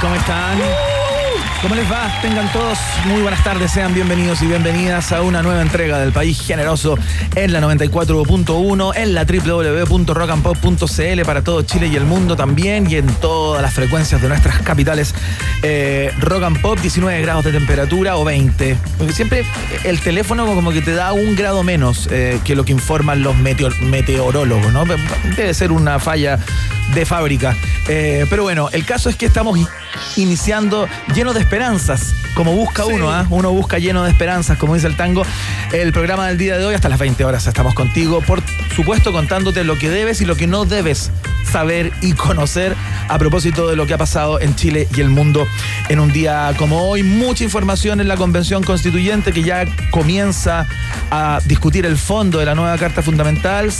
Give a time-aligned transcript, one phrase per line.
[0.00, 0.58] ¿Cómo están?
[1.62, 2.10] ¿Cómo les va?
[2.20, 2.76] Tengan todos
[3.06, 6.98] muy buenas tardes, sean bienvenidos y bienvenidas a una nueva entrega del País Generoso
[7.34, 13.06] en la 94.1, en la www.rockandpop.cl para todo Chile y el mundo también y en
[13.06, 15.14] todas las frecuencias de nuestras capitales.
[15.62, 18.76] Eh, rock and Pop, 19 grados de temperatura o 20.
[18.98, 19.44] Porque siempre
[19.84, 23.34] el teléfono como que te da un grado menos eh, que lo que informan los
[23.36, 24.84] meteor- meteorólogos, ¿no?
[25.36, 26.38] Debe ser una falla
[26.94, 27.56] de fábrica.
[27.88, 29.58] Eh, pero bueno, el caso es que estamos
[30.16, 33.26] iniciando lleno de esperanzas, como busca uno, ¿ah?
[33.30, 35.22] Uno busca lleno de esperanzas, como dice el tango.
[35.72, 38.42] El programa del día de hoy, hasta las 20 horas estamos contigo, por
[38.74, 41.10] supuesto contándote lo que debes y lo que no debes
[41.50, 42.74] saber y conocer
[43.08, 45.46] a propósito de lo que ha pasado en Chile y el mundo
[45.88, 47.02] en un día como hoy.
[47.02, 50.66] Mucha información en la Convención Constituyente que ya comienza
[51.10, 53.72] a discutir el fondo de la nueva Carta Fundamental.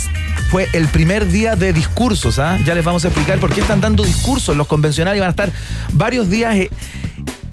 [0.49, 2.57] Fue el primer día de discursos, ¿ah?
[2.65, 5.19] Ya les vamos a explicar por qué están dando discursos los convencionales.
[5.19, 5.51] Van a estar
[5.93, 6.69] varios días eh,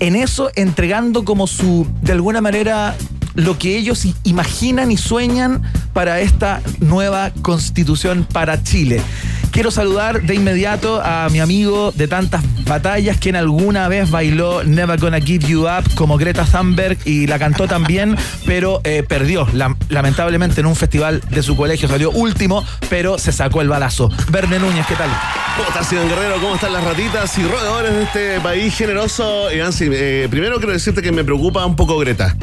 [0.00, 2.97] en eso, entregando como su, de alguna manera,
[3.34, 9.00] lo que ellos imaginan y sueñan para esta nueva constitución para Chile.
[9.55, 14.98] Quiero saludar de inmediato a mi amigo de tantas batallas, quien alguna vez bailó Never
[14.98, 18.16] Gonna Give You Up como Greta Thunberg y la cantó también,
[18.47, 19.47] pero eh, perdió.
[19.53, 24.10] Lam- lamentablemente en un festival de su colegio salió último, pero se sacó el balazo.
[24.28, 25.10] Verne Núñez, ¿qué tal?
[25.56, 26.34] ¿Cómo estás, Guerrero?
[26.41, 29.53] ¿Cómo están las ratitas y roedores de este país generoso?
[29.53, 32.34] Iván, eh, primero quiero decirte que me preocupa un poco Greta.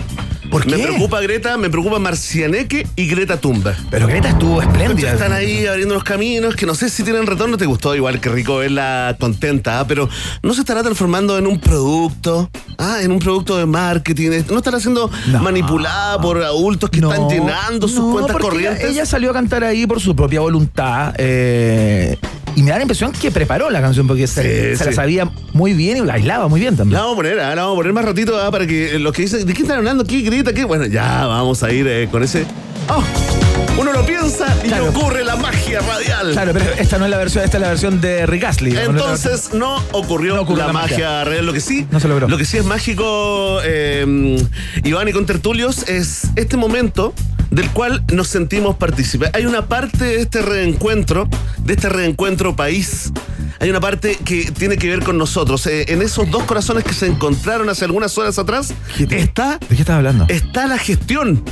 [0.51, 3.77] ¿Por Me preocupa Greta, me preocupa Marcianeque y Greta Thunberg.
[3.89, 5.13] Pero Greta estuvo espléndida.
[5.13, 7.55] Están ahí abriendo los caminos que no sé si tienen retorno.
[7.57, 9.87] Te gustó igual que rico verla contenta, ¿ah?
[9.87, 10.09] pero
[10.43, 14.43] no se estará transformando en un producto, ah, en un producto de marketing.
[14.49, 15.39] No estará siendo No.
[15.41, 18.81] manipulada por adultos que están llenando sus no, cuentas corrientes.
[18.83, 21.13] Ella, ella salió a cantar ahí por su propia voluntad.
[21.17, 22.17] eh,
[22.55, 25.29] y me da la impresión que preparó la canción porque se, Sí, se la sabía
[25.53, 26.93] muy bien y la bailaba muy bien también.
[26.93, 29.13] La vamos a poner, ah, la vamos a poner más ratito ah, para que los
[29.13, 30.03] que dicen, ¿de qué están hablando?
[30.03, 30.53] ¿Qué grita?
[30.53, 30.65] ¿Qué?
[30.65, 32.45] Bueno, ya vamos a ir eh, con ese.
[32.89, 33.30] ¡Oh!
[33.77, 34.89] Uno lo piensa y Claro.
[34.89, 36.31] ocurre la magia radial.
[36.33, 38.75] Claro, pero esta no es la versión, esta es la versión de Rick Astley.
[38.77, 40.97] Entonces no ocurrió, No ocurrió la, la magia.
[40.97, 41.45] magia real.
[41.45, 42.27] Lo que sí, No se logró.
[42.27, 44.37] Lo que sí es mágico, eh,
[44.83, 47.13] Iván y con Tertulios, es este momento
[47.49, 49.31] del cual nos sentimos partícipes.
[49.33, 51.27] Hay una parte de este reencuentro,
[51.57, 53.11] de este reencuentro país.
[53.59, 55.65] Hay una parte que tiene que ver con nosotros.
[55.67, 59.57] Eh, en esos dos corazones que se encontraron hace algunas horas atrás, ¿Qué te- está
[59.59, 60.25] ¿De qué estás hablando?
[60.29, 61.43] está la gestión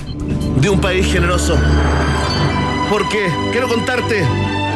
[0.59, 1.55] de un país generoso.
[2.89, 4.25] Porque quiero contarte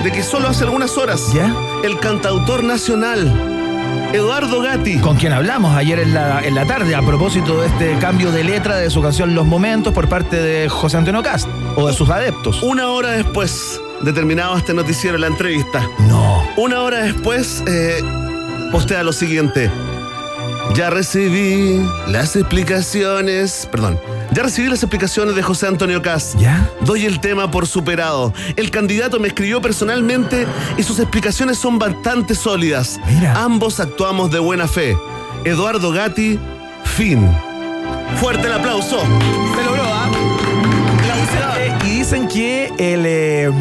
[0.03, 1.53] de que solo hace algunas horas ¿Ya?
[1.83, 3.49] el cantautor nacional
[4.13, 7.97] Eduardo Gatti Con quien hablamos ayer en la, en la tarde a propósito de este
[7.99, 11.87] cambio de letra de su canción Los Momentos por parte de José Antonio Cast o
[11.87, 12.61] de sus adeptos.
[12.61, 16.43] una hora después de terminado este noticiero la entrevista No.
[16.57, 18.01] una hora después eh,
[18.71, 19.71] postea lo siguiente
[20.75, 23.99] ya recibí las explicaciones perdón
[24.33, 26.69] ya recibí las explicaciones de José Antonio Cast ¿Ya?
[26.81, 28.33] Doy el tema por superado.
[28.55, 32.99] El candidato me escribió personalmente y sus explicaciones son bastante sólidas.
[33.07, 33.41] Mira.
[33.43, 34.97] Ambos actuamos de buena fe.
[35.45, 36.39] Eduardo Gatti,
[36.83, 37.29] fin.
[38.19, 38.99] Fuerte el aplauso.
[38.99, 40.09] Se logró, ¿ah?
[41.59, 43.51] Eh, Y dicen que el, eh,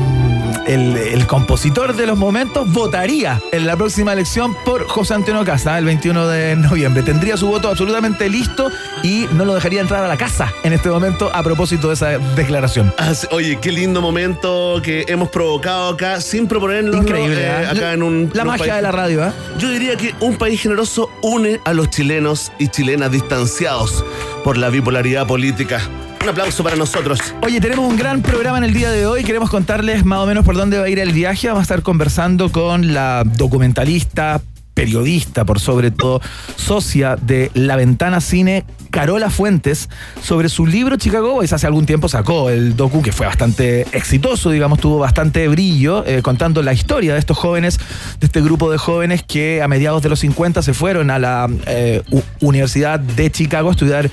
[0.67, 5.79] el, el compositor de los momentos votaría en la próxima elección por José Antonio Casa
[5.79, 7.03] el 21 de noviembre.
[7.03, 8.71] Tendría su voto absolutamente listo
[9.03, 12.09] y no lo dejaría entrar a la casa en este momento a propósito de esa
[12.37, 12.93] declaración.
[12.99, 16.97] Ah, Oye, qué lindo momento que hemos provocado acá sin proponerlo.
[16.99, 17.71] Increíble, ¿ah?
[17.71, 18.31] acá en un.
[18.35, 19.33] La en un magia país- de la radio, ¿ah?
[19.59, 24.05] Yo diría que un país generoso une a los chilenos y chilenas distanciados
[24.45, 25.81] por la bipolaridad política.
[26.23, 27.19] Un aplauso para nosotros.
[27.43, 29.25] Oye, tenemos un gran programa en el día de hoy.
[29.25, 31.49] Queremos contarles más o menos por dónde va a ir el viaje.
[31.49, 34.41] Vamos a estar conversando con la documentalista,
[34.73, 36.21] periodista, por sobre todo
[36.55, 39.89] socia de La Ventana Cine, Carola Fuentes,
[40.23, 41.53] sobre su libro Chicago Boys.
[41.53, 46.23] Hace algún tiempo sacó el docu que fue bastante exitoso, digamos, tuvo bastante brillo, eh,
[46.23, 47.79] contando la historia de estos jóvenes,
[48.21, 51.49] de este grupo de jóvenes que a mediados de los 50 se fueron a la
[51.67, 52.03] eh,
[52.41, 54.09] Universidad de Chicago a estudiar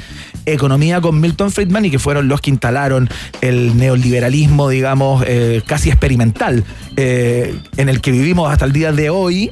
[0.54, 3.10] economía con Milton Friedman y que fueron los que instalaron
[3.42, 6.64] el neoliberalismo, digamos, eh, casi experimental,
[6.98, 9.52] en el que vivimos hasta el día de hoy,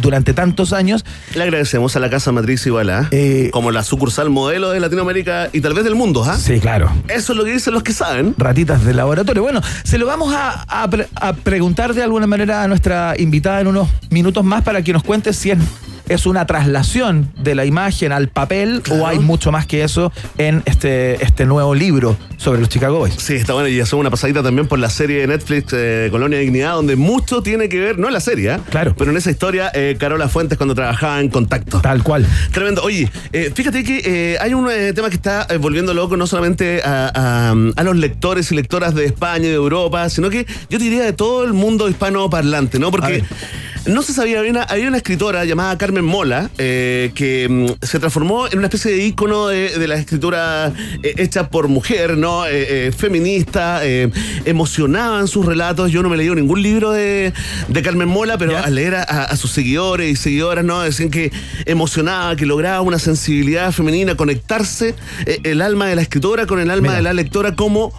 [0.00, 1.04] durante tantos años.
[1.34, 3.10] Le agradecemos a la Casa Matriz Iguala,
[3.52, 6.36] como la sucursal modelo de Latinoamérica y tal vez del mundo, ¿ah?
[6.36, 6.90] Sí, claro.
[7.08, 8.34] Eso es lo que dicen los que saben.
[8.38, 9.42] Ratitas de laboratorio.
[9.42, 10.88] Bueno, se lo vamos a,
[11.42, 15.32] preguntar de alguna manera a nuestra invitada en unos minutos más para que nos cuente
[15.32, 15.58] si es
[16.08, 20.62] es una traslación de la imagen al papel o hay mucho más que eso en
[20.64, 23.14] este, este nuevo libro sobre los Chicago Boys.
[23.18, 26.38] Sí, está bueno y hacemos una pasadita también por la serie de Netflix eh, Colonia
[26.38, 28.58] Dignidad, donde mucho tiene que ver, no en la serie, ¿eh?
[28.70, 31.80] claro, pero en esa historia, eh, Carola Fuentes cuando trabajaba en Contacto.
[31.80, 32.26] Tal cual.
[32.52, 32.82] Tremendo.
[32.82, 33.10] Oye,
[33.54, 38.54] fíjate que hay un tema que está volviendo loco no solamente a, los lectores y
[38.54, 42.78] lectoras de España y de Europa, sino que yo diría de todo el mundo hispanoparlante,
[42.78, 42.90] ¿no?
[42.90, 43.24] Porque
[43.86, 48.46] no se sabía, había una, una escritora llamada Carmen Mola eh, que mm, se transformó
[48.46, 50.72] en una especie de ícono de, la escritura
[51.02, 52.46] eh, hecha por mujer, ¿no?
[52.46, 53.80] Eh, feminista,
[54.44, 55.90] emocionaba en sus relatos.
[55.90, 57.32] Yo no me leí ningún libro de,
[57.82, 60.80] Carmen Mola, pero al leer a, sus seguidores y seguidoras, ¿no?
[60.80, 61.32] Decían que
[61.64, 64.94] emocionaba, que lograba una sensibilidad femenina, conectarse
[65.44, 67.92] el alma de la escritora con el alma de la lectora como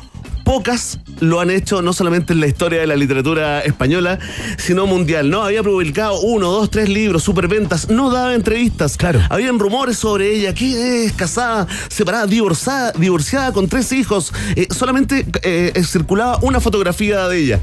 [0.50, 4.18] pocas lo han hecho no solamente en la historia de la literatura española,
[4.58, 5.30] sino mundial.
[5.30, 8.98] No, había publicado uno, dos, tres libros, superventas, no daba entrevistas.
[8.98, 9.22] Claro.
[9.30, 14.34] Habían rumores sobre ella, que es casada, separada, divorciada, divorciada con tres hijos.
[14.56, 17.60] Eh, solamente eh, circulaba una fotografía de ella.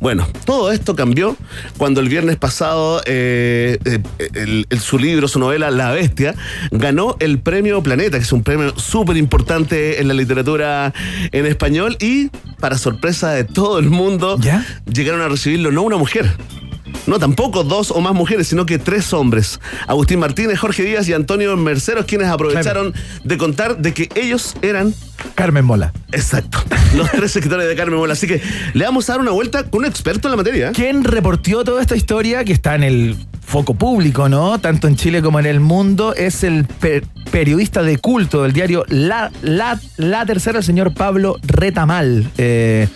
[0.00, 1.36] Bueno, todo esto cambió
[1.76, 6.34] cuando el viernes pasado eh, eh, su libro, su novela La Bestia,
[6.70, 10.92] ganó el premio Planeta, que es un premio súper importante en la literatura
[11.32, 12.28] en español y,
[12.60, 14.38] para sorpresa de todo el mundo,
[14.86, 16.30] llegaron a recibirlo no una mujer,
[17.06, 19.60] no, tampoco dos o más mujeres, sino que tres hombres.
[19.86, 24.94] Agustín Martínez, Jorge Díaz y Antonio Merceros, quienes aprovecharon de contar de que ellos eran
[25.34, 25.92] Carmen Mola.
[26.12, 26.58] Exacto.
[26.96, 28.12] Los tres escritores de Carmen Mola.
[28.12, 28.40] Así que
[28.74, 30.72] le vamos a dar una vuelta con un experto en la materia.
[30.72, 33.16] ¿Quién reportió toda esta historia que está en el
[33.48, 34.58] foco público, ¿no?
[34.60, 36.66] Tanto en Chile como en el mundo, es el
[37.30, 42.30] periodista de culto del diario La, La, La Tercera, el señor Pablo Retamal.
[42.36, 42.88] Eh,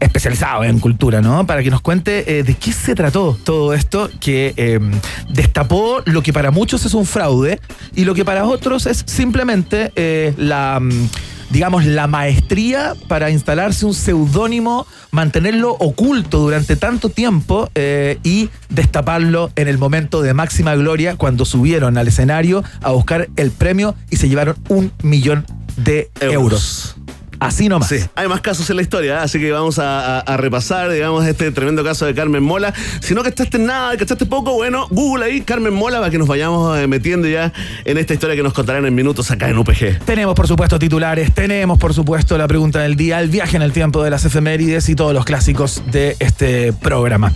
[0.00, 1.46] especializado en cultura, ¿no?
[1.46, 4.92] Para que nos cuente eh, de qué se trató todo esto que em,
[5.30, 7.60] destapó lo que para muchos es un fraude
[7.94, 11.08] y lo que para otros es simplemente eh, la mm,
[11.50, 19.50] digamos, la maestría para instalarse un seudónimo, mantenerlo oculto durante tanto tiempo eh, y destaparlo
[19.56, 24.16] en el momento de máxima gloria cuando subieron al escenario a buscar el premio y
[24.16, 25.46] se llevaron un millón
[25.76, 26.96] de euros.
[27.40, 27.88] Así nomás.
[27.88, 29.18] Sí, hay más casos en la historia, ¿eh?
[29.18, 32.72] así que vamos a, repasar, digamos, este tremendo caso de Carmen Mola.
[33.00, 36.78] Si no cachaste nada, cachaste poco, bueno, Google ahí, Carmen Mola, para que nos vayamos
[36.78, 37.52] eh, metiendo ya
[37.84, 40.00] en esta historia que nos contarán en minutos acá en UPG.
[40.04, 43.72] Tenemos, por supuesto, titulares, tenemos, por supuesto, la pregunta del día, el viaje en el
[43.72, 47.32] tiempo de las efemérides y todos los clásicos de este programa.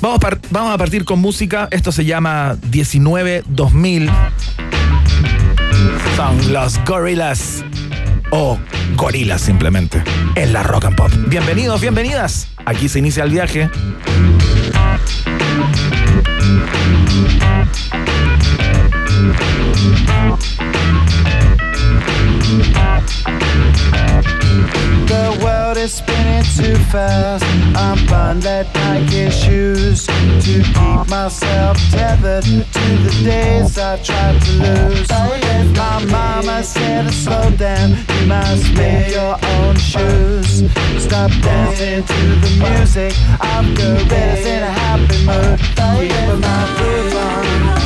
[0.00, 1.68] Vamos, vamos a partir con música.
[1.70, 4.10] Esto se llama 19-2000.
[6.16, 7.64] Son los Gorillas
[8.30, 8.58] o
[8.96, 10.02] gorilas simplemente
[10.34, 11.12] en la rock and pop.
[11.28, 12.48] Bienvenidos, bienvenidas.
[12.64, 13.70] Aquí se inicia el viaje.
[25.76, 27.44] Is spinning too fast.
[27.76, 27.98] I'm
[28.40, 35.06] that Nike shoes to keep myself tethered to the days I tried to lose.
[35.10, 35.38] Oh,
[35.76, 40.70] my mama said to slow down, you must make your own shoes.
[41.02, 45.60] Stop dancing to the music of gorillas in a happy mood.
[45.78, 47.77] Oh, keep my groove on.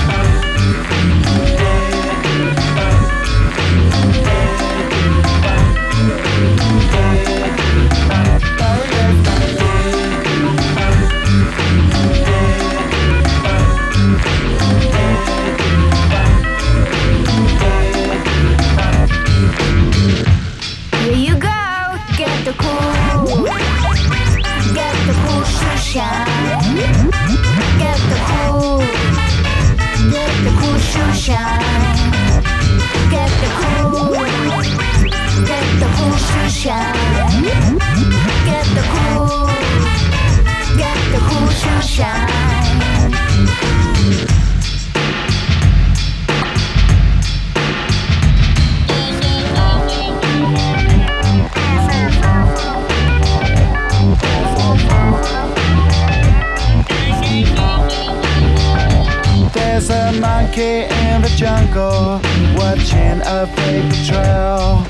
[59.52, 62.31] There's a monkey in the jungle
[62.78, 64.86] a paper trail.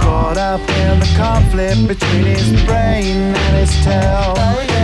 [0.00, 4.34] Caught up in the conflict between his brain and his tail.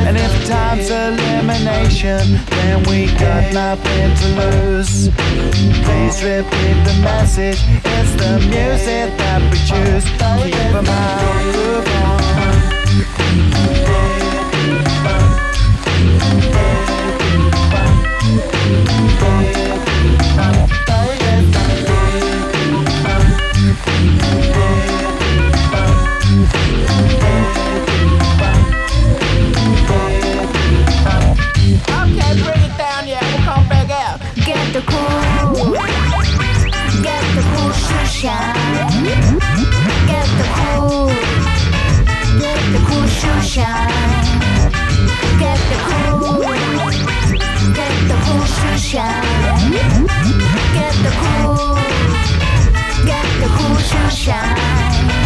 [0.07, 5.09] And if time's elimination, then we got nothing to lose.
[5.85, 7.61] Please repeat the message.
[7.85, 10.05] It's the music that we choose.
[10.05, 12.23] Keep Keep 'em out, move on.
[38.23, 39.02] Shine.
[40.07, 41.09] Get the cool.
[42.38, 43.91] Get the cool shoe shine.
[45.43, 46.41] Get the cool.
[47.79, 49.73] Get the cool shoe shine.
[50.76, 51.75] Get the cool.
[53.11, 55.22] Get the cool shoe shine.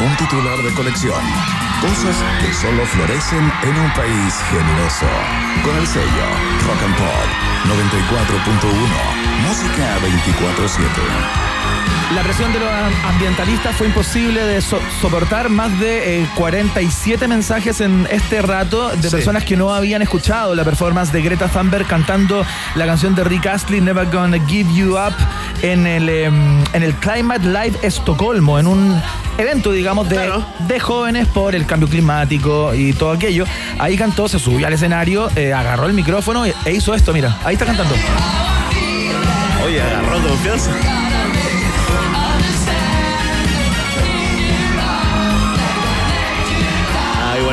[0.00, 1.14] Un titular de colección.
[1.80, 5.06] Cosas que solo florecen en un país generoso.
[5.64, 6.26] Con el sello
[6.66, 7.28] Rock and Pop
[7.68, 9.48] 94.1.
[9.48, 10.78] Música 24-7.
[12.14, 12.68] La presión de los
[13.06, 19.04] ambientalistas fue imposible de so- soportar más de eh, 47 mensajes en este rato de
[19.04, 19.08] Sí.
[19.08, 23.46] personas que no habían escuchado la performance de Greta Thunberg cantando la canción de Rick
[23.46, 25.14] Astley, Never Gonna Give You Up,
[25.62, 29.02] en el, em, en el Climate Live Estocolmo, en un
[29.38, 30.44] evento, digamos, de, Claro.
[30.60, 33.44] de jóvenes por el cambio climático y todo aquello.
[33.78, 37.38] Ahí cantó, se subió al escenario, eh, agarró el micrófono e e hizo esto, mira,
[37.44, 37.94] ahí está cantando.
[39.64, 40.70] Oye, agarró confianza.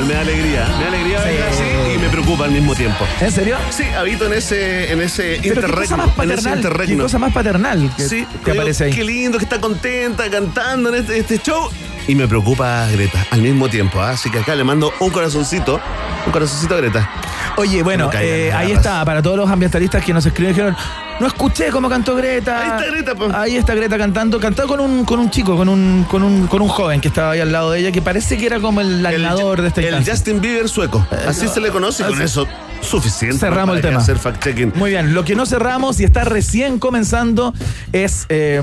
[0.09, 0.65] Me da alegría.
[0.79, 1.63] Me da alegría verla así
[1.93, 3.05] y me preocupa al mismo tiempo.
[3.21, 3.57] ¿En serio?
[3.69, 5.97] Sí, habito en ese, en ese Pero qué cosa interregno.
[5.97, 7.03] más En ese paternal, qué interregno.
[7.03, 8.91] cosa más paternal que Sí, digo, aparece ahí.
[8.93, 11.69] Qué lindo que está contenta cantando en este, este show.
[12.07, 13.99] Y me preocupa Greta al mismo tiempo.
[14.01, 14.11] ¿ah?
[14.11, 15.79] Así que acá le mando un corazoncito.
[16.25, 17.09] Un corazoncito a Greta.
[17.57, 20.75] Oye, bueno, eh, ahí está, para todos los ambientalistas que nos escriben, dijeron,
[21.19, 22.59] no escuché cómo cantó Greta.
[22.61, 23.29] Ahí está Greta, po.
[23.33, 26.61] Ahí está Greta cantando, cantó con un, con un chico, con un, con un, con
[26.61, 29.05] un joven que estaba ahí al lado de ella, que parece que era como el
[29.05, 30.13] animador de esta El instancia.
[30.13, 31.05] Justin Bieber sueco.
[31.27, 32.03] Así se le conoce.
[32.03, 32.47] y Con eso
[32.81, 33.37] suficiente.
[33.39, 33.99] Cerramos el tema.
[33.99, 34.73] Hacer fact-checking.
[34.75, 37.53] Muy bien, lo que no cerramos y está recién comenzando
[37.91, 38.61] es eh,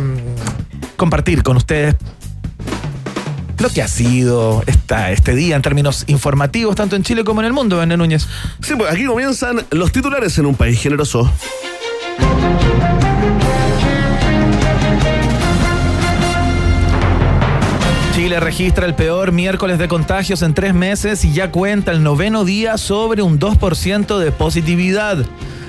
[0.96, 1.96] compartir con ustedes
[3.66, 7.46] lo que ha sido esta, este día en términos informativos, tanto en Chile como en
[7.48, 8.28] el mundo, Bené Núñez.
[8.62, 11.28] Sí, pues aquí comienzan los titulares en un país generoso.
[18.14, 22.44] Chile registra el peor miércoles de contagios en tres meses y ya cuenta el noveno
[22.44, 25.26] día sobre un 2% de positividad.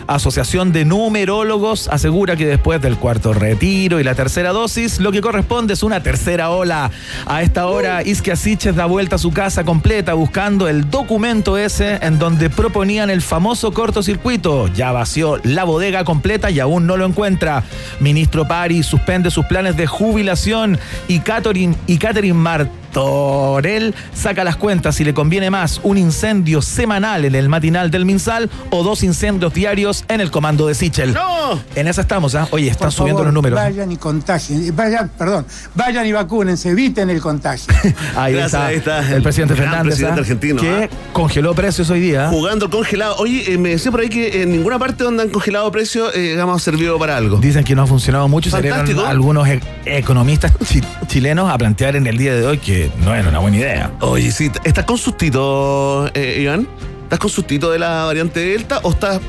[0.07, 5.21] Asociación de Numerólogos asegura que después del cuarto retiro y la tercera dosis, lo que
[5.21, 6.91] corresponde es una tercera ola.
[7.25, 11.99] A esta hora, Isquia Siches da vuelta a su casa completa buscando el documento ese
[12.01, 14.67] en donde proponían el famoso cortocircuito.
[14.73, 17.63] Ya vació la bodega completa y aún no lo encuentra.
[17.99, 22.39] Ministro Pari suspende sus planes de jubilación y Catherine, y Catherine
[22.87, 28.05] Martorell saca las cuentas si le conviene más un incendio semanal en el matinal del
[28.05, 31.13] Minsal o dos incendios diarios en el comando de Sichel.
[31.13, 31.59] ¡No!
[31.75, 32.47] En esa estamos, ¿ah?
[32.51, 33.59] Oye, están Por subiendo favor, los números.
[33.59, 34.75] Vayan y contagien.
[34.75, 37.73] Vayan, perdón, vayan y vacúnense, eviten el contagio.
[38.15, 40.21] Ahí, Gracias, está, ahí está el el presidente gran Fernández, presidente ¿ah?
[40.21, 40.89] argentino, que ¿ah?
[41.13, 42.27] congeló precios hoy día.
[42.27, 42.29] ¿ah?
[42.29, 43.15] Jugando el congelado.
[43.17, 46.19] Oye, eh, me decía por ahí que en ninguna parte donde han congelado precios, eh,
[46.31, 47.37] digamos, ha servido para algo.
[47.37, 49.05] Dicen que no ha funcionado mucho Fantástico.
[49.05, 53.29] algunos e- economistas chi- chilenos a plantear en el día de hoy que no era
[53.29, 53.91] una buena idea.
[54.01, 56.67] Oye, sí, ¿estás con sustito, eh, Iván?
[57.03, 59.21] ¿Estás con sustito de la variante Delta o estás...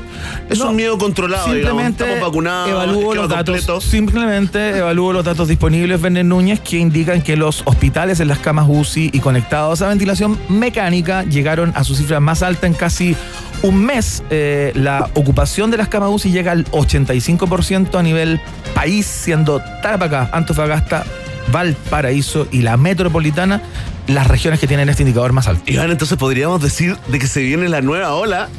[0.49, 1.69] Es No, un miedo controlado, digamos?
[1.81, 3.55] Simplemente Estamos vacunados, evalúo los datos.
[3.55, 3.79] completo.
[3.79, 8.65] Simplemente evalúo los datos disponibles, Verne Núñez, que indican que los hospitales en las camas
[8.67, 13.15] UCI y conectados a ventilación mecánica llegaron a su cifra más alta en casi
[13.61, 14.23] un mes.
[14.29, 18.41] Eh, la ocupación de las camas UCI llega al 85% a nivel
[18.75, 21.05] país, siendo Tarapacá, Antofagasta,
[21.51, 23.61] Valparaíso y la metropolitana
[24.07, 25.63] las regiones que tienen este indicador más alto.
[25.67, 28.49] Iván, entonces podríamos decir de que se viene la nueva ola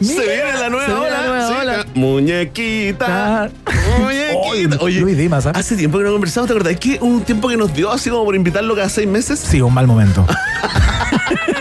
[0.00, 1.10] Se viene la nueva viene ola.
[1.10, 1.54] la nueva sí.
[1.60, 1.86] ola.
[1.94, 3.50] Muñequita.
[3.98, 4.76] Muñequita.
[4.80, 5.52] Oye, Luis Dimas, ¿ah?
[5.54, 6.76] hace tiempo que no conversamos, ¿te acordás?
[6.76, 9.38] que un tiempo que nos dio así como por invitarlo cada seis meses?
[9.40, 10.24] Sí, un mal momento.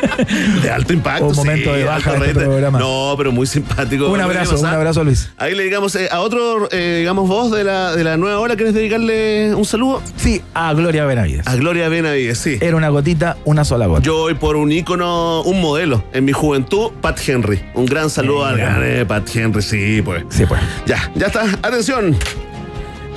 [0.62, 1.28] De alto impacto.
[1.28, 2.80] Un momento de baja de este programa.
[2.80, 4.10] No, pero muy simpático.
[4.10, 5.30] un abrazo, un abrazo, Luis.
[5.38, 8.56] Ahí le digamos eh, a otro, eh, digamos, voz de la, de la nueva ola,
[8.56, 10.02] ¿quieres dedicarle un saludo?
[10.18, 11.48] Sí, a Gloria Benavides.
[11.48, 12.58] A Gloria Benavides, sí.
[12.62, 14.02] Era una gotita, una sola gota.
[14.02, 17.62] Yo voy por un ícono, un modelo en mi juventud, Pat Henry.
[17.74, 18.70] Un gran saludo al Mira.
[18.70, 20.24] gran eh, Pat Henry, sí, pues.
[20.30, 20.62] Sí, pues.
[20.86, 21.44] Ya, ya está.
[21.62, 22.16] Atención.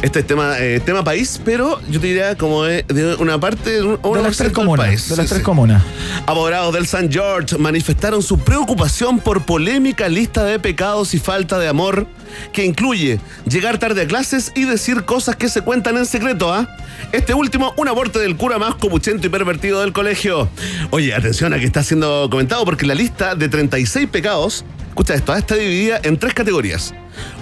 [0.02, 3.70] Este es tema, eh, tema país, pero yo te diría como de, de una parte,
[3.70, 4.86] de, un- una De las tres comunas.
[4.86, 5.08] país.
[5.08, 5.44] De las Sí, tres sí.
[5.44, 5.80] comunas.
[6.26, 11.68] Apoderados del San George manifestaron su preocupación por polémica lista de pecados y falta de
[11.68, 12.08] amor
[12.52, 16.68] que incluye llegar tarde a clases y decir cosas que se cuentan en secreto, ¿ah?
[17.12, 20.48] Este último, un aborto del cura más copuchento y pervertido del colegio.
[20.90, 25.32] Oye, atención a que está siendo comentado porque la lista de 36 pecados, escucha esto,
[25.32, 25.38] ¿ah?
[25.38, 26.92] está dividida en tres categorías.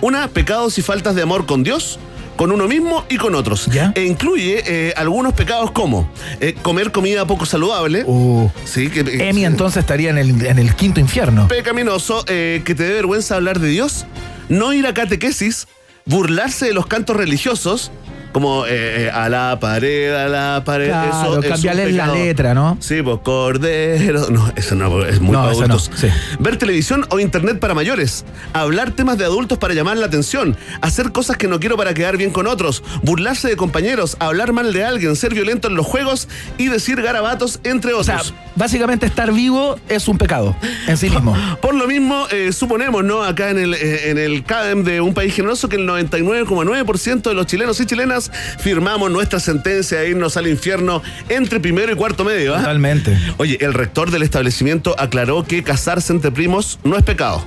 [0.03, 1.99] Una, pecados y faltas de amor con Dios,
[2.41, 3.67] con uno mismo y con otros.
[3.67, 3.93] ¿Ya?
[3.95, 8.03] E incluye eh, algunos pecados como eh, comer comida poco saludable.
[8.07, 11.49] Uh, Sí, que, eh, Emi entonces estaría en el, en el quinto infierno.
[11.49, 14.07] pecaminoso, que te dé vergüenza hablar de Dios,
[14.49, 15.69] no ir a catequesis,
[16.07, 17.93] burlarse de los cantos religiosos,
[18.33, 20.89] como eh, eh, a la pared, a la pared.
[20.89, 22.77] Claro, eso es cambiarle la letra, ¿no?
[22.81, 24.29] Sí, pues cordero.
[24.31, 25.91] No, eso no, es muy No, para no, adultos.
[25.97, 26.09] sí.
[26.39, 28.25] Ver televisión o internet para mayores.
[28.53, 30.57] Hablar temas de adultos para llamar la atención.
[30.81, 32.83] Hacer cosas que no quiero para quedar bien con otros.
[33.03, 34.17] Burlarse de compañeros.
[34.21, 35.17] Hablar mal de alguien.
[35.17, 36.29] Ser violento en los juegos.
[36.59, 38.27] Y decir garabatos, entre O otros.
[38.27, 40.55] sea, básicamente estar vivo es un pecado
[40.87, 41.37] en sí mismo.
[41.63, 43.23] Por lo mismo, eh, suponemos, ¿no?
[43.23, 47.35] Acá en el, eh, en el CADEM de un país generoso que el 99,9% de
[47.35, 48.20] los chilenos y chilenas
[48.59, 52.55] firmamos nuestra sentencia de irnos al infierno entre primero y cuarto medio.
[52.55, 52.59] ¿ah?
[52.59, 53.17] Totalmente.
[53.39, 57.45] Oye, el rector del establecimiento aclaró que casarse entre primos no es pecado.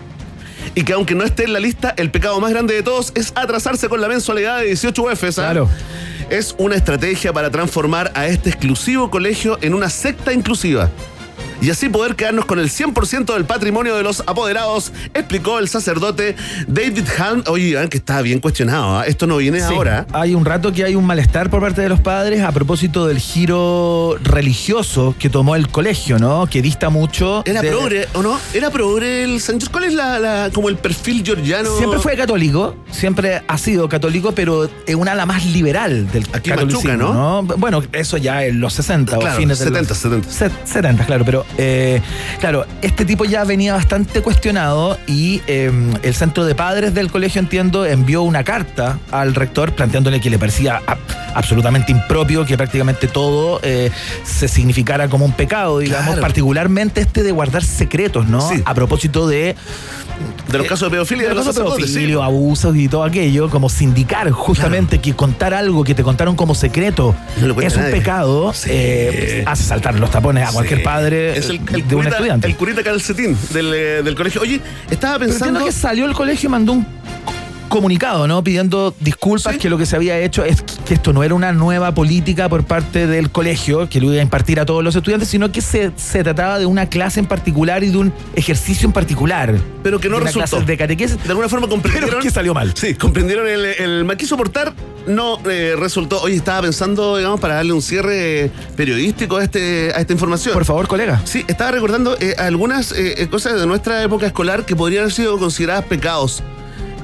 [0.75, 3.33] Y que aunque no esté en la lista, el pecado más grande de todos es
[3.35, 5.39] atrasarse con la mensualidad de 18 UFs.
[5.39, 5.51] ¿ah?
[5.51, 5.69] Claro.
[6.29, 10.89] Es una estrategia para transformar a este exclusivo colegio en una secta inclusiva.
[11.63, 16.35] Y así poder quedarnos con el 100% del patrimonio de los apoderados, explicó el sacerdote
[16.67, 17.43] David Hahn.
[17.47, 18.99] Oye, que está bien cuestionado.
[18.99, 19.05] ¿ah?
[19.07, 20.05] Esto no viene Sí, ahora.
[20.11, 23.19] Hay un rato que hay un malestar por parte de los padres a propósito del
[23.19, 26.47] giro religioso que tomó el colegio, ¿no?
[26.47, 27.43] Que dista mucho.
[27.45, 28.37] ¿Era de- progre o no?
[28.53, 29.57] ¿Era progre el San?
[29.71, 31.77] ¿Cuál es la, la- como el perfil georgiano?
[31.77, 36.49] Siempre fue católico, siempre ha sido católico, pero es una ala más liberal del Aquí
[36.49, 37.43] en catolicismo, Machuca, ¿no?
[37.57, 40.29] Bueno, eso ya en los 60 Claro, o fines de 70, los 70.
[40.29, 42.01] Se- 70, claro, pero eh,
[42.39, 45.71] claro, este tipo ya venía bastante cuestionado y eh,
[46.03, 50.39] el centro de padres del colegio, entiendo, envió una carta al rector planteándole que le
[50.39, 50.97] parecía a-
[51.35, 53.91] absolutamente impropio que prácticamente todo eh,
[54.23, 56.21] se significara como un pecado, digamos, Claro.
[56.21, 58.47] particularmente este de guardar secretos, ¿no?
[58.49, 58.61] Sí.
[58.65, 59.55] A propósito de
[60.51, 61.93] De los casos de pedofilia de los casos de sí.
[61.93, 66.53] pedofilio, abusos y todo aquello, como sindicar justamente que contar algo que te contaron como
[66.55, 67.95] secreto No es un nadie.
[67.95, 68.69] pecado, Sí.
[68.71, 72.47] eh, hace saltar los tapones a cualquier padre Es el, el de un estudiante.
[72.47, 74.41] el curita calcetín del, eh, del colegio.
[74.41, 75.45] Oye, estaba Pero pensando.
[75.59, 76.85] entiendo que salió el colegio y mandó un
[77.69, 78.43] comunicado, ¿no?
[78.43, 79.59] Pidiendo disculpas Sí.
[79.59, 82.63] que lo que se había hecho es que esto no era una nueva política por
[82.63, 85.91] parte del colegio que lo iba a impartir a todos los estudiantes, sino que se,
[85.95, 89.55] se trataba de una clase en particular y de un ejercicio en particular.
[89.81, 90.61] Pero que no De resultó.
[90.61, 91.21] de catequesis.
[91.23, 92.09] de alguna forma comprendieron.
[92.09, 92.73] Pero que salió mal.
[92.75, 94.73] Sí, comprendieron el, el mal quiso portar,
[95.07, 96.21] no eh, resultó.
[96.21, 100.53] Oye, estaba pensando, digamos, para darle un cierre periodístico a, este, a esta información.
[100.53, 101.21] Por favor, colega.
[101.25, 105.37] Sí, estaba recordando eh, algunas eh, cosas de nuestra época escolar que podrían haber sido
[105.37, 106.41] consideradas pecados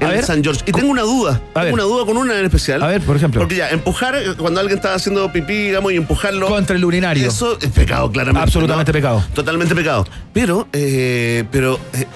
[0.00, 0.22] en.
[0.22, 0.62] San George.
[0.66, 1.40] Y tengo una duda.
[1.54, 1.74] A tengo ver.
[1.74, 2.82] una duda con una en especial.
[2.82, 3.40] A ver, por ejemplo.
[3.40, 6.48] Porque ya, empujar, eh, cuando alguien está haciendo pipí, digamos, y empujarlo.
[6.48, 7.28] Contra el urinario.
[7.28, 8.42] Eso es pecado, claramente.
[8.42, 8.98] Absolutamente ¿no?
[8.98, 9.24] pecado.
[9.34, 10.06] Totalmente pecado.
[10.32, 11.78] Pero, eh, pero.
[11.94, 12.06] eh,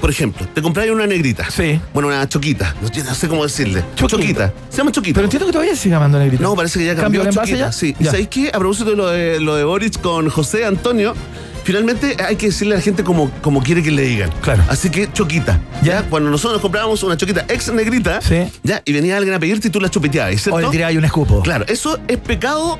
[0.00, 1.50] por ejemplo, te compráis una negrita.
[1.50, 1.78] Sí.
[1.92, 2.74] Bueno, una choquita.
[2.80, 3.84] No, sé cómo decirle.
[3.94, 4.16] Choquita.
[4.16, 4.52] Choquita.
[4.70, 5.14] Se llama choquita.
[5.16, 6.42] Pero entiendo que todavía se sigue llamando negrita.
[6.42, 7.22] No, parece que ya cambió.
[7.22, 7.70] ¿Cambió el envase ya?
[7.70, 7.94] Sí.
[7.98, 8.48] ¿Y sabéis qué?
[8.48, 11.14] A propósito de lo de, lo de Boris con José Antonio,
[11.64, 14.30] finalmente hay que decirle a la gente como, como quiere que le digan.
[14.40, 14.62] Claro.
[14.68, 15.60] Así que choquita.
[15.82, 16.02] Ya.
[16.02, 18.44] Cuando nosotros nos comprábamos una choquita ex negrita, Sí.
[18.62, 20.56] ya, y venía alguien a pedirte y tú la chupeteabas, ¿cierto?
[20.56, 21.42] O le tiré ahí un escupo.
[21.42, 22.78] Claro, ¿eso es pecado?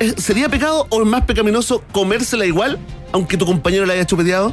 [0.00, 2.78] ¿Es- ¿Sería pecado o es más pecaminoso comérsela igual,
[3.12, 4.52] aunque tu compañero la haya chupeteado?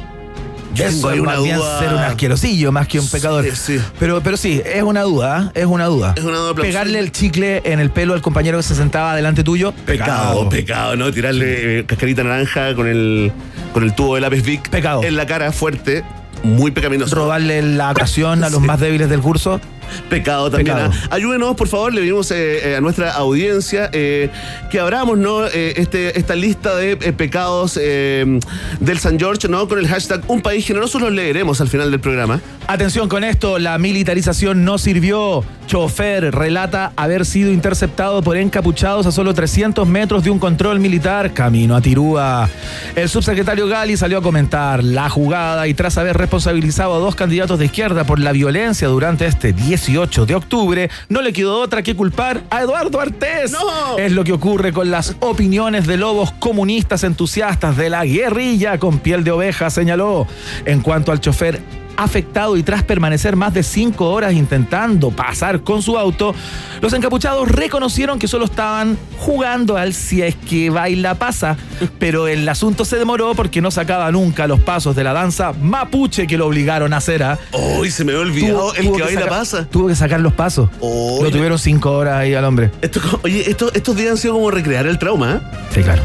[0.74, 1.78] Yo tengo Eso ahí es una más bien duda.
[1.80, 3.44] ser un asquerosillo más que un pecador.
[3.54, 3.78] sí.
[3.98, 5.60] Pero, pero sí, es una duda, ¿eh?
[5.60, 6.14] es una duda.
[6.16, 6.68] Es una duda plausible.
[6.68, 9.72] Pegarle el chicle en el pelo al compañero que se sentaba delante tuyo.
[9.84, 11.12] Pecado, pecado, ¿no?
[11.12, 13.30] Tirarle eh, cascarita naranja con el,
[13.72, 15.02] con el tubo de lápiz Vic Pecado.
[15.04, 16.04] en la cara fuerte,
[16.42, 17.14] muy pecaminoso.
[17.14, 18.66] Robarle la ocasión a los Sí.
[18.66, 19.60] más débiles del curso.
[20.08, 20.76] Pecado también.
[20.76, 20.92] Pecado.
[20.92, 21.08] ¿ah?
[21.10, 24.30] Ayúdenos, por favor, le pedimos eh, eh, a nuestra audiencia eh,
[24.70, 25.46] que abramos ¿no?
[25.46, 29.68] Eh, este, esta lista de pecados del San George ¿no?
[29.68, 30.98] con el hashtag Un País Generoso.
[30.98, 32.40] Los leeremos al final del programa.
[32.66, 35.44] Atención con esto, la militarización no sirvió.
[35.66, 41.32] Chofer relata haber sido interceptado por encapuchados a solo 300 metros de un control militar
[41.32, 42.48] camino a Tirúa.
[42.94, 47.58] El subsecretario Gali salió a comentar la jugada y tras haber responsabilizado a dos candidatos
[47.58, 49.52] de izquierda por la violencia durante este
[49.86, 53.50] 18 de octubre, no le quedó otra que culpar a Eduardo Artés.
[53.50, 53.98] ¡No!
[53.98, 59.00] Es lo que ocurre con las opiniones de lobos comunistas entusiastas de la guerrilla con
[59.00, 60.26] piel de oveja, señaló.
[60.66, 61.60] En cuanto al chofer
[61.96, 66.34] afectado y tras permanecer más de cinco horas intentando pasar con su auto,
[66.80, 71.56] los encapuchados reconocieron que solo estaban jugando al si es que baila pasa,
[71.98, 76.26] pero el asunto se demoró porque no sacaba nunca los pasos de la danza mapuche
[76.26, 77.22] que lo obligaron a hacer.
[77.22, 77.38] ¿ah?
[77.78, 79.66] Uy, se me había olvidado el que baila pasa.
[79.68, 80.68] Tuvo que sacar los pasos.
[80.80, 82.70] Lo tuvieron cinco horas ahí al hombre.
[82.80, 85.40] Esto, oye, esto- estos días han sido como recrear el trauma.
[85.42, 85.56] ¿eh?
[85.74, 86.02] Sí, claro.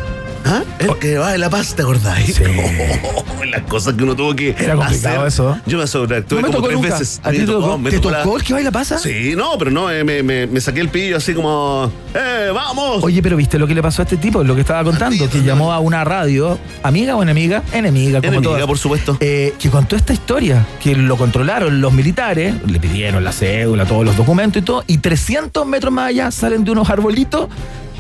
[0.49, 0.63] ¿Ah?
[0.79, 2.35] El que baila paz, ¿te acordáis?
[2.35, 2.43] Sí.
[3.51, 5.27] las cosas que uno tuvo que Era complicado hacer.
[5.27, 5.59] eso.
[5.65, 6.93] Yo me sobreactué No como tocó tres nunca.
[6.99, 7.21] veces.
[7.23, 7.77] ¿A ti te tocó?
[7.77, 8.97] me ¿Te tocó la- el que baila pasa?
[8.97, 13.03] Sí, no, pero no, eh, me, me- me saqué el pillo así como, ¡eh, vamos!
[13.03, 14.43] Oye, pero ¿viste lo que le pasó a este tipo?
[14.43, 18.51] Lo que estaba contando, que llamó a una radio, amiga o enemiga, enemiga, como Enemiga,
[18.53, 18.67] todas.
[18.67, 19.17] por supuesto.
[19.19, 24.05] Eh, que contó esta historia, que lo controlaron los militares, le pidieron la cédula, todos
[24.05, 27.47] los documentos y todo, y 300 metros más allá salen de unos arbolitos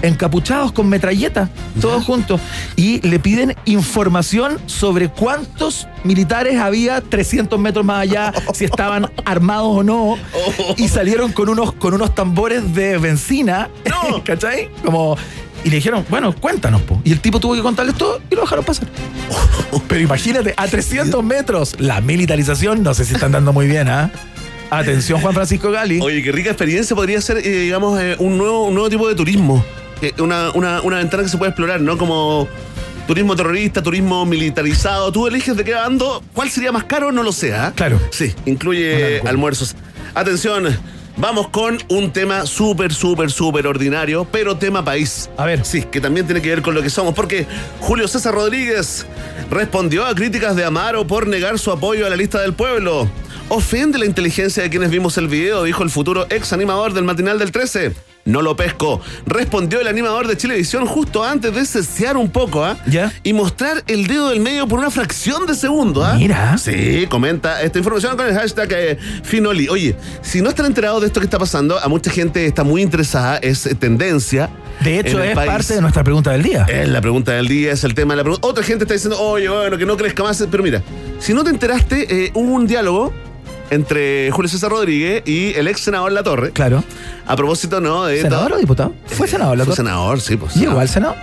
[0.01, 1.49] encapuchados con metralletas,
[1.81, 2.39] todos juntos,
[2.75, 9.69] y le piden información sobre cuántos militares había 300 metros más allá, si estaban armados
[9.69, 10.17] o no,
[10.77, 14.23] y salieron con unos, con unos tambores de benzina, No.
[14.25, 14.69] ¿cachai?
[14.83, 15.17] Como...
[15.63, 17.01] Y le dijeron, bueno, cuéntanos, po.
[17.03, 18.87] Y el tipo tuvo que contarles todo y lo dejaron pasar.
[19.87, 24.11] Pero imagínate, a 300 metros, la militarización, no sé si están dando muy bien, ¿ah?
[24.69, 25.99] Atención, Juan Francisco Gali.
[26.01, 29.15] Oye, qué rica experiencia podría ser, eh, digamos, eh, un, nuevo, un nuevo tipo de
[29.15, 29.65] turismo.
[30.01, 31.97] Eh, una, una, una ventana que se puede explorar, ¿no?
[31.97, 32.47] Como
[33.07, 35.11] turismo terrorista, turismo militarizado.
[35.11, 36.21] Tú eliges de qué bando.
[36.33, 37.11] ¿Cuál sería más caro?
[37.11, 37.73] No lo sé, ¿ah?
[37.75, 37.99] Claro.
[38.11, 39.75] Sí, incluye almuerzos.
[40.13, 40.77] Atención,
[41.15, 45.29] vamos con un tema súper, súper, súper ordinario, pero tema país.
[45.37, 45.65] A ver.
[45.65, 47.47] Sí, que también tiene que ver con lo que somos, porque
[47.79, 49.05] Julio César Rodríguez
[49.49, 53.09] respondió a críticas de Amaro por negar su apoyo a la lista del pueblo.
[53.49, 57.39] Ofende la inteligencia de quienes vimos el video, dijo el futuro ex animador del matinal
[57.39, 57.93] del 13.
[58.25, 58.99] No lo pesco.
[59.25, 62.77] Respondió el animador de Chilevisión justo antes de cesear un poco, ¿ah?
[62.85, 63.13] Ya.
[63.23, 66.15] Y mostrar el dedo del medio por una fracción de segundo, ¿ah?
[66.15, 66.57] Mira.
[66.57, 69.69] Sí, comenta esta información con el hashtag eh, Finoli.
[69.69, 72.81] Oye, si no están enterados de esto que está pasando, a mucha gente está muy
[72.81, 74.49] interesada, es eh, tendencia.
[74.81, 75.49] De hecho, es país.
[75.49, 76.65] parte de nuestra pregunta del día.
[76.67, 78.45] Es la pregunta del día, es el tema de la pregunta.
[78.45, 80.45] Otra gente está diciendo, oye, bueno, que no crezca más.
[80.51, 80.83] Pero mira,
[81.19, 83.13] si no te enteraste, eh, hubo un diálogo
[83.69, 86.51] entre Julio César Rodríguez y el ex senador La Torre.
[86.51, 86.83] Claro.
[87.25, 88.05] A propósito, ¿no?
[88.05, 88.93] De ¿Senador o diputado?
[89.05, 89.83] Fue senador, la Fue cosa.
[89.83, 90.55] senador, sí, pues.
[90.55, 91.15] ¿Llegó al Senado?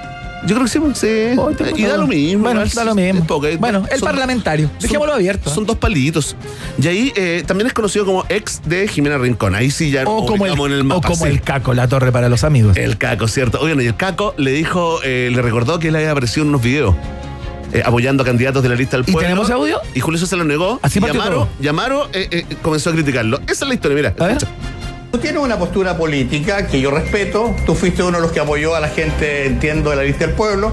[0.46, 1.08] Yo creo que sí, pues, sí.
[1.38, 2.42] Oh, te- y da lo mismo.
[2.44, 3.24] Bueno, da lo mismo.
[3.46, 4.68] eh, Bueno, el son- parlamentario.
[4.68, 5.48] son- Dejémoslo abierto.
[5.48, 5.54] ¿eh?
[5.54, 6.36] Son dos palitos.
[6.78, 9.54] Y ahí eh, también es conocido como ex de Jimena Rincón.
[9.54, 11.30] Ahí sí ya o como, el, en el o mapa, como sí.
[11.30, 12.76] el caco, la torre para los amigos.
[12.76, 13.58] El Caco, ¿cierto?
[13.62, 16.60] Oigan, y el Caco le dijo, eh, le recordó que él había aparecido en unos
[16.62, 16.94] videos
[17.74, 19.28] eh, apoyando a candidatos de la lista del ¿Y pueblo.
[19.28, 19.80] tenemos audio?
[19.94, 20.78] Y Julio César se lo negó.
[20.82, 21.48] Así y Amaro, todo.
[21.60, 23.38] y Amaro, eh, eh, comenzó a criticarlo.
[23.46, 24.14] Esa es la historia, mira.
[24.18, 24.38] A ver.
[25.12, 27.54] Tú tienes una postura política que yo respeto.
[27.66, 30.34] Tú fuiste uno de los que apoyó a la gente, entiendo, de la lista del
[30.34, 30.72] pueblo.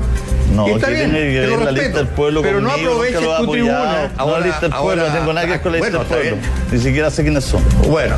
[0.55, 1.81] No, Y está que bien, tiene que te ver lo la respeto.
[1.83, 4.11] lista del pueblo Pero no conmigo, aproveches lo he tu tribuna.
[4.17, 6.07] No, la lista del pueblo, no tengo nada que ver con la lista bueno, del
[6.07, 6.37] pueblo.
[6.41, 6.69] bien.
[6.71, 7.63] Ni siquiera sé quiénes son.
[7.87, 8.15] Bueno,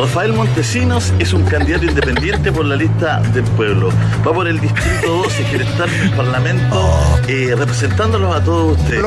[0.00, 3.90] Rafael Montesinos es un candidato independiente por la lista del pueblo.
[4.26, 9.04] Va por el distrito 12, quiere estar en el Parlamento eh, representándolos a todos ustedes.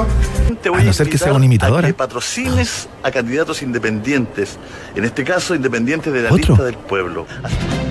[0.61, 1.91] Te voy A no ser que sea un imitador, a ¿eh?
[1.91, 4.59] que patrocines a candidatos independientes.
[4.95, 6.37] En este caso, independientes de la ¿Otro?
[6.37, 7.25] lista del pueblo.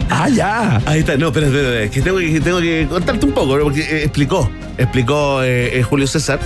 [0.08, 0.80] Ah, ya.
[0.86, 3.64] Ahí está, no, espera, espera, espera, que tengo que, tengo que contarte un poco, ¿no?
[3.64, 6.38] porque eh, explicó, explicó eh, eh, Julio César,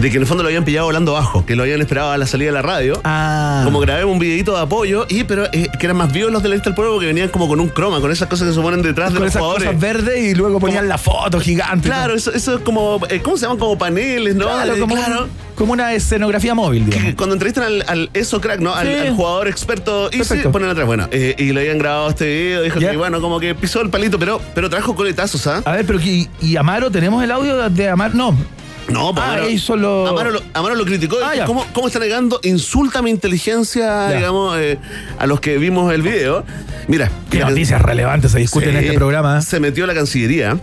[0.00, 2.16] de que en el fondo lo habían pillado volando bajo, que lo habían esperado a
[2.18, 3.00] la salida de la radio.
[3.04, 3.62] Ah.
[3.64, 6.48] Como grabé un videito de apoyo, y pero eh, que eran más vivos los de
[6.48, 8.60] la lista del pueblo porque venían como con un croma, con esas cosas que se
[8.60, 9.66] ponen detrás de los esas jugadores.
[9.68, 11.88] cosas verdes y luego ponían la foto gigante.
[11.88, 13.58] Claro, eso, eso es como, eh, ¿cómo se llaman?
[13.58, 14.46] Como paneles, ¿no?
[14.46, 17.14] Claro, como, un- como una escenografía móvil, Que digamos.
[17.16, 18.74] cuando entrevistan al, al eso crack, ¿no?
[18.74, 18.94] Al, Sí.
[18.94, 20.50] al jugador experto y se Perfecto.
[20.52, 20.86] ponen atrás.
[20.86, 22.90] Bueno, eh, y le habían grabado este video, dijo Ya.
[22.92, 25.60] que bueno, como que pisó el palito, pero, pero trajo coletazos, ¿ah?
[25.66, 26.90] A ver, pero ¿y, y Amaro?
[26.90, 28.14] ¿Tenemos el audio de Amaro?
[28.14, 28.34] No.
[28.88, 31.16] No, pues Ah, Amaro, lo- Amaro lo, Amaro lo criticó.
[31.22, 31.32] Ah.
[31.46, 32.40] ¿Cómo, ¿Cómo está negando?
[32.42, 34.16] Insulta mi inteligencia, Ya.
[34.16, 34.78] digamos, eh,
[35.18, 36.44] a los que vimos el video.
[36.88, 37.10] Mira.
[37.30, 39.38] Qué la- noticias relevantes se discuten en este programa.
[39.38, 39.42] ¿eh?
[39.42, 40.58] Se metió la Cancillería.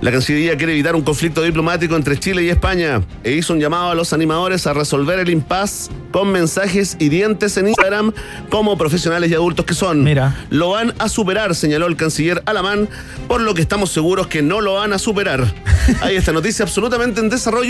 [0.00, 3.90] La Cancillería quiere evitar un conflicto diplomático entre Chile y España e hizo un llamado
[3.90, 8.12] a los animadores a resolver el impas con mensajes hirientes en Instagram
[8.50, 10.02] como profesionales y adultos que son.
[10.04, 10.34] Mira.
[10.50, 12.88] Lo van a superar, señaló el canciller Alamán,
[13.28, 15.44] por lo que estamos seguros que no lo van a superar.
[16.00, 17.61] Hay esta noticia absolutamente en desarrollo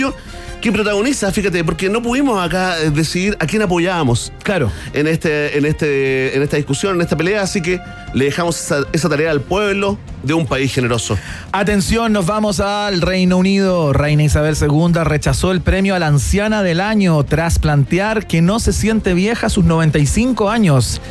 [0.63, 4.71] que protagoniza, fíjate, porque no pudimos acá eh, decidir a quién apoyábamos Claro.
[4.93, 7.81] en, este, en, este, en esta discusión, en esta pelea, así que
[8.13, 11.17] le dejamos esa, esa tarea al pueblo de un país generoso.
[11.51, 13.91] Atención, nos vamos al Reino Unido.
[13.91, 18.61] Reina Isabel II rechazó el premio a la anciana del año tras plantear que no
[18.61, 21.01] se siente vieja a sus 95 años.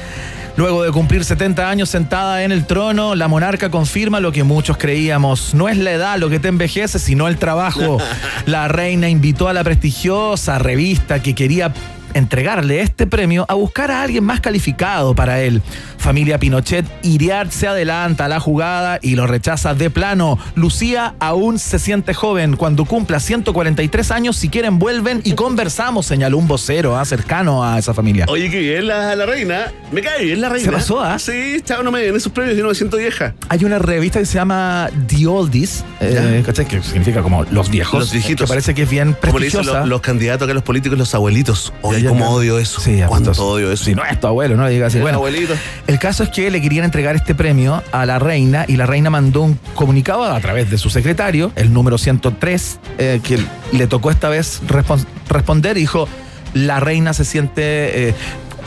[0.56, 4.76] Luego de cumplir 70 años sentada en el trono, la monarca confirma lo que muchos
[4.76, 5.54] creíamos.
[5.54, 7.98] No es la edad lo que te envejece, sino el trabajo.
[8.46, 11.72] La reina invitó a la prestigiosa revista que quería
[12.14, 15.62] entregarle este premio a buscar a alguien más calificado para él.
[16.02, 20.36] Familia Pinochet, Iriart se adelanta a la jugada y lo rechaza de plano.
[20.56, 22.56] Lucía aún se siente joven.
[22.56, 27.78] Cuando cumpla 143 años, si quieren vuelven y conversamos, señaló un vocero ah, cercano a
[27.78, 28.26] esa familia.
[28.28, 29.72] Oye, qué bien la, la reina.
[29.92, 30.64] Me cae bien la reina.
[30.64, 31.20] Se pasó, ¿ah?
[31.20, 33.34] Sí, chao, no me en esos premios yo no me siento vieja.
[33.48, 36.66] Hay una revista que se llama The Oldies, eh, ¿cachai?
[36.66, 38.00] que significa como los viejos.
[38.00, 38.46] Los viejitos.
[38.46, 39.80] Que parece que es bien Como le dicen prestigiosa.
[39.80, 41.72] los, los candidatos acá, los políticos, los abuelitos.
[41.82, 42.80] Oye, cómo odio eso.
[42.80, 43.84] Sí, Cuánto odio eso.
[43.84, 45.00] Si no es tu abuelo, no le digas así.
[45.00, 45.54] Bueno, abuelito.
[45.92, 49.10] El caso es que le querían entregar este premio a la reina y la reina
[49.10, 53.38] mandó un comunicado a través de su secretario, el número 103, eh, que
[53.72, 55.76] le tocó esta vez respon- responder.
[55.76, 56.08] Dijo,
[56.54, 58.08] la reina se siente...
[58.08, 58.14] eh,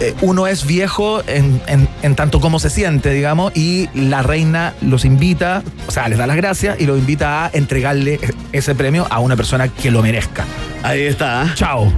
[0.02, 4.74] eh, uno es viejo en, en- en tanto como se siente, digamos, y la reina
[4.82, 8.20] los invita, o sea, les da las gracias y los invita a entregarle
[8.52, 10.44] ese premio a una persona que lo merezca.
[10.84, 11.44] Ahí está.
[11.44, 11.52] ¿ah?
[11.56, 11.94] Chao.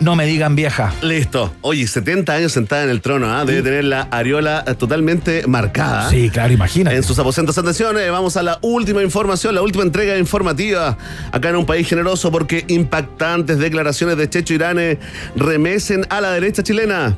[0.00, 0.92] No me digan vieja.
[1.02, 1.52] Listo.
[1.60, 3.44] Oye, 70 años sentada en el trono, ¿ah?
[3.44, 6.08] Debe tener la areola eh, totalmente marcada.
[6.08, 6.96] Sí, claro, imagínate.
[6.96, 7.58] En sus aposentos.
[7.58, 10.96] Atención, eh, vamos a la última información, la última entrega informativa
[11.32, 14.98] acá en un país generoso porque impactantes declaraciones de Checho Irane
[15.34, 17.16] remesen a la derecha chilena.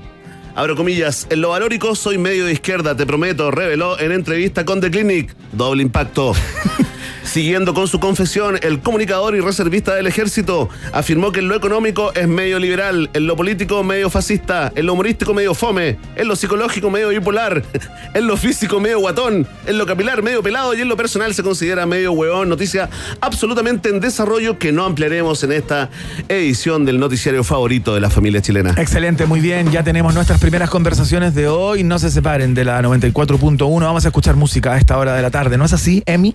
[0.54, 4.80] Abro comillas, en lo valórico soy medio de izquierda, te prometo, reveló en entrevista con
[4.80, 5.34] The Clinic.
[5.52, 6.32] Doble impacto.
[7.22, 12.12] Siguiendo con su confesión, el comunicador y reservista del ejército afirmó que en lo económico
[12.14, 16.36] es medio liberal, en lo político medio fascista, en lo humorístico medio fome, en lo
[16.36, 17.62] psicológico medio bipolar,
[18.14, 21.42] en lo físico medio guatón, en lo capilar medio pelado y en lo personal se
[21.42, 22.48] considera medio hueón.
[22.48, 22.88] Noticia
[23.20, 25.90] absolutamente en desarrollo que no ampliaremos en esta
[26.28, 28.74] edición del noticiario favorito de la familia chilena.
[28.76, 29.70] Excelente, muy bien.
[29.70, 31.84] Ya tenemos nuestras primeras conversaciones de hoy.
[31.84, 33.80] No se separen de la 94.1.
[33.80, 35.58] Vamos a escuchar música a esta hora de la tarde.
[35.58, 36.34] ¿No es así, Emi?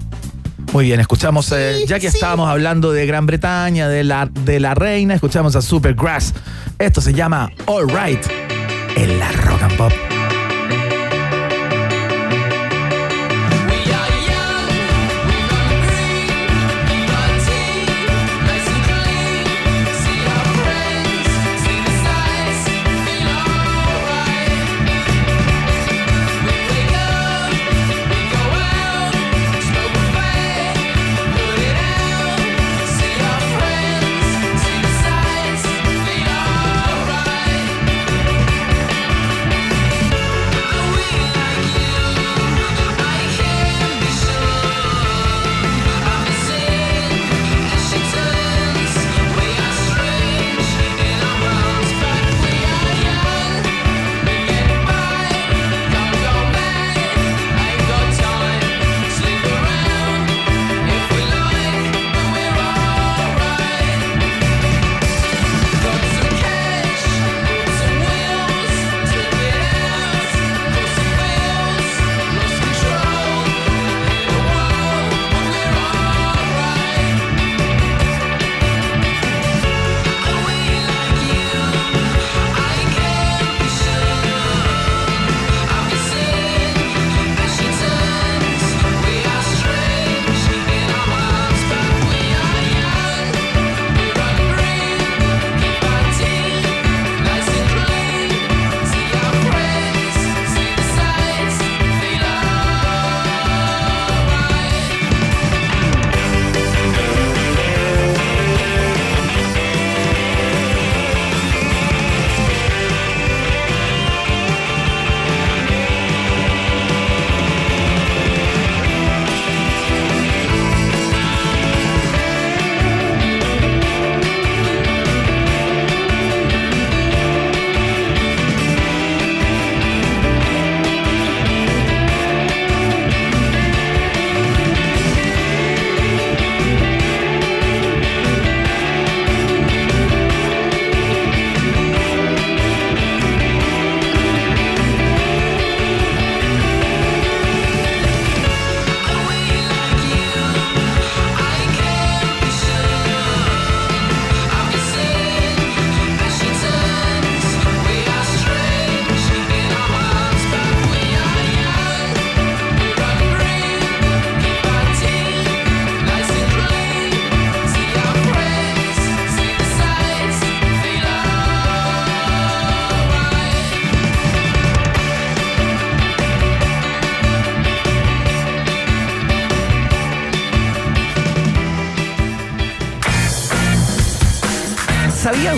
[0.73, 4.75] Muy bien, escuchamos, eh, ya que estábamos hablando de Gran Bretaña, de la, de la
[4.75, 6.34] reina, escuchamos a Supergrass.
[6.80, 8.25] Esto se llama All Right
[8.95, 10.14] en la Rock and Pop.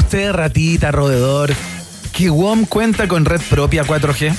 [0.07, 1.53] ¿Sabía usted, ratita, roedor,
[2.13, 4.33] que WOM cuenta con red propia 4G?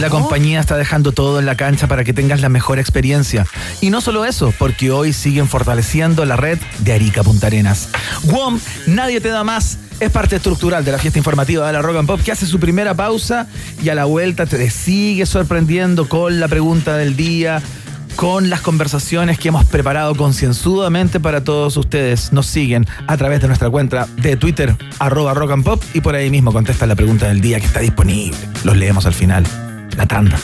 [0.00, 3.46] La compañía está dejando todo en la cancha para que tengas la mejor experiencia.
[3.80, 7.88] Y no solo eso, porque hoy siguen fortaleciendo la red de Arica Punta Arenas.
[8.24, 8.58] WOM,
[8.88, 9.78] nadie te da más.
[10.00, 12.58] Es parte estructural de la fiesta informativa de la Rock and Pop que hace su
[12.58, 13.46] primera pausa
[13.80, 17.62] y a la vuelta te sigue sorprendiendo con la pregunta del día,
[18.22, 22.32] con las conversaciones que hemos preparado concienzudamente para todos ustedes.
[22.32, 26.14] Nos siguen a través de nuestra cuenta de Twitter, arroba rock and pop, y por
[26.14, 28.38] ahí mismo contestan la pregunta del día que está disponible.
[28.62, 29.44] Los leemos al final.
[29.96, 30.38] La tanda.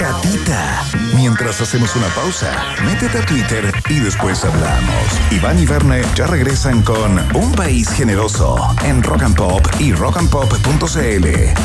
[0.00, 0.82] Ratita.
[1.14, 2.50] Mientras hacemos una pausa,
[2.86, 5.04] métete a Twitter y después hablamos.
[5.30, 10.56] Iván y Verne ya regresan con Un País Generoso en Rock and Pop y rockandpop.cl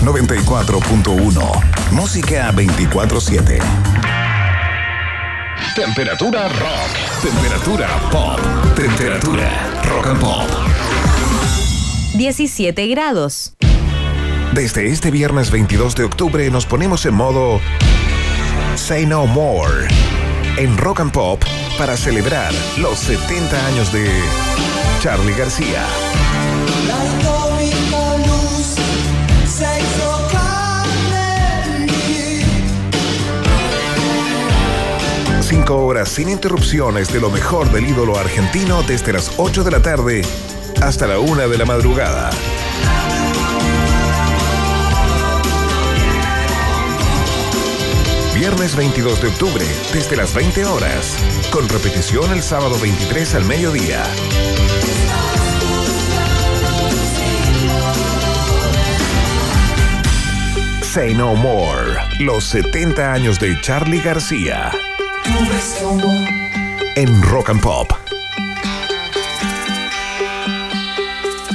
[0.05, 1.63] 94.1.
[1.93, 4.26] Música 24-7.
[5.75, 7.21] Temperatura rock.
[7.21, 8.39] Temperatura pop.
[8.75, 10.49] Temperatura rock and pop.
[12.15, 13.53] 17 grados.
[14.53, 17.59] Desde este viernes 22 de octubre nos ponemos en modo
[18.75, 19.87] Say No More
[20.57, 21.41] en Rock and Pop
[21.77, 24.09] para celebrar los 70 años de
[25.01, 25.85] Charlie García.
[35.67, 39.81] Cinco horas sin interrupciones de lo mejor del ídolo argentino desde las 8 de la
[39.81, 40.21] tarde
[40.81, 42.29] hasta la 1 de la madrugada.
[48.33, 51.17] Viernes 22 de octubre, desde las 20 horas.
[51.51, 54.05] Con repetición el sábado 23 al mediodía.
[60.81, 61.97] Say No More.
[62.19, 64.71] Los 70 años de Charlie García.
[66.95, 67.91] En Rock and Pop.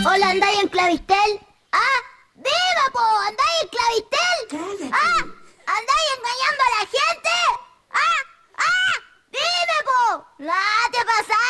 [0.07, 1.41] Hola, ¿andáis en Clavistel?
[1.73, 1.99] ¡Ah!
[2.35, 3.01] ¡Viva, po!
[3.01, 4.91] ¿Andáis en Clavistel?
[4.93, 5.21] ¡Ah!
[5.67, 7.35] ¿Andáis engañando a la gente?
[7.93, 8.21] ¡Ah!
[8.59, 8.95] ¡Ah!
[9.31, 10.27] ¡Dime, po!
[10.49, 11.42] ¡Ah, te pasaste!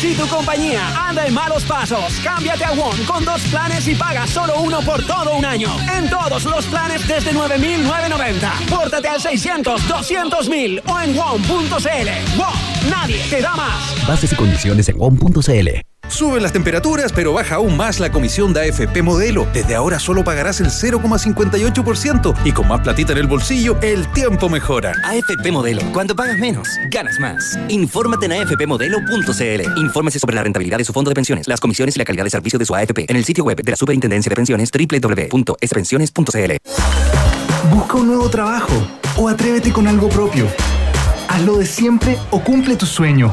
[0.00, 4.26] Si tu compañía anda en malos pasos, cámbiate a WOM con dos planes y paga
[4.26, 5.68] solo uno por todo un año.
[5.96, 8.66] En todos los planes desde 9.990.
[8.68, 12.38] Pórtate al 600 200.000 o en WOM.cl.
[12.38, 14.06] WOM, nadie te da más.
[14.06, 15.89] Bases y condiciones en WOM.cl.
[16.10, 19.46] Suben las temperaturas, pero baja aún más la comisión de AFP Modelo.
[19.52, 24.48] Desde ahora solo pagarás el 0,58% y con más platita en el bolsillo, el tiempo
[24.48, 24.92] mejora.
[25.04, 25.82] AFP Modelo.
[25.92, 27.56] Cuando pagas menos, ganas más.
[27.68, 29.78] Infórmate en afpmodelo.cl.
[29.78, 32.30] Infórmese sobre la rentabilidad de su fondo de pensiones, las comisiones y la calidad de
[32.30, 36.52] servicio de su AFP en el sitio web de la Superintendencia de Pensiones www.spensiones.cl.
[37.72, 38.74] Busca un nuevo trabajo
[39.16, 40.48] o atrévete con algo propio.
[41.28, 43.32] Hazlo de siempre o cumple tu sueño.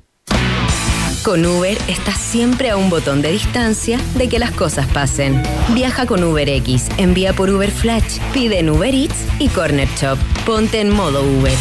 [1.23, 5.43] Con Uber estás siempre a un botón de distancia de que las cosas pasen.
[5.75, 10.17] Viaja con UberX, envía por Uber Flash, pide en Uber Eats y Corner Shop.
[10.47, 11.53] Ponte en modo Uber.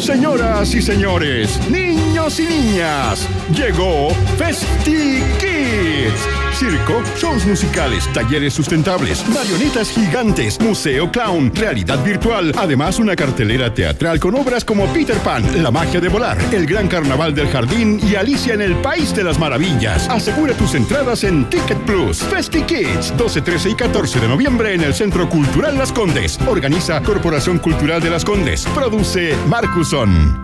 [0.00, 6.43] Señoras y señores, niños y niñas, llegó Festi Kids.
[6.54, 12.52] Circo, shows musicales, talleres sustentables, marionetas gigantes, museo clown, realidad virtual.
[12.56, 16.88] Además, una cartelera teatral con obras como Peter Pan, La magia de volar, El gran
[16.88, 20.08] carnaval del jardín y Alicia en el País de las Maravillas.
[20.08, 22.18] Asegura tus entradas en Ticket Plus.
[22.18, 26.38] Festi Kids, 12, 13 y 14 de noviembre en el Centro Cultural Las Condes.
[26.46, 28.64] Organiza Corporación Cultural de Las Condes.
[28.74, 30.43] Produce Marcuson.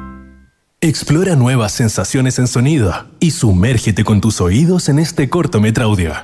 [0.82, 6.14] Explora nuevas sensaciones en sonido y sumérgete con tus oídos en este cortometra audio.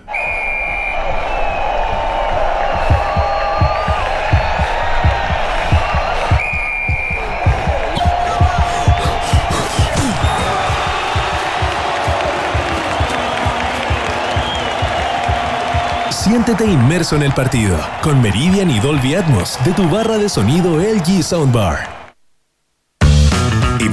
[16.09, 20.79] Siéntete inmerso en el partido con Meridian y Dolby Atmos de tu barra de sonido
[20.79, 21.96] LG Soundbar.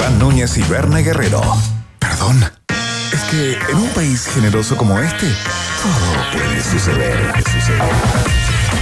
[0.04, 1.42] Iván Núñez y Berna Guerrero.
[1.98, 2.44] Perdón.
[3.14, 5.28] Es que en un país generoso como este,
[5.82, 7.34] todo puede suceder.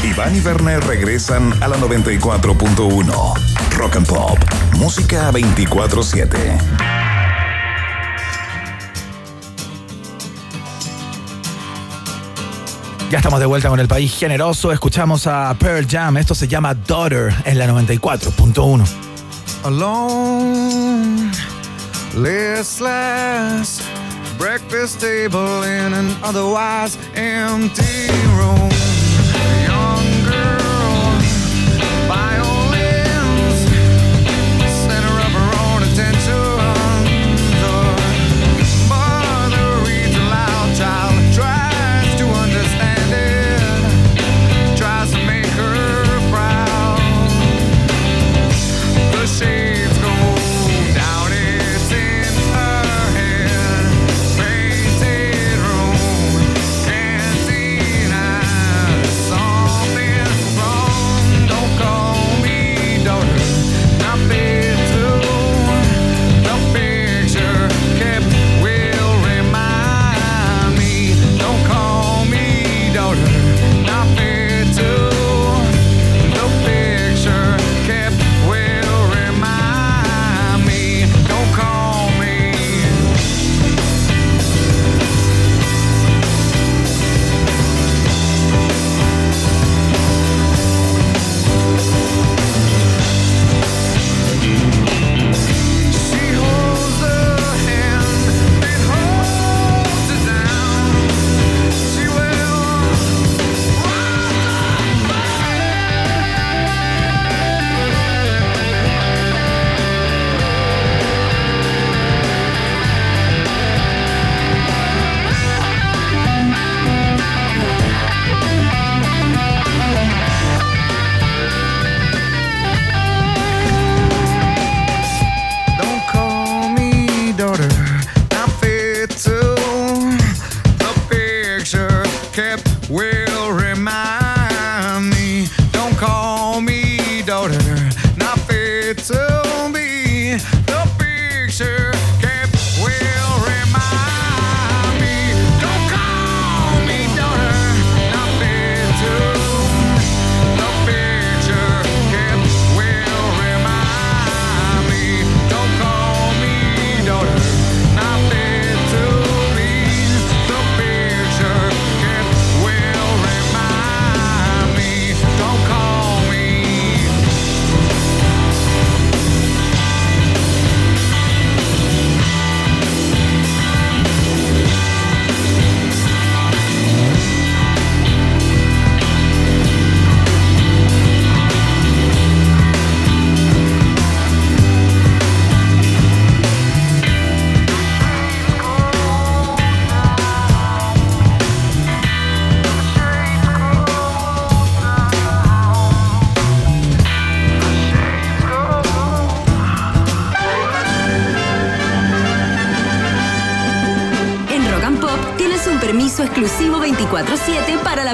[0.03, 3.33] Iván y Werner regresan a la 94.1.
[3.77, 4.39] Rock and Pop.
[4.77, 6.57] Música 24-7.
[13.11, 14.71] Ya estamos de vuelta con el país generoso.
[14.71, 16.17] Escuchamos a Pearl Jam.
[16.17, 19.10] Esto se llama Daughter en la 94.1.
[19.63, 21.31] alone,
[22.15, 23.81] listless.
[24.37, 28.07] Breakfast table in an otherwise empty
[28.37, 28.80] room.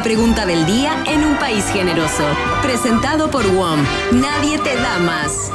[0.08, 2.24] Pregunta del día en un país generoso.
[2.62, 3.78] Presentado por WOM.
[4.14, 5.52] Nadie te da más.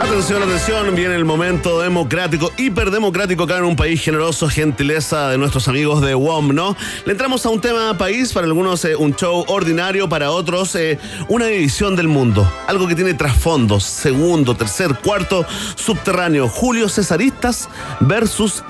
[0.00, 5.68] Atención, atención, viene el momento democrático, hiperdemocrático acá en un país generoso, gentileza de nuestros
[5.68, 6.76] amigos de WOM, ¿no?
[7.06, 10.98] Le entramos a un tema país, para algunos eh, un show ordinario, para otros eh,
[11.28, 15.46] una división del mundo, algo que tiene trasfondos, segundo, tercer, cuarto,
[15.76, 17.68] subterráneo, Julio Cesaristas
[18.00, 18.64] versus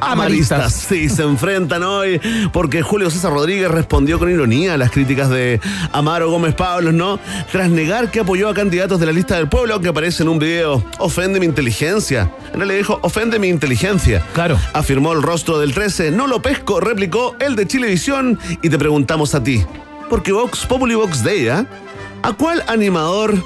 [0.00, 0.72] Amaristas.
[0.88, 2.20] Sí, se enfrentan hoy
[2.52, 5.60] porque Julio César Rodríguez respondió con ironía a las críticas de
[5.92, 7.18] Amaro Gómez Pablos, ¿no?
[7.50, 10.38] Tras negar que apoyó a candidatos de la lista del pueblo, aunque aparece en un
[10.38, 12.30] video, ofende mi inteligencia.
[12.52, 14.22] En realidad dijo, ofende mi inteligencia.
[14.34, 14.58] Claro.
[14.72, 16.10] Afirmó el rostro del 13.
[16.10, 18.38] No lo pesco, replicó el de Chilevisión.
[18.62, 19.64] Y te preguntamos a ti,
[20.08, 21.66] porque Vox Populi Vox Day, ¿ah?
[22.22, 23.42] ¿A cuál animador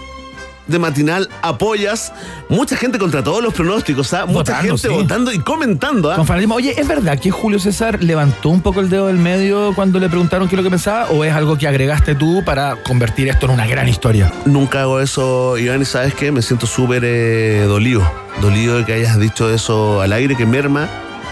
[0.67, 2.13] de matinal apoyas?
[2.49, 4.27] Mucha gente contra todos los pronósticos, ¿ah?
[4.27, 4.95] Mucha Votando, gente sí.
[4.95, 6.17] votando y comentando, ¿ah?
[6.17, 6.55] Con fanatismo.
[6.55, 10.09] Oye, ¿es verdad que Julio César levantó un poco el dedo del medio cuando le
[10.09, 11.09] preguntaron qué es lo que pensaba?
[11.11, 14.33] ¿O es algo que agregaste tú para convertir esto en una gran historia?
[14.45, 16.33] Nunca hago eso, Iván, y ¿sabes qué?
[16.33, 18.03] Me siento súper eh, dolido.
[18.41, 20.89] Dolido de que hayas dicho eso al aire, que merma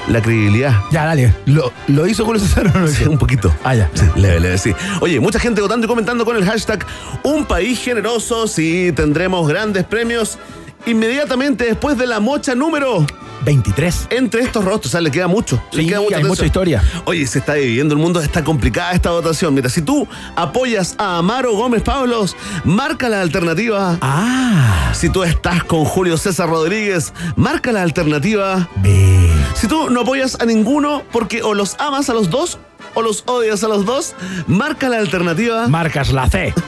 [0.08, 0.74] la credibilidad.
[0.90, 1.34] Ya, dale.
[1.46, 3.54] ¿Lo, lo hizo Julio César o no lo Sí, un poquito.
[3.64, 3.90] Ah, ya.
[3.94, 4.74] Sí, leve, leve, sí.
[5.00, 6.84] Oye, mucha gente votando y comentando con el hashtag
[7.22, 8.46] Un país generoso.
[8.46, 10.38] Sí, tendremos grandes premios
[10.86, 13.06] inmediatamente después de la mocha número
[13.44, 14.08] 23.
[14.10, 15.62] Entre estos rostros, o sea, le queda mucho.
[15.72, 16.82] le queda mucha hay mucha historia.
[17.04, 19.54] Oye, se está dividiendo el mundo, está complicada esta votación.
[19.54, 20.06] Mira, si tú
[20.36, 23.98] apoyas a Amaro Gómez Pablos, marca la alternativa.
[24.00, 24.90] Ah.
[24.92, 28.68] Si tú estás con Julio César Rodríguez, marca la alternativa.
[28.76, 29.30] B.
[29.54, 32.58] Si tú no apoyas a ninguno porque o los amas a los dos
[32.94, 34.14] o los odias a los dos,
[34.46, 35.68] marca la alternativa.
[35.68, 36.52] Marcas la C.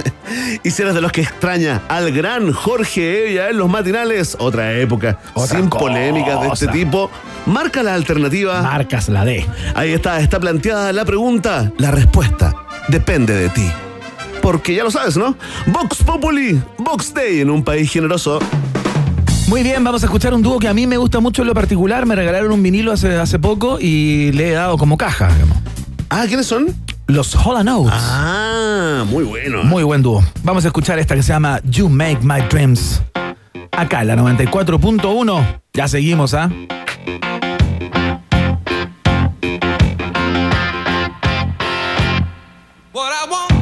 [0.65, 4.73] Y si eres de los que extraña al gran Jorge Evia en los matinales, otra
[4.73, 5.85] época, Otra sin cosa.
[5.85, 7.11] polémicas de este tipo,
[7.45, 8.63] marca la alternativa.
[8.63, 9.45] Marcas la D.
[9.75, 11.71] Ahí está, está planteada la pregunta.
[11.77, 12.55] La respuesta
[12.89, 13.69] depende de ti.
[14.41, 15.37] Porque ya lo sabes, ¿no?
[15.67, 18.39] Vox Populi, Vox Day en un país generoso.
[19.49, 21.55] Muy bien, vamos a escuchar un dúo que a mí me gusta mucho en lo
[21.55, 22.07] particular.
[22.07, 25.29] Me regalaron un vinilo hace, hace poco y le he dado como caja.
[25.35, 25.59] digamos.
[26.15, 26.67] Ah, ¿quiénes son?
[27.07, 27.91] Los Hollow Notes.
[27.91, 29.65] Ah, muy bueno.
[29.65, 30.23] Muy buen dúo.
[30.45, 33.01] Vamos a escuchar esta que se llama You Make My Dreams.
[33.71, 35.63] Acá la 94.1.
[35.73, 36.51] Ya seguimos, ¿ah?
[42.93, 43.62] What I want,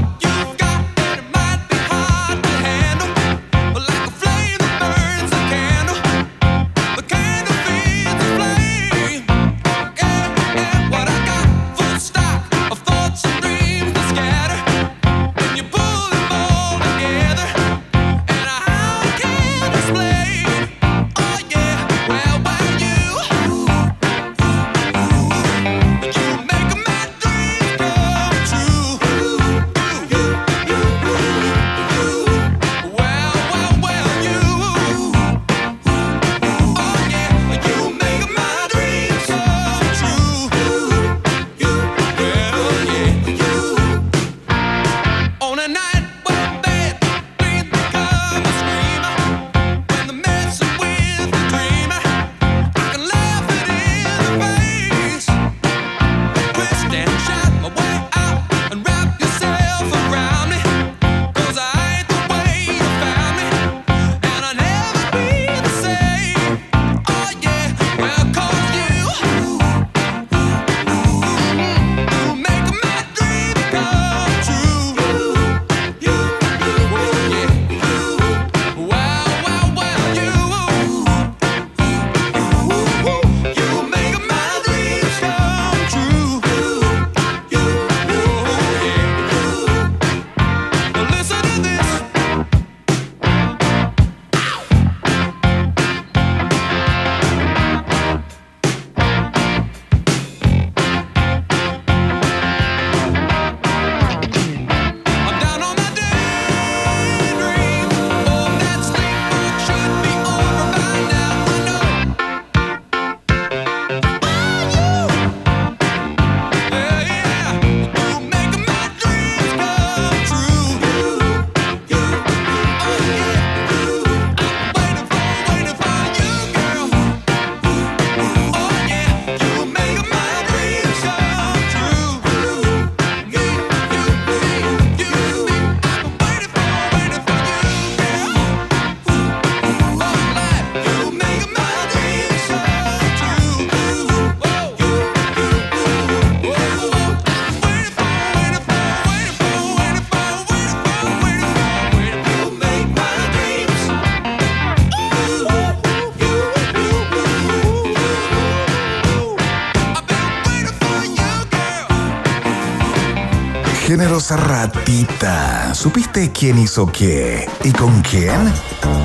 [164.01, 165.75] Generosa ratita.
[165.75, 167.47] ¿Supiste quién hizo qué?
[167.65, 168.51] ¿Y con quién?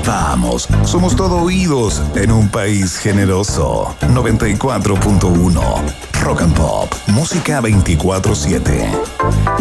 [0.06, 3.94] Vamos, somos todo oídos en un país generoso.
[4.00, 5.62] 94.1.
[6.22, 6.92] Rock and Pop.
[7.08, 8.88] Música 24-7.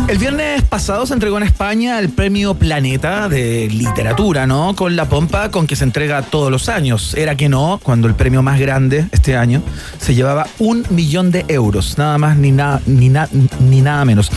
[0.07, 4.73] El viernes pasado se entregó en España el premio Planeta de literatura, ¿no?
[4.75, 7.13] Con la pompa con que se entrega todos los años.
[7.15, 9.61] Era que no, cuando el premio más grande este año
[9.99, 13.29] se llevaba un millón de euros, nada más ni, nada ni, na-
[13.59, 14.31] ni nada menos.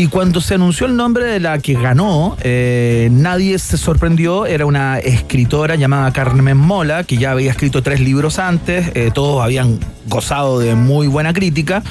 [0.00, 4.46] Y cuando se anunció el nombre de la que ganó, eh, nadie se sorprendió.
[4.46, 9.44] Era una escritora llamada Carmen Mola, que ya había escrito tres libros antes, eh, todos
[9.44, 9.78] habían
[10.08, 11.82] gozado de muy buena crítica.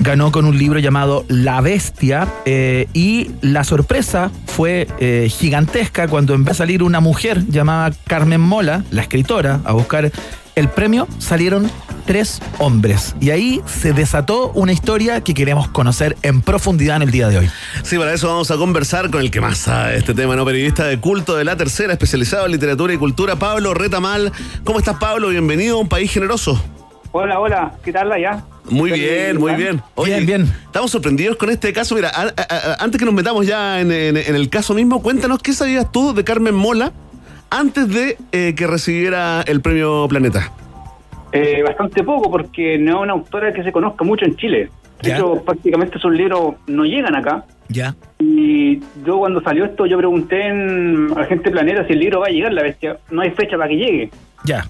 [0.00, 4.88] Ganó con un libro llamado La Bestia eh, y la sorpresa fue
[5.30, 10.10] gigantesca cuando empezó a salir una mujer llamada Carmen Mola, la escritora, a buscar
[10.56, 11.70] el premio, salieron
[12.08, 13.14] tres hombres.
[13.20, 17.36] Y ahí se desató una historia que queremos conocer en profundidad en el día de
[17.38, 17.50] hoy.
[17.82, 20.46] Sí, para eso vamos a conversar con el que más sabe de este tema, ¿no?
[20.46, 24.32] Periodista de culto de la tercera, especializado en literatura y cultura, Pablo Retamal.
[24.64, 25.28] ¿Cómo estás, Pablo?
[25.28, 26.58] Bienvenido a un país generoso.
[27.12, 28.42] Hola, hola, ¿qué tal allá?
[28.70, 29.82] Muy bien, muy bien.
[29.94, 30.54] Oye, Bien, bien.
[30.64, 31.94] Estamos sorprendidos con este caso.
[31.94, 35.02] Mira, a- a- a- antes que nos metamos ya en, en- en el caso mismo,
[35.02, 36.90] cuéntanos qué sabías tú de Carmen Mola
[37.50, 40.52] antes de eh, que recibiera el premio Planeta.
[41.32, 44.70] Eh, bastante poco, porque no es una autora que se conozca mucho en Chile.
[45.02, 45.16] De Ya.
[45.16, 47.44] hecho, prácticamente sus libros no llegan acá.
[47.68, 47.94] Ya.
[48.18, 52.30] Y yo cuando salió esto, yo pregunté en Agente Planeta si el libro va a
[52.30, 52.96] llegar, la bestia.
[53.10, 54.10] No hay fecha para que llegue.
[54.44, 54.64] Ya.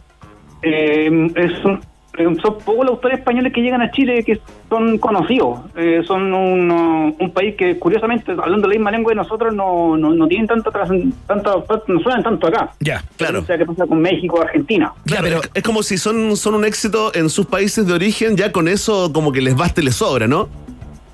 [0.62, 1.80] Eh, es un-
[2.24, 5.60] son pocos los autores españoles que llegan a Chile que son conocidos.
[5.76, 10.10] Eh, son un, un país que, curiosamente, hablando la misma lengua de nosotros, no, no,
[10.12, 10.90] no tienen tanto, tras-
[11.26, 12.70] tanto no suenan tanto acá.
[12.80, 13.02] Ya.
[13.16, 13.40] Claro.
[13.40, 14.92] O sea, ¿qué pasa con México, Argentina?
[15.06, 18.52] Claro, es, es como si son, son un éxito en sus países de origen, ya
[18.52, 20.48] con eso como que les basta y les sobra, ¿no?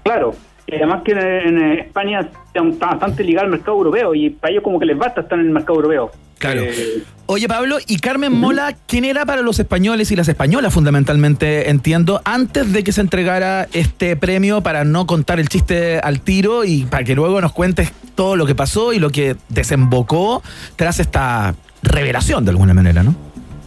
[0.02, 0.34] Claro.
[0.66, 4.78] Y además que en, España está bastante ligado al mercado europeo y para ellos como
[4.78, 6.10] que les basta estar en el mercado europeo.
[6.38, 6.62] Claro.
[6.62, 11.70] Eh, Oye, Pablo, ¿y Carmen Mola quién era para los españoles y las españolas, fundamentalmente,
[11.70, 16.64] entiendo, antes de que se entregara este premio para no contar el chiste al tiro
[16.64, 20.42] y para que luego nos cuentes todo lo que pasó y lo que desembocó
[20.76, 23.14] tras esta revelación, de alguna manera, ¿no?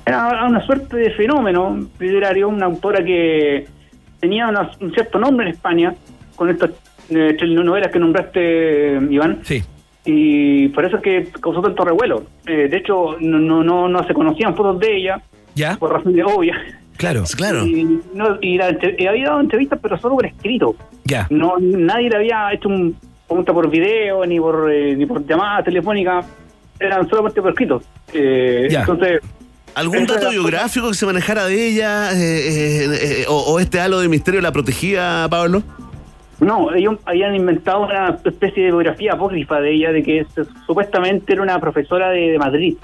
[0.06, 3.68] era una suerte de fenómeno literario, una autora que
[4.22, 5.96] tenía una- un cierto nombre en España,
[6.38, 6.70] con estas
[7.10, 9.40] eh, tres novelas que nombraste, Iván.
[9.44, 9.62] Sí.
[10.06, 12.24] Y por eso es que causó tanto revuelo.
[12.46, 15.22] Eh, de hecho, no, no, no, no se conocían fotos de ella,
[15.54, 15.76] ¿Ya?
[15.76, 16.58] por razones obvias.
[16.96, 17.26] Claro.
[17.36, 17.66] Claro.
[17.66, 20.76] Y, no, y la entre- y había dado entrevistas, pero solo por escrito.
[21.04, 21.28] Ya.
[21.30, 22.96] No, nadie le había hecho un
[23.28, 26.24] pregunta por video, ni por eh, ni por llamada telefónica.
[26.80, 27.82] Eran solamente por escrito.
[28.14, 28.80] Eh, Ya.
[28.82, 29.20] Entonces,
[29.76, 32.12] ¿Algún dato biográfico que se manejara de ella?
[32.14, 35.62] eh, eh, eh, o, o este halo de misterio la protegía, Pablo?
[36.40, 41.34] No, ellos habían inventado una especie de biografía apócrifa de ella, de que se- supuestamente
[41.34, 42.78] era una profesora de, de Madrid.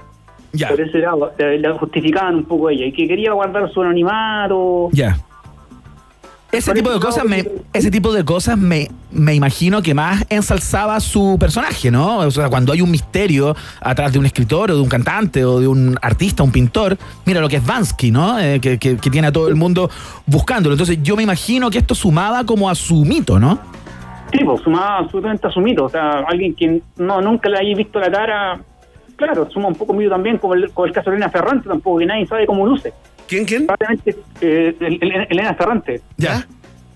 [0.52, 0.68] Ya.
[0.68, 4.88] Por ese lado, eh, la justificaban un poco ella, y que quería guardar su anonimato.
[4.92, 5.16] Ya.
[6.58, 10.98] Ese tipo de cosas me, ese tipo de cosas me, me imagino que más ensalzaba
[11.00, 12.18] su personaje, ¿no?
[12.18, 15.60] O sea, cuando hay un misterio atrás de un escritor o de un cantante o
[15.60, 16.96] de un artista, un pintor,
[17.26, 18.38] mira lo que es Vansky, ¿no?
[18.38, 19.90] Eh, que, que- que tiene a todo el mundo
[20.26, 20.74] buscándolo.
[20.74, 23.58] Entonces yo me imagino que esto sumaba como a su mito, ¿no?
[24.32, 25.84] Sí, pues, sumaba absolutamente a su mito.
[25.84, 28.60] O sea, alguien que no nunca le haya visto la cara,
[29.16, 31.98] claro, suma un poco mito también, como el, como el caso de Elena Ferrante, tampoco,
[31.98, 32.92] que nadie sabe cómo luce.
[33.44, 33.66] ¿Quién,
[34.40, 36.00] eh, el- el- Elena Ferrante.
[36.16, 36.46] Ya.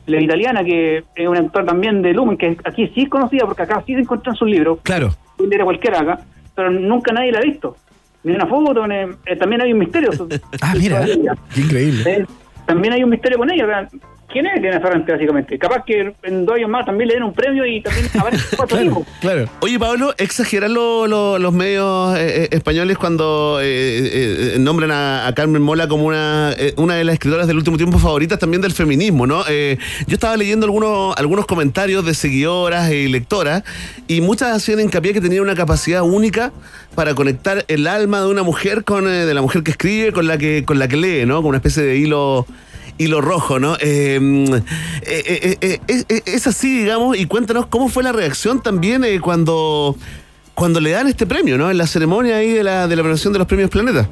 [0.07, 3.62] La italiana, que es una actora también de Lumen, que aquí sí es conocida, porque
[3.62, 4.78] acá sí se encuentran sus libros.
[4.82, 5.11] Claro.
[5.36, 6.20] Puede leer a cualquiera acá,
[6.55, 7.76] pero nunca nadie la ha visto.
[8.24, 8.95] Ni una foto, ni-
[9.26, 10.11] eh, también hay un misterio.
[10.62, 11.05] Ah, mira.
[11.55, 12.11] Qué increíble.
[12.11, 12.26] Eh,
[12.66, 13.89] también hay un misterio con ella.
[14.31, 15.59] ¿Quién es Elena Ferrante, básicamente?
[15.59, 18.79] Capaz que en dos años más también le den un premio y también aparece cuatro
[18.79, 19.07] tipos.
[19.22, 19.47] Claro.
[19.61, 24.91] Oye, Pablo, ¿exageran lo- lo- los medios eh, eh, españoles cuando eh, eh, eh, nombran
[24.91, 28.39] a, a Carmen Mola como una, eh, una de las escritoras del último tiempo favoritas
[28.39, 29.45] también del feminismo, ¿no?
[29.49, 33.62] Eh, yo estaba leyendo algunos, algunos comentarios de seguidoras y lectoras
[34.09, 36.53] y muchas hacían hincapié que tenía una capacidad única
[36.95, 40.26] para conectar el alma de una mujer con eh, de la mujer que escribe con
[40.26, 41.37] la que con la que lee, ¿no?
[41.37, 42.47] Como una especie de hilo
[42.99, 43.77] hilo rojo, ¿no?
[43.81, 44.19] Eh,
[45.03, 49.97] eh, eh, eh, es así, digamos, y cuéntanos cómo fue la reacción también cuando,
[50.55, 51.71] cuando le dan este premio, ¿no?
[51.71, 54.09] En la ceremonia ahí de la, de la premiación de los premios Planeta.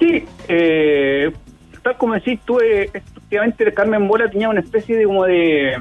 [0.00, 0.24] Sí,
[1.82, 5.74] tal como decís tú, efectivamente Carmen Bola tenía una especie de como de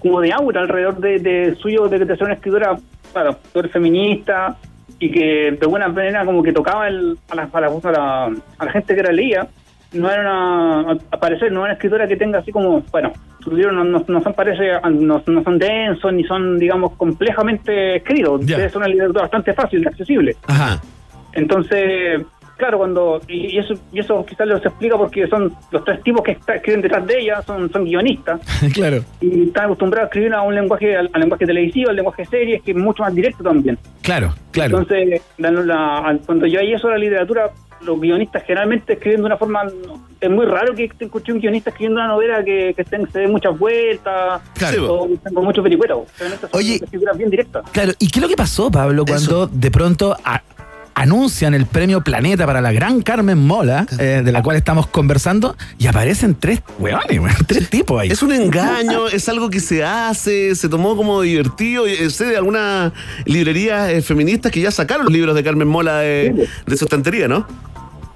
[0.00, 2.78] como de aura alrededor de, de suyo de, de ser una escritora
[3.12, 4.56] claro, escritora feminista
[5.00, 8.64] y que de alguna manera como que tocaba el, a, la, a, la, a, a
[8.64, 9.48] la gente que la leía
[9.92, 13.12] no era una a parecer no era una escritora que tenga así como bueno
[13.42, 17.96] sus libros no, no, no son parece no, no son densos ni son digamos complejamente
[17.96, 20.80] escritos es una literatura bastante fácil accesible Ajá.
[21.32, 22.20] entonces,
[22.56, 26.22] claro, cuando y y eso y eso quizás los explica porque son los tres tipos
[26.22, 28.40] que está- escriben detrás de ella, son, son guionistas
[28.74, 28.98] claro.
[29.20, 32.62] y están acostumbrados a escribir a un lenguaje, al, al lenguaje televisivo, al lenguaje series,
[32.62, 33.78] que es mucho más directo también.
[34.02, 34.78] Claro, claro.
[34.80, 37.50] Entonces, la- la- cuando yo hay eso la literatura,
[37.82, 39.62] los guionistas generalmente escriben de una forma.
[40.20, 43.20] Es muy raro que te escuche un guionista escribiendo una novela que, que estén- se
[43.20, 44.92] dé muchas vueltas Claro.
[44.94, 46.04] o estén con mucho vericueto.
[46.16, 46.80] Generalmente son Oye.
[47.16, 47.64] bien directas.
[47.70, 50.42] Claro, ¿y qué es lo que pasó, Pablo, cuando de pronto a-
[50.98, 55.56] anuncian el premio Planeta para la gran Carmen Mola, eh, de la cual estamos conversando,
[55.78, 58.08] y aparecen tres weones, weón, tres tipos ahí?
[58.10, 61.86] Es un engaño, es algo que se hace, se tomó como divertido.
[61.86, 62.92] eh, Sé de algunas
[63.26, 67.28] librerías eh, feministas que ya sacaron los libros de Carmen Mola de, de su estantería,
[67.28, 67.46] ¿no?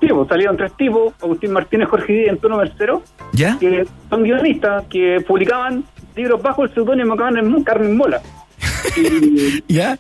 [0.01, 3.03] Sí, pues salieron tres tipos, Agustín Martínez, Jorge Díaz y Antonio Mercero,
[3.33, 3.57] ¿Ya?
[3.61, 5.85] que son guionistas que publicaban
[6.17, 8.21] libros bajo el seudónimo Carmen, Carmen Mola.
[8.97, 9.97] Y, ¿Ya?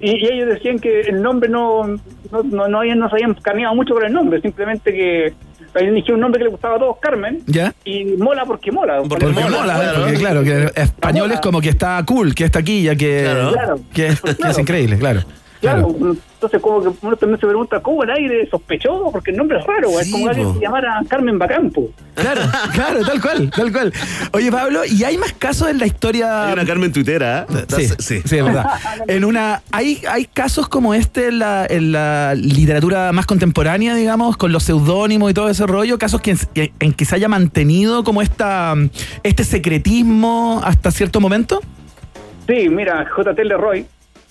[0.00, 1.98] y, y ellos decían que el nombre no
[2.30, 5.34] no, no, no, habían- no se habían carneado mucho con el nombre, simplemente que
[5.74, 7.42] eligió un nombre que le gustaba a todos, Carmen.
[7.46, 7.74] ¿Ya?
[7.84, 9.02] Y mola porque mola.
[9.08, 9.88] Porque mola, ¿eh?
[9.98, 13.80] porque claro, que español es como que está cool, que está aquí, ya que, Claro.
[13.92, 15.22] que, es- que es increíble, claro.
[15.60, 15.88] Claro,
[16.46, 19.10] entonces como que uno también se pregunta, ¿cómo el aire sospechoso?
[19.10, 21.90] Porque el nombre es raro, es como alguien se llamara Carmen Bacampo.
[22.14, 22.40] Claro,
[22.72, 23.92] claro, tal cual, tal cual.
[24.32, 26.46] Oye, Pablo, ¿y hay más casos en la historia?
[26.46, 27.64] Hay una Carmen tuitera, ¿eh?
[27.68, 28.66] Sí, sí, es verdad.
[29.08, 34.36] En una, hay, hay casos como este en la, en la literatura más contemporánea, digamos,
[34.36, 38.04] con los seudónimos y todo ese rollo, casos que, en, en que se haya mantenido
[38.04, 38.74] como esta,
[39.22, 41.60] este secretismo hasta cierto momento.
[42.46, 43.44] Sí, mira, J.T.
[43.44, 43.86] Leroy,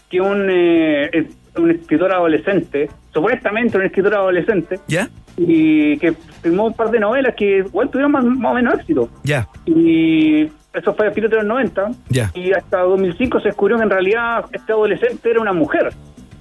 [0.10, 1.28] que un, eh,
[1.58, 5.10] un escritor adolescente, supuestamente un escritor adolescente, ¿Ya?
[5.38, 9.10] y que firmó un par de novelas que igual tuvieron más, más o menos éxito.
[9.24, 10.44] Ya, Y
[10.74, 11.92] eso fue a fines de los 90.
[12.10, 12.32] ya.
[12.34, 15.94] Y hasta 2005 se descubrió que en realidad este adolescente era una mujer.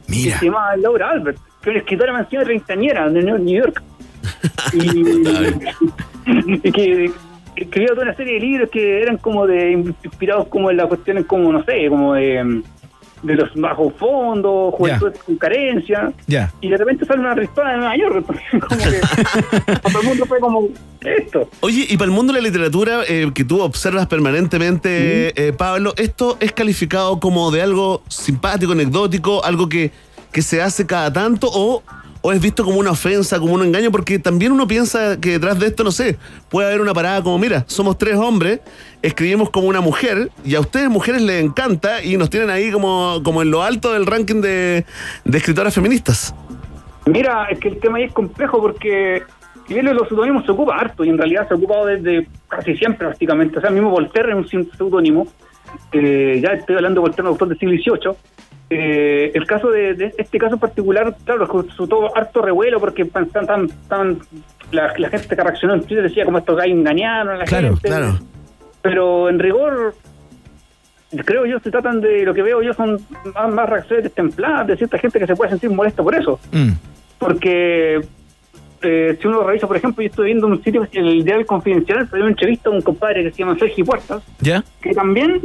[0.09, 0.35] Mira.
[0.35, 3.83] Que se llamaba Laura Albert, que era una escritora mansión de treintañera de New York.
[4.73, 5.03] y,
[6.27, 7.11] y que,
[7.55, 10.87] que escribió toda una serie de libros que eran como de inspirados como en las
[10.87, 12.63] cuestiones como, no sé, como de,
[13.25, 16.13] de los bajos fondos, juventud con carencia.
[16.27, 16.53] Ya.
[16.61, 18.27] Y de repente sale una rispada de Nueva York.
[18.69, 19.01] Como que
[19.67, 20.69] para todo el mundo fue como
[21.01, 21.49] esto.
[21.61, 25.95] Oye, y para el mundo de la literatura eh, que tú observas permanentemente, eh, Pablo,
[25.97, 29.91] ¿esto es calificado como de algo simpático, anecdótico, algo que,
[30.33, 31.83] que se hace cada tanto o,
[32.27, 33.91] o es visto como una ofensa, como un engaño?
[33.91, 36.17] Porque también uno piensa que detrás de esto, no sé,
[36.49, 38.61] puede haber una parada como, mira, somos tres hombres,
[39.03, 43.21] escribimos como una mujer y a ustedes mujeres les encanta y nos tienen ahí como,
[43.23, 44.87] como en lo alto del ranking de,
[45.31, 46.35] escritoras feministas.
[47.05, 49.23] Mira, es que el tema ahí es complejo porque
[49.69, 52.75] si bien los pseudónimos se ocupa harto y en realidad se ha ocupado desde casi
[52.75, 53.59] siempre prácticamente.
[53.59, 55.27] O sea, mismo Voltaire es un pseudónimo.
[55.93, 58.17] eh, ya estoy hablando de Voltaire, un autor del siglo XVIII.
[58.71, 63.29] Eh, el caso de, de este caso en particular, claro, resultó harto revuelo porque tan,
[63.29, 64.19] tan, tan,
[64.73, 67.69] la, la gente que reaccionó en Twitter decía como estos gallos engañaron a la Claro,
[67.69, 67.89] gente.
[67.89, 68.19] claro.
[68.83, 69.95] Pero en rigor,
[71.25, 72.99] creo yo, se tratan de lo que veo yo son
[73.35, 76.71] más, más reacciones destempladas de cierta gente que se puede sentir molesta por eso Mm.
[77.19, 78.01] porque
[78.83, 82.25] eh, si uno revisa, por ejemplo, yo estoy viendo un sitio, el Diario Confidencial, salió
[82.25, 84.63] una entrevista a un compadre que se llama Sergio Puertas, ¿Ya?
[84.83, 85.41] que también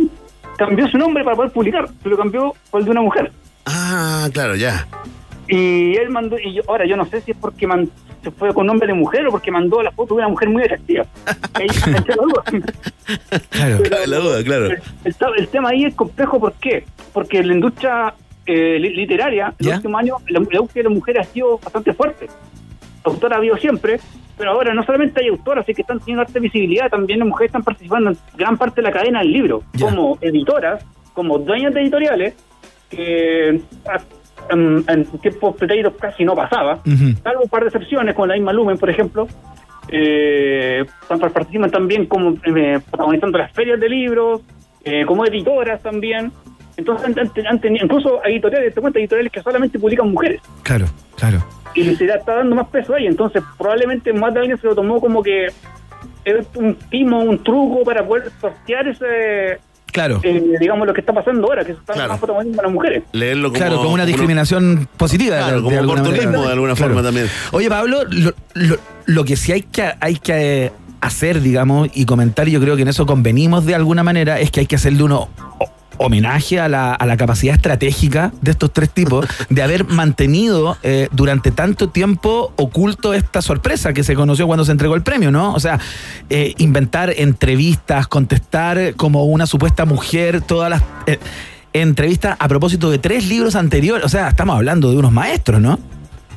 [0.60, 3.32] cambió su nombre para poder publicar, se lo cambió por el de una mujer.
[3.66, 4.88] Ah, claro, ya.
[5.48, 7.90] Y él mandó, y yo, ahora yo no sé si es porque man-
[8.24, 10.62] se fue con nombre de mujer o porque mandó la foto de una mujer muy
[10.64, 11.06] atractiva.
[11.54, 12.44] Ahí está la duda.
[13.50, 13.80] Claro.
[14.08, 14.66] La duda, claro.
[14.68, 16.84] El, el ta- el tema ahí es complejo, ¿por qué?
[17.14, 18.14] Porque la industria
[18.46, 21.58] eh, li- literaria, en los últimos años, la, la búsqueda de las mujeres ha sido
[21.60, 22.28] bastante fuerte.
[23.04, 24.00] Autora ha habido siempre,
[24.40, 27.50] pero ahora no solamente hay autoras así que están teniendo harta visibilidad, también las mujeres
[27.50, 30.84] están participando en gran parte de la cadena del libro, como editoras,
[31.14, 32.34] como dueñas de editoriales,
[32.90, 34.00] que ah,
[34.50, 36.80] en, en tiempos preteritos casi no pasaba,
[37.22, 39.28] salvo un par de excepciones, como la misma Lumen, por ejemplo,
[39.90, 44.42] eh, participan también como eh, protagonizando las ferias de libros,
[44.84, 46.32] eh, como editoras también.
[46.78, 47.14] Entonces,
[47.46, 50.42] han- tenido- incluso editoriales, te cuenta, editoriales que solamente publican mujeres.
[50.64, 50.86] Claro,
[51.18, 51.40] claro.
[51.76, 53.06] Y se le está dando más peso ahí.
[53.08, 55.48] Entonces, probablemente más de alguien se lo tomó como que
[56.26, 59.60] es un timo, un truco para poder sortear ese,
[59.92, 60.20] Claro.
[60.24, 62.72] eh, digamos, lo que está pasando ahora, que se está dando más protagonismo a las
[62.74, 63.04] mujeres.
[63.12, 65.38] Leerlo como, Claro, como una discriminación positiva.
[65.38, 66.42] Claro, de- como oportunismo manera.
[66.48, 66.94] de alguna Claro.
[66.94, 67.28] forma también.
[67.52, 72.06] Oye, Pablo, lo, lo- lo que sí hay que, hay que eh, hacer, digamos, y
[72.06, 74.76] comentar, y yo creo que en eso convenimos de alguna manera, es que hay que
[74.76, 75.30] hacerle uno
[76.00, 81.08] homenaje a la, a la capacidad estratégica de estos tres tipos de haber mantenido eh,
[81.12, 85.54] durante tanto tiempo oculto esta sorpresa que se conoció cuando se entregó el premio, ¿no?
[85.54, 85.80] O sea,
[86.30, 91.20] eh, inventar entrevistas, contestar como una supuesta mujer, todas las eh,
[91.74, 94.06] entrevistas a propósito de tres libros anteriores.
[94.06, 95.80] O sea, estamos hablando de unos maestros, ¿no?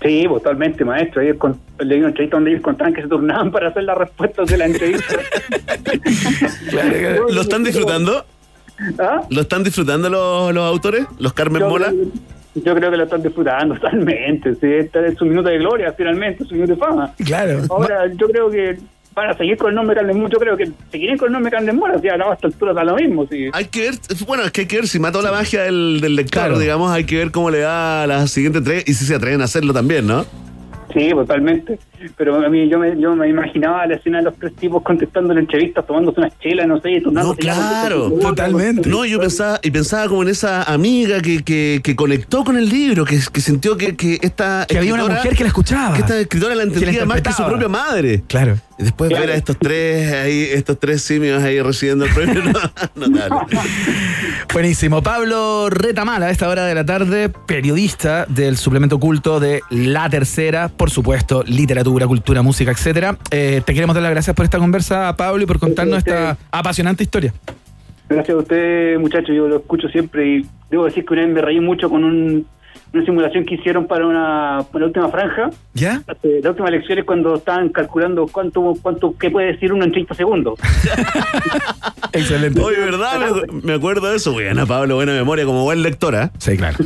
[0.02, 1.22] Sí, totalmente, maestro.
[1.22, 4.48] Ellos con, leí una entrevista donde ellos contaban que se turnaban para hacer las respuestas
[4.48, 5.14] de la entrevista.
[7.32, 8.26] ¿Lo están disfrutando?
[8.98, 9.22] ¿Ah?
[9.30, 11.04] ¿Lo están disfrutando los, los autores?
[11.18, 11.88] ¿Los Carmen Yo Mola?
[11.88, 12.06] creo-
[12.54, 14.54] Yo creo que lo están disfrutando totalmente.
[14.56, 17.14] Sí, este es su minuto de gloria, finalmente, su minuto de fama.
[17.24, 17.60] Claro.
[17.70, 18.78] Ahora, yo creo que
[19.14, 20.30] van a seguir con el nombre Carmen Mola.
[20.32, 22.00] Yo creo que seguirán con el nombre Carmen Mola.
[22.02, 23.26] Ya no, a esta altura da lo mismo.
[23.30, 23.48] Sí.
[23.52, 23.94] Hay que ver,
[24.26, 27.04] bueno, es que hay que ver si mató la magia del, del lector, digamos, hay
[27.04, 29.72] que ver cómo le va a la siguiente entrega y si se atreven a hacerlo
[29.72, 30.24] también, ¿no?
[30.92, 31.78] Sí, totalmente.
[32.16, 35.32] Pero a mí yo me, yo me imaginaba la escena de los tres tipos contestando
[35.34, 38.88] la entrevista, tomándose unas chelas, no sé, con- Claro, totalmente.
[38.88, 42.68] No, yo pensaba, y pensaba como en esa amiga que, que, que conectó con el
[42.68, 45.94] libro, que, que sintió que, que esta Que había una escritora- mujer que la escuchaba.
[45.94, 48.22] Que esta escritora la Que la entendía más que su propia madre.
[48.26, 48.56] Claro.
[48.78, 52.42] Y después ver a estos tres ahí, estos tres simios ahí recibiendo el premio,
[52.96, 53.58] no, notable.
[54.52, 55.02] Buenísimo.
[55.02, 60.68] Pablo Retamal, a esta hora de la tarde, periodista del suplemento culto de La Tercera,
[60.68, 63.16] por supuesto, literatura, cultura, música, etcétera.
[63.30, 67.02] Eh, te queremos dar las gracias por esta conversa, Pablo, y por contarnos esta apasionante
[67.02, 67.32] historia.
[68.08, 69.34] Gracias a usted, muchachos.
[69.34, 72.46] Yo lo escucho siempre y debo decir que una vez me reí mucho con un-
[72.92, 75.50] una simulación que hicieron para una para la última franja.
[75.74, 76.02] ¿Ya?
[76.22, 80.14] La última lección es cuando estaban calculando cuánto, cuánto, qué puede decir uno en 30
[80.14, 80.58] segundos.
[82.12, 82.60] Excelente.
[82.60, 83.32] Oye, ¿verdad?
[83.50, 84.32] Me, me acuerdo de eso.
[84.32, 86.30] Buena, Pablo, buena memoria, como buen lectora.
[86.38, 86.76] Sí, claro.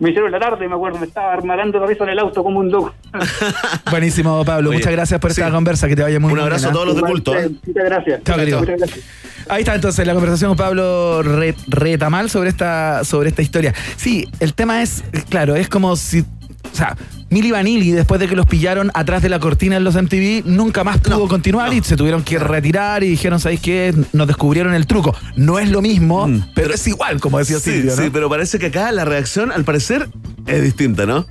[0.00, 2.60] Me hicieron la tarde, me acuerdo, me estaba armando la risa en el auto como
[2.60, 2.94] un loco.
[3.90, 4.70] Buenísimo, Pablo.
[4.70, 5.52] Oye, Muchas gracias por esta sí.
[5.52, 5.88] conversa.
[5.88, 7.36] Que te vaya muy Un muy abrazo bien, a todos los de culto.
[7.36, 7.50] ¿eh?
[7.66, 8.22] Muchas gracias.
[8.24, 8.60] Chao, querido.
[8.60, 9.04] Muchas gracias.
[9.48, 13.74] Ahí está entonces la conversación con Pablo Re- Retamal sobre esta, sobre esta historia.
[13.96, 16.20] Sí, el tema es, claro, es como si.
[16.20, 16.96] O sea,
[17.30, 20.82] Milli Vanilli, después de que los pillaron atrás de la cortina en los MTV, nunca
[20.82, 23.94] más pudo continuar y se tuvieron que retirar y dijeron, ¿sabéis qué?
[24.12, 25.14] Nos descubrieron el truco.
[25.36, 27.60] No es lo mismo, pero es igual, como decía Mm.
[27.60, 28.02] Sí, Silvio, ¿no?
[28.02, 30.08] sí, pero parece que acá la reacción, al parecer,
[30.46, 31.26] es distinta, ¿no?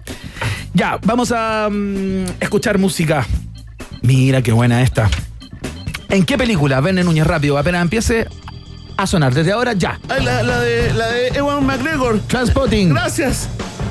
[0.74, 3.26] Ya, vamos a mm, escuchar música.
[4.02, 5.10] Mira qué buena esta.
[6.14, 6.80] ¿En qué película?
[6.80, 8.28] Ven Núñez rápido, apenas empiece
[8.98, 9.34] a sonar.
[9.34, 10.00] Desde ahora ya.
[10.10, 12.20] Ay, la, la de, la de Ewan McGregor.
[12.28, 12.90] Transpotting.
[12.90, 13.50] Gracias.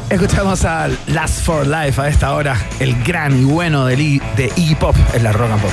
[0.08, 4.52] Escuchamos a Last for Life a esta hora, el gran y bueno de, Lee- de
[4.54, 5.70] Iggy Pop en la Rock and Pop.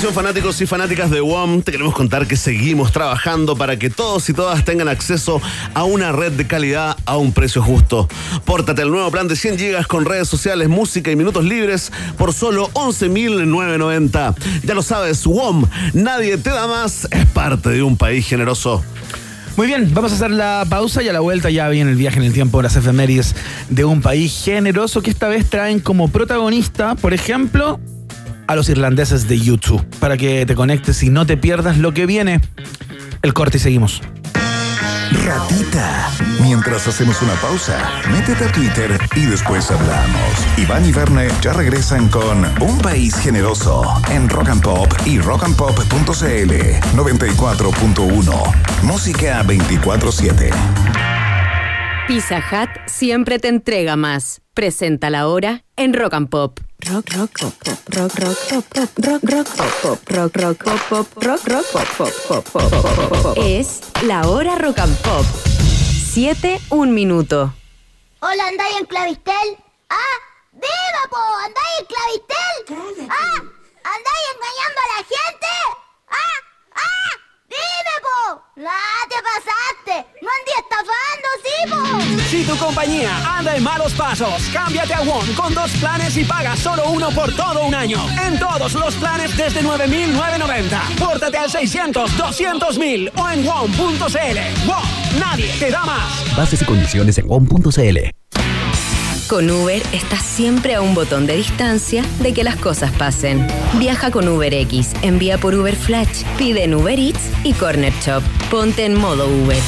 [0.00, 4.32] Fanáticos y fanáticas de WOM, te queremos contar que seguimos trabajando para que todos y
[4.32, 5.40] todas tengan acceso
[5.72, 8.08] a una red de calidad a un precio justo.
[8.44, 12.32] Pórtate al nuevo plan de 100 gigas con redes sociales, música y minutos libres por
[12.32, 14.34] solo 11.990.
[14.64, 18.82] Ya lo sabes, WOM, nadie te da más, es parte de un país generoso.
[19.56, 22.18] Muy bien, vamos a hacer la pausa y a la vuelta ya viene el viaje
[22.18, 23.36] en el tiempo, las efemérides
[23.68, 27.78] de un país generoso que esta vez traen como protagonista, por ejemplo,
[28.50, 32.04] a los irlandeses de YouTube, para que te conectes y no te pierdas lo que
[32.04, 32.40] viene.
[33.22, 34.02] El corte y seguimos.
[35.24, 36.10] Ratita.
[36.42, 37.78] Mientras hacemos una pausa,
[38.10, 40.32] métete a Twitter y después hablamos.
[40.56, 46.52] Iván y Verne ya regresan con Un País Generoso en Rock and Pop y rockandpop.cl
[46.96, 48.82] 94.1.
[48.82, 50.50] Música 24-7.
[52.08, 54.42] Pizza Hut siempre te entrega más.
[54.54, 56.58] Presenta la hora en Rock and Pop.
[56.88, 60.80] Rock, rock, pop, pop, rock, rock, pop, pop, rock, rock, pop, pop, rock, rock, pop,
[60.88, 63.38] pop, rock, rock, pop, pop, pop, pop, pop, pop.
[63.38, 65.24] Es la hora Rock and Pop.
[66.12, 67.52] Siete, un minuto.
[68.20, 69.58] Hola, ¿andáis en Clavistel?
[69.90, 70.16] ¡Ah!
[70.52, 71.16] ¡Viva, po!
[71.44, 73.08] ¿Andáis en Clavistel?
[73.10, 73.38] ¡Ah!
[73.84, 75.52] ¿Andáis engañando a la gente?
[76.08, 76.36] ¡Ah!
[76.74, 77.12] ¡Ah!
[77.48, 77.79] ¡Dime, po!
[78.66, 80.06] ¡Ah, te pasaste!
[80.20, 82.28] ¡No andé estafando, sí, po!
[82.28, 86.56] Si tu compañía anda en malos pasos, cámbiate a WOM con dos planes y paga
[86.56, 87.98] solo uno por todo un año.
[88.22, 90.98] En todos los planes desde 9.990.
[90.98, 94.66] Pórtate al 600-200.000 o en WOM.cl.
[94.66, 96.36] WOM, nadie te da más.
[96.36, 98.19] Bases y condiciones en WOM.cl.
[99.30, 103.46] Con Uber estás siempre a un botón de distancia de que las cosas pasen.
[103.78, 108.24] Viaja con UberX, envía por Uber Flash, pide en Uber Eats y Corner Shop.
[108.50, 109.62] Ponte en modo Uber.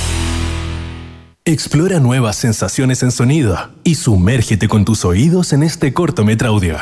[1.44, 6.78] Explora nuevas sensaciones en sonido y sumérgete con tus oídos en este cortometraudio.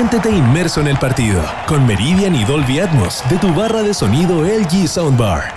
[0.00, 4.44] Siéntete inmerso en el partido con Meridian y Dolby Atmos de tu barra de sonido
[4.44, 5.52] LG Soundbar.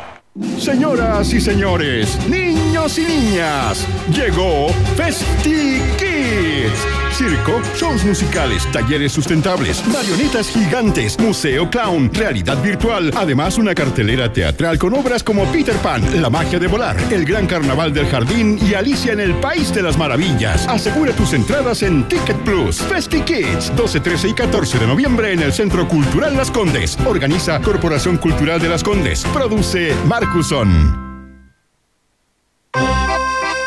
[0.59, 4.67] Señoras y señores, niños y niñas, llegó
[4.97, 7.02] Festi Kids.
[7.13, 14.79] Circo, shows musicales, talleres sustentables, marionetas gigantes, museo clown, realidad virtual, además una cartelera teatral
[14.79, 18.73] con obras como Peter Pan, La magia de volar, El gran carnaval del jardín y
[18.73, 20.67] Alicia en el país de las maravillas.
[20.67, 22.77] Asegura tus entradas en Ticket Plus.
[22.77, 26.97] Festi Kids, 12, 13 y 14 de noviembre en el Centro Cultural Las Condes.
[27.05, 29.23] Organiza Corporación Cultural de Las Condes.
[29.33, 31.13] Produce Marcuson.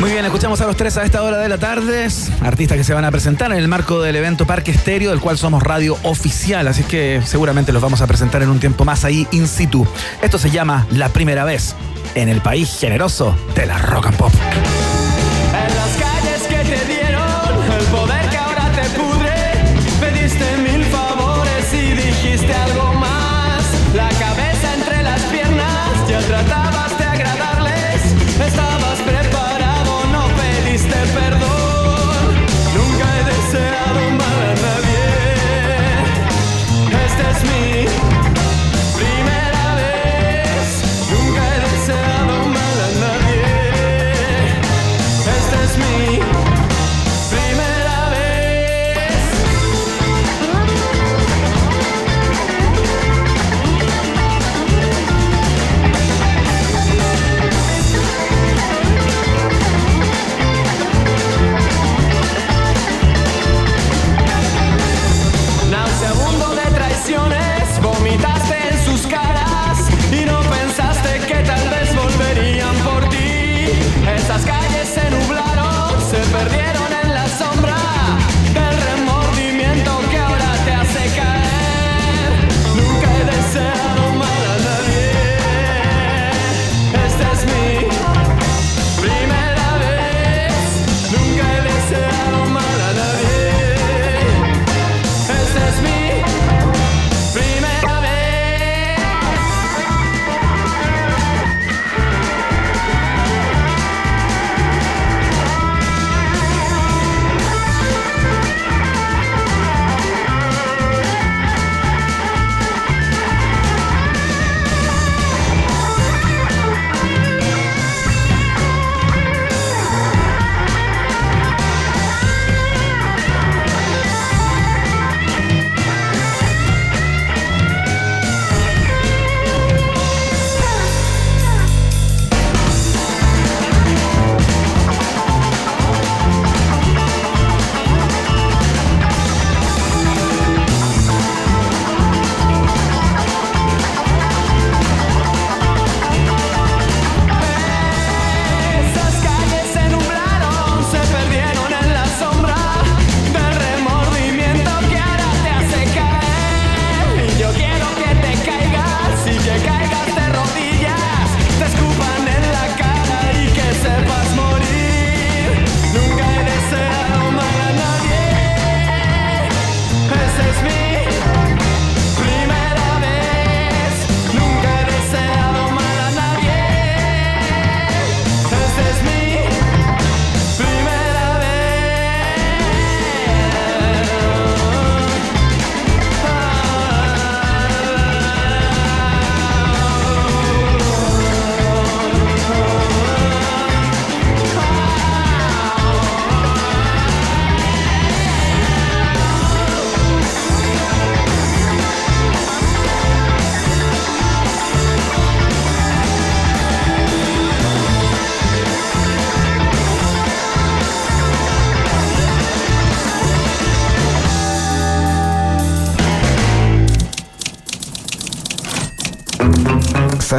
[0.00, 2.06] Muy bien, escuchamos a los tres a esta hora de la tarde.
[2.40, 5.36] Artistas que se van a presentar en el marco del evento Parque Estéreo, del cual
[5.36, 6.68] somos radio oficial.
[6.68, 9.84] Así que seguramente los vamos a presentar en un tiempo más ahí in situ.
[10.22, 11.74] Esto se llama La Primera Vez
[12.14, 14.32] en el país generoso de la Rock and Pop.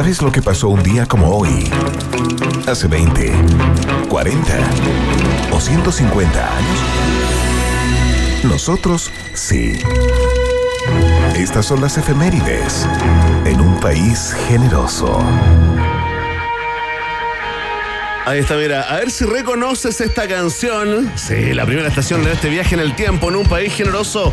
[0.00, 1.70] ¿Sabes lo que pasó un día como hoy?
[2.66, 3.34] Hace 20,
[4.08, 4.40] 40
[5.52, 6.78] o 150 años.
[8.44, 9.78] Nosotros sí.
[11.36, 12.88] Estas son las efemérides
[13.44, 15.22] en un país generoso.
[18.24, 21.12] Ahí está, mira, a ver si reconoces esta canción.
[21.14, 24.32] Sí, la primera estación de este viaje en el tiempo en un país generoso.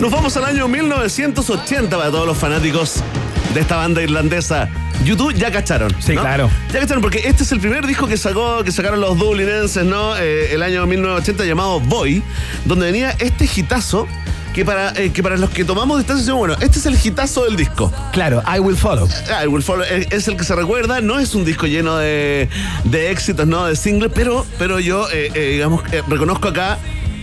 [0.00, 3.04] Nos vamos al año 1980 para todos los fanáticos
[3.52, 4.70] de esta banda irlandesa.
[5.04, 5.94] YouTube ya cacharon.
[6.00, 6.50] Sí, claro.
[6.72, 10.16] Ya cacharon, porque este es el primer disco que sacó, que sacaron los dublinenses, ¿no?
[10.16, 12.22] Eh, el año 1980 llamado Boy,
[12.64, 14.06] donde venía este hitazo
[14.52, 17.56] que para, eh, que para los que tomamos distancia bueno, este es el hitazo del
[17.56, 17.92] disco.
[18.12, 19.08] Claro, I Will Follow.
[19.42, 22.48] I Will Follow es, es el que se recuerda, no es un disco lleno de,
[22.84, 26.78] de éxitos, no de singles, pero, pero yo, eh, eh, digamos, eh, reconozco acá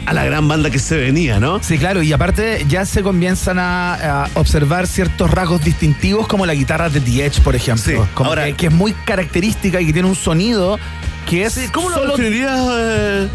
[0.05, 1.61] a la gran banda que se venía, ¿no?
[1.61, 6.53] Sí, claro, y aparte ya se comienzan a, a observar ciertos rasgos distintivos como la
[6.55, 7.83] guitarra de The Edge, por ejemplo.
[8.03, 10.79] Sí, Como ahora- que, que es muy característica y que tiene un sonido
[11.27, 11.59] que es.
[11.71, 13.27] ¿Cómo lo solo- definirías, eh,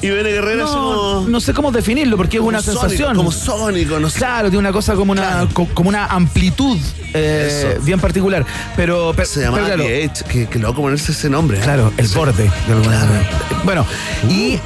[0.00, 3.16] Ibene así No, como- no sé cómo definirlo, porque es como una sónico, sensación.
[3.16, 4.18] como sónico, no sé.
[4.18, 6.78] Claro, tiene una cosa como una, co- como una amplitud
[7.14, 8.44] eh, bien particular.
[8.76, 11.58] Pero, pero Se llama claro, The Edge, que, que loco ponerse ese nombre.
[11.58, 11.62] ¿eh?
[11.62, 12.44] Claro, el borde.
[12.44, 13.28] de alguna manera.
[13.64, 13.86] Bueno,
[14.28, 14.60] y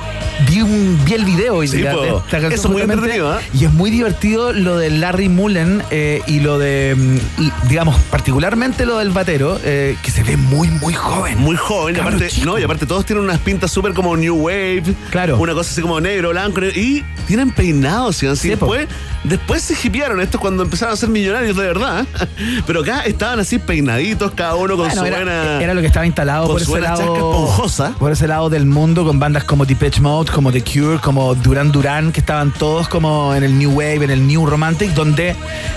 [0.49, 3.41] vi, un, vi el video hoy Sí, de esta canción Eso es muy entretenido, ¿ah?
[3.55, 7.97] Y es muy divertido lo de Larry Mullen eh, y lo de, mm, y, digamos,
[8.11, 11.39] particularmente lo del batero, eh, que se ve muy, muy joven.
[11.39, 12.47] Muy joven, y Cabro aparte, chico.
[12.47, 14.83] no, y aparte todos tienen unas pintas súper como New Wave.
[15.11, 15.39] Claro.
[15.39, 18.27] Una cosa así como negro, blanco, negro, y tienen peinados, ¿sí?
[18.27, 18.67] Así Sí, po.
[18.75, 18.89] después,
[19.25, 22.07] después se hipearon estos cuando empezaron a ser millonarios de verdad.
[22.67, 25.63] Pero acá estaban así peinaditos, cada uno con Bueno, su era, buena.
[25.63, 27.03] era lo que estaba instalado por ese lado.
[27.03, 27.93] esponjosa.
[27.99, 31.73] Por ese lado del mundo, con bandas como Depeche Mode, como The Cure, como Duran
[31.73, 35.35] Duran, que estaban todos como en el New Wave, en el New Romantic, donde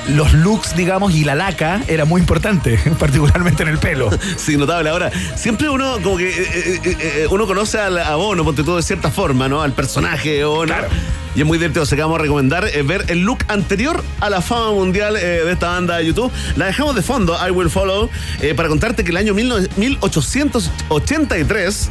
[0.10, 4.10] los looks, digamos, y la laca era muy importante, particularmente en el pelo.
[4.38, 4.90] Sí, notable.
[4.90, 8.78] Ahora, siempre uno como que eh, eh, eh, uno conoce al- a Bono, ponte todo
[8.78, 9.62] de cierta forma, ¿no?
[9.62, 10.74] Al personaje de Bono.
[11.36, 14.30] Y es muy divertido, así que vamos a recomendar eh, ver el look anterior a
[14.30, 16.32] la fama mundial eh, de esta banda de YouTube.
[16.56, 18.10] La dejamos de fondo, I Will Follow,
[18.42, 21.90] eh, para contarte que el año 19- 1883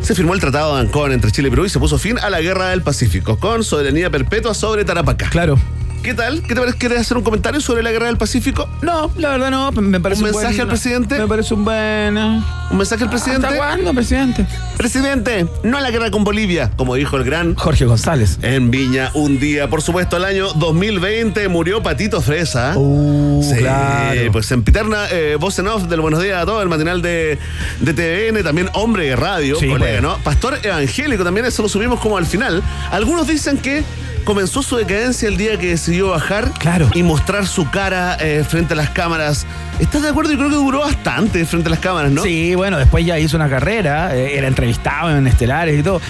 [0.00, 2.30] se firmó el Tratado de Ancón entre Chile y Perú y se puso fin a
[2.30, 5.30] la Guerra del Pacífico con soberanía perpetua sobre Tarapacá.
[5.30, 5.58] Claro.
[6.02, 6.40] ¿Qué tal?
[6.42, 6.78] ¿Qué te parece?
[6.78, 8.66] ¿Quieres hacer un comentario sobre la Guerra del Pacífico?
[8.80, 11.18] No, la verdad no, me parece ¿Un un, mensaje buen- al presidente?
[11.18, 12.16] Me parece un buen...
[12.16, 13.46] ¿Un mensaje al presidente?
[13.46, 14.46] ¿Hasta cuándo, presidente?
[14.78, 18.38] Presidente, no a la guerra con Bolivia, como dijo el gran Jorge González.
[18.40, 19.68] en Viña un día.
[19.68, 22.72] Por supuesto, el año 2020 murió Patito Fresa.
[22.78, 24.32] Uh, Sí, claro.
[24.32, 27.38] pues en Piterna, eh, voz en off del Buenos Días a todos, el matinal de,
[27.80, 27.92] de
[28.32, 30.02] TVN, también hombre de radio, Sí, colega, pues.
[30.02, 30.16] ¿no?
[30.24, 32.62] Pastor evangélico, también eso lo subimos como al final.
[32.90, 33.82] Algunos dicen que
[34.24, 36.88] comenzó su decadencia el día que decidió bajar Claro.
[36.94, 39.46] y mostrar su cara eh, frente a las cámaras.
[39.78, 40.32] ¿Estás de acuerdo?
[40.32, 42.22] Yo creo que duró bastante frente a las cámaras, ¿no?
[42.22, 46.00] Sí, bueno, después ya hizo una carrera, eh, era entrevistado en Estelares y todo.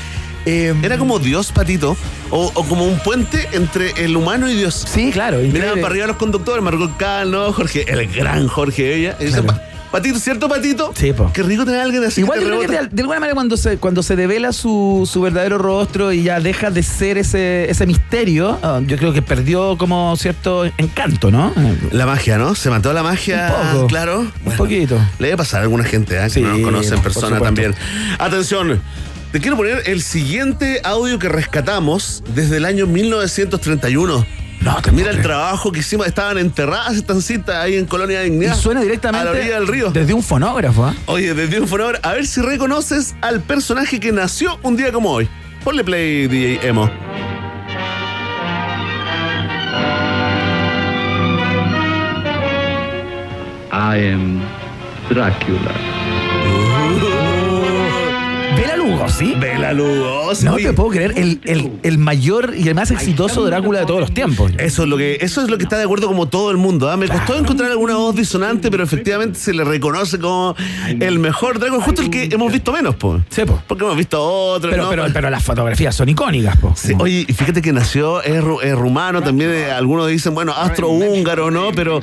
[0.47, 1.97] Eh, Era como Dios, Patito,
[2.31, 4.87] o, o como un puente entre el humano y Dios.
[4.89, 5.39] Sí, claro.
[5.39, 7.53] Miraban para arriba los conductores, Margot Cal, ¿no?
[7.53, 9.16] Jorge, el gran Jorge ella.
[9.20, 9.61] Y dicen, Claro.
[9.91, 10.93] "Pa- Patito, ¿cierto, Patito?
[10.97, 11.31] Sí, po.
[11.33, 13.21] Qué rico tener a alguien así Igual que yo te creo que de, de alguna
[13.21, 17.19] manera cuando se, cuando se devela su, su verdadero rostro y ya deja de ser
[17.19, 21.53] ese, ese misterio, ah, yo creo que perdió como cierto encanto, ¿no?
[21.93, 22.55] La magia, ¿no?
[22.55, 23.87] Se mató la magia, Un poco.
[23.89, 24.21] claro.
[24.21, 24.99] Un Bueno, poquito.
[25.19, 26.23] Le debe pasar a alguna gente ¿eh?
[26.25, 27.75] que Sí, no nos conoce en persona también.
[28.19, 28.81] Atención,
[29.33, 34.27] te quiero poner el siguiente audio que rescatamos desde el año 1931.
[34.61, 36.07] No, te Mira el trabajo que hicimos.
[36.07, 38.57] Estaban enterradas estas citas ahí en Colonia Y Dignidad.
[38.57, 39.91] suena directamente a la orilla del río.
[39.91, 40.85] desde un fonógrafo.
[40.85, 40.95] ¿ah?
[41.07, 45.11] Oye, desde un fonador, a ver si reconoces al personaje que nació un día como
[45.11, 45.28] hoy.
[45.65, 46.91] Ponle play, DJ Emo.
[53.73, 54.41] I am
[55.09, 55.90] Dracula.
[59.11, 59.35] Lugosi.
[59.41, 60.45] Bela Lugosi.
[60.45, 63.87] No Oye, te puedo creer, el, el- el mayor y el más exitoso Drácula de
[63.87, 64.53] todos los tiempos.
[64.59, 66.91] Eso es lo que, eso es lo que está de acuerdo como todo el mundo.
[66.91, 66.97] ¿ah?
[66.97, 70.55] Me costó encontrar alguna voz disonante, pero efectivamente se le reconoce como
[70.89, 73.23] el mejor Drácula, justo el que hemos visto menos, pues.
[73.31, 73.61] Sí, po.
[73.66, 74.70] Porque hemos visto otros.
[74.70, 74.91] Pero, ¿no?
[74.91, 76.73] pero, pero las fotografías son icónicas, po.
[76.77, 81.51] Sí, oye, y fíjate que nació, es, es rumano, también eh, algunos dicen, bueno, astrohúngaro,
[81.51, 81.73] ¿no?
[81.73, 82.01] Pero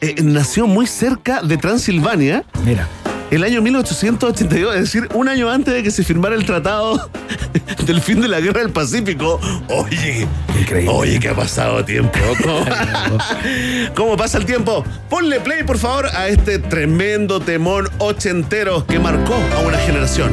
[0.00, 2.44] eh, nació muy cerca de Transilvania.
[2.64, 2.88] Mira.
[3.34, 7.10] El año 1882, es decir, un año antes de que se firmara el tratado
[7.84, 9.40] del fin de la guerra del Pacífico.
[9.68, 10.24] Oye,
[10.56, 10.88] Increíble.
[10.94, 12.16] oye, que ha pasado tiempo.
[12.40, 12.64] ¿Cómo,
[13.96, 14.84] ¿Cómo pasa el tiempo?
[15.10, 20.30] Ponle play, por favor, a este tremendo temón ochentero que marcó a una generación.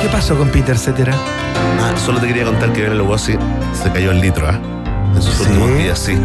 [0.00, 1.12] ¿Qué pasó con Peter Cetera?
[1.80, 3.32] Ah, solo te quería contar que Bela Lugosi
[3.82, 4.60] se cayó el litro, ¿ah?
[5.16, 6.16] En sus últimos días, sí.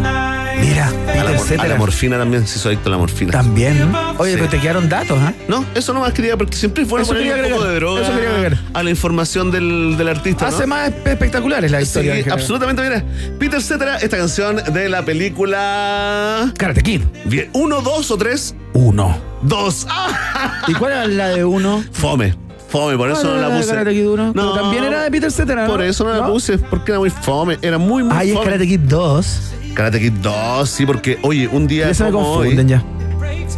[0.60, 3.30] Mira, A la, Peter mor- a la morfina también, se hizo adicto a la morfina.
[3.32, 3.90] También.
[4.18, 4.36] Oye, Sí.
[4.38, 5.32] pero te quedaron datos, ¿ah?
[5.48, 8.02] No, eso nomás quería, porque siempre fue Eso ponerle quería un poco agregar, de droga
[8.02, 8.58] eso quería agregar.
[8.74, 10.48] a la información del, del artista.
[10.50, 10.56] ¿no?
[10.56, 12.12] Hace más espe- espectaculares la Sí, historia.
[12.12, 12.38] en general.
[12.40, 13.04] absolutamente, mira.
[13.38, 16.52] Peter Cetera, esta canción de la película.
[16.56, 17.02] Karate Kid.
[17.24, 18.54] Bien, ¿uno, dos o tres?
[18.74, 19.18] Uno.
[19.42, 19.86] Dos.
[19.88, 20.62] ¡Ah!
[20.68, 21.82] ¿Y cuál era la de uno?
[21.92, 22.34] Fome.
[22.68, 23.70] Fome, por eso no ¿Cuál la puse.
[23.70, 24.32] Karate Kid uno?
[24.32, 24.54] Pero No.
[24.54, 25.70] también era de Peter Cetera, ¿no?
[25.72, 27.58] Por eso no la puse, porque era muy fome.
[27.62, 28.44] Era muy, muy Ahí es fome.
[28.46, 29.40] Karate Kid 2.
[29.74, 31.86] Karate Kid 2, sí, porque, oye, un día.
[31.88, 32.84] Ya se me como confunden hoy- ya.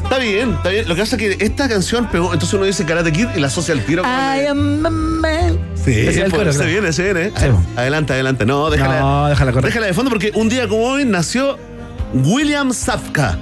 [0.04, 0.88] Está bien, está bien.
[0.88, 3.46] Lo que pasa es que esta canción pegó, entonces uno dice Karate Kid y la
[3.46, 4.10] asocia al tiro con.
[4.10, 5.58] I am a man.
[5.74, 6.70] Sí, es el pues, se claro.
[6.70, 7.30] viene, se viene.
[7.36, 7.46] Sí.
[7.76, 8.44] Adelante, adelante.
[8.46, 9.00] No, déjala.
[9.00, 9.66] No, déjala correr.
[9.66, 11.58] Déjala de fondo porque un día como hoy nació
[12.14, 13.38] William Safka.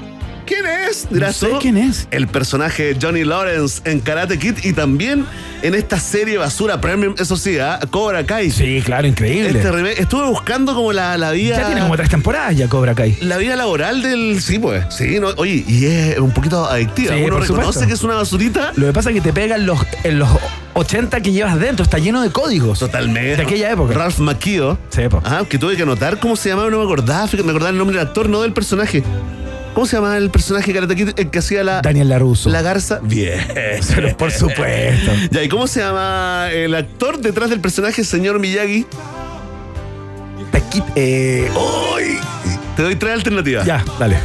[0.51, 1.07] ¿Quién es?
[1.09, 1.59] Dirás No sé tú.
[1.61, 2.09] quién es.
[2.11, 5.25] El personaje Johnny Lawrence en Karate Kid y también
[5.63, 7.79] en esta serie basura premium, eso sí, ¿ah?
[7.91, 8.51] Cobra Kai.
[8.51, 9.51] Sí, claro, increíble.
[9.51, 11.57] Este remake- estuve buscando como la, la vida.
[11.59, 13.17] Ya tiene como tres temporadas ya Cobra Kai.
[13.21, 14.41] La vida laboral del.
[14.43, 14.85] Sí, pues.
[14.91, 17.15] Sí, no, oye, y es un poquito adictiva.
[17.15, 17.87] Sí, Uno reconoce supuesto.
[17.87, 18.73] que es una basurita.
[18.75, 20.29] Lo que pasa es que te pegan los, en los
[20.75, 21.85] 80 que llevas dentro.
[21.85, 22.81] Está lleno de códigos.
[22.81, 23.37] Totalmente.
[23.37, 23.95] De aquella época.
[23.95, 24.79] Ralph Macchio.
[24.89, 25.23] Sí, po.
[25.25, 27.29] Ah, que tuve que anotar cómo se llamaba, no me acordaba.
[27.33, 29.05] Me acordaba el nombre del actor, no del personaje.
[29.75, 32.51] ¿Cómo se llamaba el personaje Karate Kid, el que hacía la, Daniel LaRusso.
[32.51, 32.99] la garza?
[33.03, 33.41] Bien.
[33.95, 35.13] Pero por supuesto.
[35.31, 38.85] Ya, ¿y cómo se llama el actor detrás del personaje, señor Miyagi?
[40.53, 41.49] Taquit- eh,
[41.95, 42.19] ¡Uy!
[42.77, 43.65] Te doy tres alternativas.
[43.65, 44.17] ya, dale.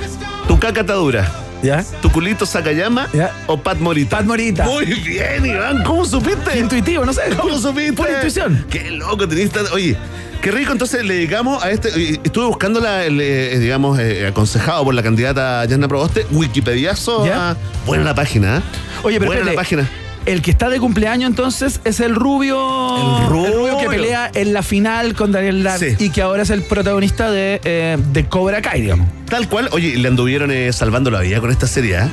[0.47, 1.31] Tu caca atadura.
[1.65, 1.83] ¿Ya?
[2.01, 3.31] ¿Tu culito Sakayama Ya.
[3.47, 4.17] o Pat Morita?
[4.17, 4.65] Pat Morita.
[4.65, 5.83] Muy bien, Iván.
[5.83, 6.59] ¿Cómo supiste?
[6.59, 7.21] Intuitivo, no sé.
[7.39, 7.93] ¿Cómo supiste?
[7.93, 8.65] Por intuición.
[8.69, 9.97] Qué loco tenés tan- Oye,
[10.41, 10.71] qué rico.
[10.71, 11.89] Entonces le dedicamos a este.
[12.23, 17.25] Estuve buscando la, el, eh, digamos, eh, aconsejado por la candidata Yana Proboste, Wikipediazo.
[17.25, 17.51] ¿Ya?
[17.51, 18.61] ah, buena la página, ¿eh?
[19.03, 19.89] Oye, pero Buena la página.
[20.25, 22.57] El que está de cumpleaños entonces es el rubio.
[23.21, 23.77] El rubio.
[23.77, 25.95] que pelea en la final con Daniel Lar Sí.
[25.99, 29.07] y que ahora es el protagonista de, eh, de Cobra Kai, digamos.
[29.29, 29.69] Tal cual.
[29.71, 32.09] Oye, le anduvieron eh, salvando la vida con esta serie, ¿eh?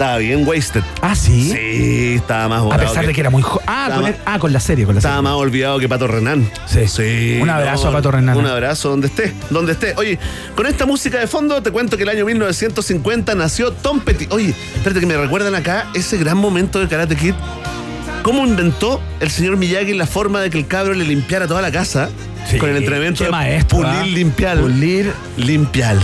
[0.00, 0.82] Estaba bien wasted.
[1.02, 1.50] Ah, sí.
[1.52, 4.38] Sí, estaba más A pesar que- de que era muy jo- ah, con el- ah,
[4.38, 5.22] con la serie, con la Estaba serie.
[5.24, 6.50] más olvidado que Pato Renán.
[6.64, 6.88] Sí.
[6.88, 7.38] Sí.
[7.38, 8.34] Un abrazo a Pato Renán.
[8.38, 9.92] Un abrazo donde esté, donde esté.
[9.98, 10.18] Oye,
[10.56, 14.26] con esta música de fondo te cuento que el año 1950 nació Tom Petty.
[14.30, 17.34] Oye, espérate que me recuerdan acá ese gran momento de Karate Kid.
[18.22, 21.70] ¿Cómo inventó el señor Miyagi la forma de que el cabro le limpiara toda la
[21.72, 22.08] casa?
[22.50, 24.06] Sí, con el entrenamiento qué de maestro, pulir, ¿ah?
[24.06, 24.58] limpiar.
[24.60, 25.96] Pulir, limpiar.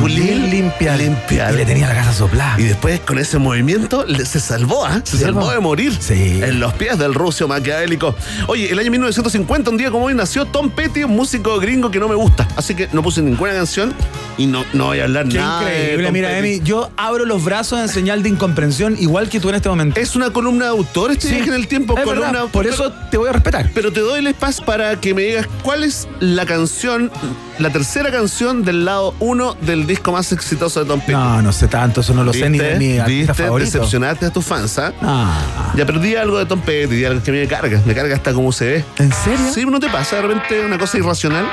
[0.00, 0.98] Pulir, limpiar.
[0.98, 1.54] limpiar.
[1.54, 2.58] Y le tenía la casa soplada.
[2.60, 5.00] Y después con ese movimiento se salvó, ¿ah?
[5.04, 5.96] Se salvó de morir.
[6.00, 6.40] Sí.
[6.42, 8.14] En los pies del ruso maquiavélico.
[8.46, 11.98] Oye, el año 1950, un día como hoy, nació Tom Petty, un músico gringo que
[12.00, 12.46] no me gusta.
[12.56, 13.94] Así que no puse ninguna canción
[14.36, 15.62] y no, no voy a hablar Qué nada.
[15.62, 16.38] increíble, mira.
[16.38, 20.00] Emi, yo abro los brazos en señal de incomprensión, igual que tú en este momento.
[20.00, 21.96] Es una columna de autor este Sí, viaje en el tiempo.
[21.96, 23.70] es columna verdad, por eso te voy a respetar.
[23.74, 27.10] Pero te doy el espacio para que me digas cuál es la canción,
[27.58, 31.12] la tercera canción del lado uno del disco más exitoso de Tom Petty.
[31.12, 33.42] No, no sé tanto, eso no lo sé ni de mi artista ¿Viste?
[33.44, 33.70] favorito.
[33.78, 34.92] Decepcionaste a tus fans, ¿ah?
[35.02, 37.80] Ah, Ya perdí algo de Tom Petty, di algo que me carga.
[37.84, 38.84] Me carga hasta como se ve.
[38.98, 39.46] ¿En serio?
[39.52, 41.44] Sí, ¿no te pasa de repente una cosa irracional?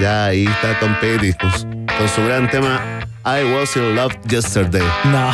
[0.00, 2.80] Ya ahí está Tom Petty con, con su gran tema
[3.24, 4.82] I Was in Love Yesterday.
[5.04, 5.30] No.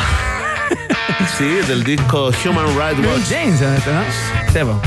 [1.37, 3.29] Sí, del disco Human Rights Watch.
[3.29, 4.51] James, ¿no?
[4.53, 4.79] Sepo.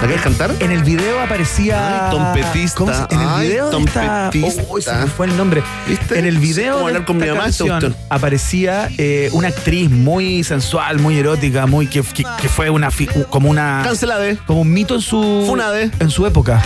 [0.00, 0.50] ¿La quieres cantar?
[0.60, 2.08] En el video aparecía.
[2.10, 2.76] Ay, trompetista.
[2.78, 4.30] ¿Cómo se- En el Ay, video está.
[4.30, 4.62] trompetista.
[4.68, 5.62] Oh, se me fue el nombre.
[5.88, 6.18] ¿Viste?
[6.18, 6.78] En el Sí, video.
[6.78, 11.18] de hablar con esta mi mamá, esta canción aparecía eh, una actriz muy sensual, muy
[11.18, 13.80] erótica, muy que, que- que fue una fi- como una.
[13.84, 14.36] Cancelade.
[14.46, 15.44] Como un mito en su.
[15.46, 15.90] Funade.
[15.98, 16.62] En su época.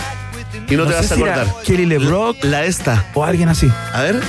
[0.69, 1.47] Y no, te vas a si acordar.
[1.65, 3.05] Kelly LeBrock La esta.
[3.13, 3.71] o alguien así.
[3.93, 4.19] A ver.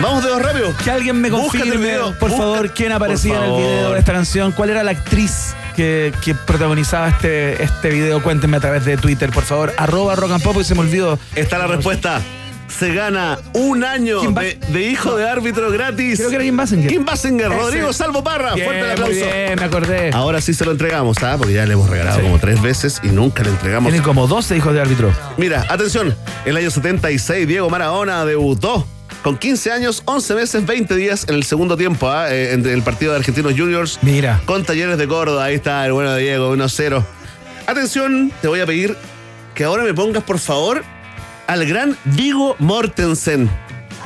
[0.00, 0.72] Vamos de dos rápido.
[0.84, 3.92] Que alguien me Búscate el confirme, video, por busca- favor, quién aparecía en el video
[3.92, 4.52] de esta canción.
[4.52, 8.22] ¿Cuál era la actriz que, que protagonizaba este, este video?
[8.22, 9.72] Cuéntenme a través de Twitter, por favor.
[9.76, 11.18] Arroba rock and pop y se me olvidó.
[11.36, 12.20] Está la respuesta.
[12.68, 16.18] Se gana un año de, de hijo de árbitro gratis.
[16.18, 16.90] Creo que era Kim Basinger.
[16.90, 17.48] Kim Basinger.
[17.48, 18.54] Rodrigo Salvo Parra.
[18.54, 19.36] Bien, Fuerte el muy aplauso.
[19.36, 20.10] bien, me acordé.
[20.12, 21.36] Ahora sí se lo entregamos, ¿ah?
[21.38, 23.92] Porque ya le hemos regalado como tres veces y nunca le entregamos.
[23.92, 25.12] Tiene como 12 hijos de árbitro.
[25.36, 26.12] Mira, atención.
[26.44, 28.84] El año 76, Diego Maradona debutó
[29.26, 32.32] con 15 años, 11 meses, 20 días en el segundo tiempo, ¿ah?
[32.32, 34.40] Eh, en el partido de Argentinos Juniors Mira.
[34.46, 35.46] con Talleres de Córdoba.
[35.46, 37.02] Ahí está el bueno de Diego, 1-0.
[37.66, 38.96] Atención, te voy a pedir
[39.52, 40.84] que ahora me pongas, por favor,
[41.48, 43.50] al gran Vigo Mortensen,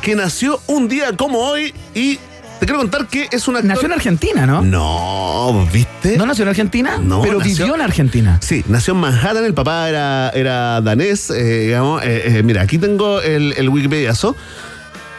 [0.00, 2.16] que nació un día como hoy y
[2.58, 4.62] te quiero contar que es una Nació en Argentina, ¿no?
[4.62, 6.16] No, ¿viste?
[6.16, 6.96] ¿No nació en Argentina?
[6.96, 8.38] No, Pero nació- vivió en Argentina.
[8.40, 12.02] Sí, nació en Manhattan, el papá era, era danés, eh, digamos.
[12.04, 14.34] eh, eh, mira, aquí tengo el, el Wikipediazo.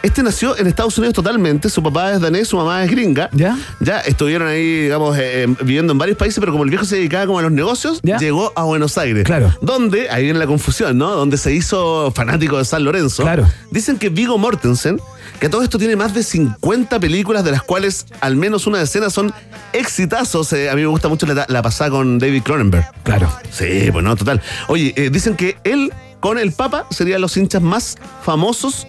[0.03, 1.69] Este nació en Estados Unidos totalmente.
[1.69, 3.30] Su papá es danés, su mamá es gringa.
[3.34, 3.57] ¿Ya?
[3.80, 6.95] Ya estuvieron ahí, digamos, eh, eh, viviendo en varios países, pero como el viejo se
[6.95, 9.23] dedicaba como a los negocios, llegó a Buenos Aires.
[9.26, 9.56] Claro.
[9.61, 11.11] Donde, ahí viene la confusión, ¿no?
[11.11, 13.23] Donde se hizo fanático de San Lorenzo.
[13.23, 13.48] Claro.
[13.69, 14.99] Dicen que Vigo Mortensen,
[15.40, 19.11] que todo esto tiene más de 50 películas, de las cuales al menos una decena
[19.11, 19.32] son
[19.72, 20.52] exitazos.
[20.53, 22.86] Eh, a mí me gusta mucho la, la pasada con David Cronenberg.
[23.03, 23.32] Claro.
[23.52, 24.41] Sí, pues no, total.
[24.68, 28.88] Oye, eh, dicen que él con el Papa serían los hinchas más famosos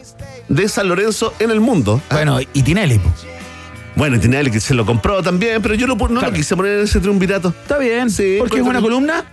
[0.49, 2.01] de San Lorenzo en el mundo.
[2.11, 3.01] Bueno, y Tinelli.
[3.95, 6.85] Bueno, y Tinelli que se lo compró también, pero yo no, lo quise poner en
[6.85, 7.49] ese triunvirato.
[7.49, 9.25] Está bien, Sí, porque es una columna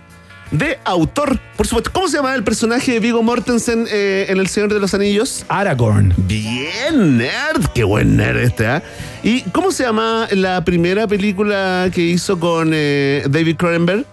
[0.50, 1.90] De autor, por supuesto.
[1.92, 5.44] ¿Cómo se llama el personaje de Vigo Mortensen eh, en El Señor de los Anillos?
[5.48, 6.12] Aragorn.
[6.16, 7.66] Bien, nerd.
[7.74, 8.82] Qué buen nerd este, ¿ah?
[9.22, 14.04] ¿Y cómo se llama la primera película que hizo con eh, David Cronenberg?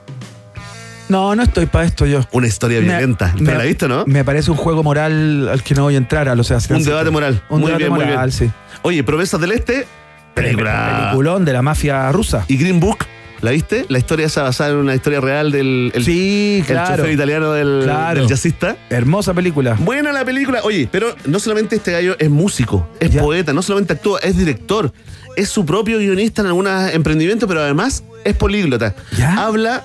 [1.09, 2.21] No, no estoy para esto yo.
[2.31, 3.33] Una historia Me- violenta.
[3.39, 4.03] me- ¿Te la viste, no?
[4.05, 6.83] Me parece un juego moral al que no voy a entrar, a lo sea, Un
[6.83, 7.41] debate moral.
[7.49, 8.49] Un muy debate bien, muy moral, bien.
[8.51, 8.51] sí.
[8.81, 9.87] Oye, Promesas del Este,
[10.33, 11.01] película.
[11.05, 12.43] Peliculón de la mafia rusa.
[12.47, 12.99] ¿Y Green Book?
[13.41, 13.85] ¿La viste?
[13.89, 16.97] La historia esa basada en una historia real del el, Sí, el claro.
[16.97, 18.19] chofer italiano del, Claro.
[18.21, 18.75] del jazzista.
[18.89, 19.75] Hermosa película.
[19.79, 20.61] Buena la película.
[20.63, 24.91] Oye, pero no solamente este gallo es músico, es poeta, no solamente actúa, es director,
[25.35, 28.95] es su propio guionista en algunos emprendimientos, pero además es políglota.
[29.37, 29.83] Habla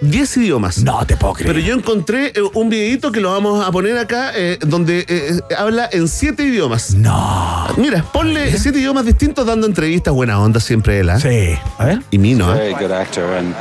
[0.00, 0.82] 10 idiomas.
[0.82, 1.52] No te puedo creer.
[1.52, 5.06] Pero yo encontré eh, un videito que lo vamos a poner acá, eh, donde eh,
[5.08, 6.94] eh, habla en 7 idiomas.
[6.94, 7.66] No.
[7.76, 11.20] Mira, ponle 7 idiomas distintos dando entrevistas, buena onda siempre él, ¿ah?
[11.20, 11.54] Sí.
[11.78, 12.00] A ver.
[12.10, 12.58] Y Mino, ¿eh?
[12.58, 13.54] very good actor and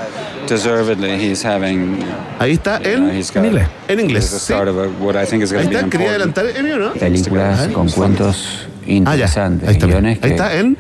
[0.48, 1.98] deservedly he's having
[2.40, 3.68] Ahí está, en, en inglés.
[3.88, 4.26] En inglés.
[4.26, 4.53] Sí.
[4.53, 6.94] Ahí está, quería adelantar, Emilio, ¿no?
[6.94, 9.98] Películas con cuentos interesantes, ahí está.
[9.98, 10.78] Ahí está, en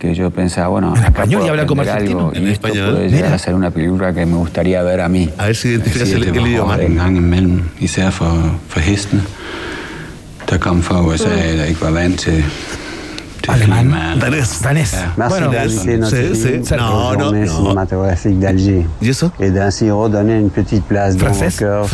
[0.00, 2.18] que yo pensaba, bueno, acá español y habla como argentino.
[2.20, 2.94] algo, En y esto español.
[2.94, 3.34] puede llegar Mira.
[3.34, 5.28] a ser una película que me gustaría ver a mí.
[5.38, 6.78] A ver si identificas el, el idioma.
[6.80, 8.32] en især for,
[8.68, 9.22] for hestene,
[10.48, 12.44] der kom fra USA, der ikke var vant til
[13.48, 14.18] Alemán.
[14.18, 14.60] Danés.
[14.62, 14.94] Danés.
[15.16, 16.74] Merci Bueno, d'inviter notre sí, film sí.
[16.74, 17.56] aux No, no, Journées no.
[17.56, 19.10] cinématographiques d'Alger ¿Y
[19.40, 21.50] et d'ainsi redonner une petite place dans Francés?
[21.50, 21.88] mon cœur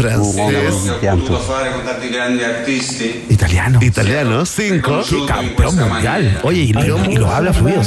[2.45, 3.11] artisti.
[3.31, 3.79] Italiano.
[3.81, 5.05] Italiano, 5.
[5.09, 6.39] Qué campeón mundial.
[6.43, 7.83] Oye, y, lo- y lo habla fluido.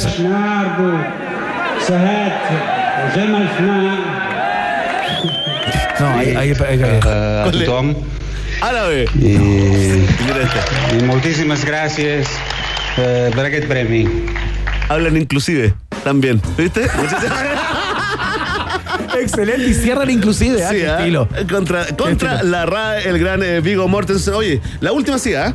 [6.00, 6.54] No, ahí- ahí-
[7.44, 7.94] a tothom.
[8.62, 9.04] Árabe.
[9.04, 10.98] Este.
[11.00, 12.28] I moltíssimes gràcies
[13.00, 14.08] eh, per aquest premi.
[14.90, 15.74] Hablan inclusive,
[16.04, 16.42] también.
[16.58, 16.86] ¿Viste?
[19.20, 19.68] Excelente.
[19.68, 20.70] Y cierran inclusive, ¿ah?
[20.70, 20.98] Sí, Qué ¿ah?
[21.00, 21.28] estilo.
[21.52, 22.52] Contra, contra estilo.
[22.52, 24.34] la RAE, el gran eh, Vigo Mortensen.
[24.34, 25.54] Oye, la última sí, ¿ah?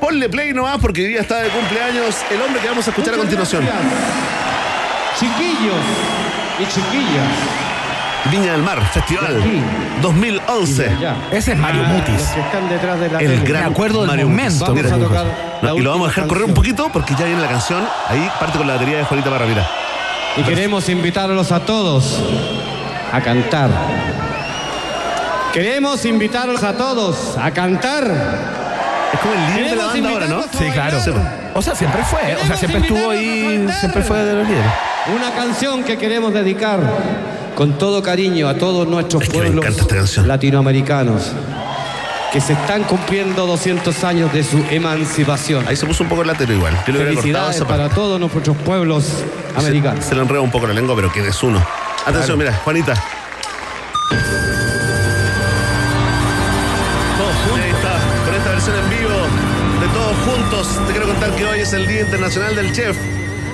[0.00, 3.14] Ponle play nomás porque hoy día está de cumpleaños el hombre que vamos a escuchar
[3.14, 3.62] a continuación.
[5.18, 5.84] Chiquillos
[6.58, 7.71] y chiquillas.
[8.30, 9.42] Viña del Mar, Festival
[10.00, 10.90] 2011.
[11.32, 12.14] Ese es Mario Mutis.
[12.14, 13.44] Los que están detrás de la El tele.
[13.44, 14.66] gran acuerdo del Mario momento.
[14.66, 14.90] Mutis.
[14.90, 15.26] Vamos a tocar
[15.60, 17.82] No, la y lo vamos a dejar correr un poquito porque ya viene la canción.
[18.08, 19.66] Ahí parte con la batería de Juanita Barra, mira.
[20.36, 22.22] Y queremos invitarlos a todos
[23.12, 23.70] a cantar.
[25.52, 28.04] Queremos invitarlos a todos a cantar.
[29.12, 30.42] Es como el líder de la banda ahora, ¿no?
[30.42, 30.98] Sí, claro.
[31.54, 32.36] O sea, siempre fue.
[32.42, 33.66] O sea, siempre estuvo ahí.
[33.80, 34.70] Siempre fue de los líderes.
[35.14, 36.80] Una canción que queremos dedicar
[37.54, 41.32] con todo cariño a todos nuestros Es que pueblos latinoamericanos
[42.32, 45.68] que se están cumpliendo 200 años de su emancipación.
[45.68, 46.72] Ahí se puso un poco el latero igual.
[46.86, 49.22] Yo Felicidades esa para todos nuestros pueblos
[49.54, 50.02] americanos.
[50.02, 51.62] Se, se le enreda un poco la lengua, pero ¿quién es uno?
[52.06, 52.94] Atención, mira, Juanita.
[57.54, 59.10] Ahí está, con esta versión en vivo
[59.80, 60.86] de todos juntos.
[60.86, 62.96] Te quiero contar que hoy es el Día Internacional del Chef.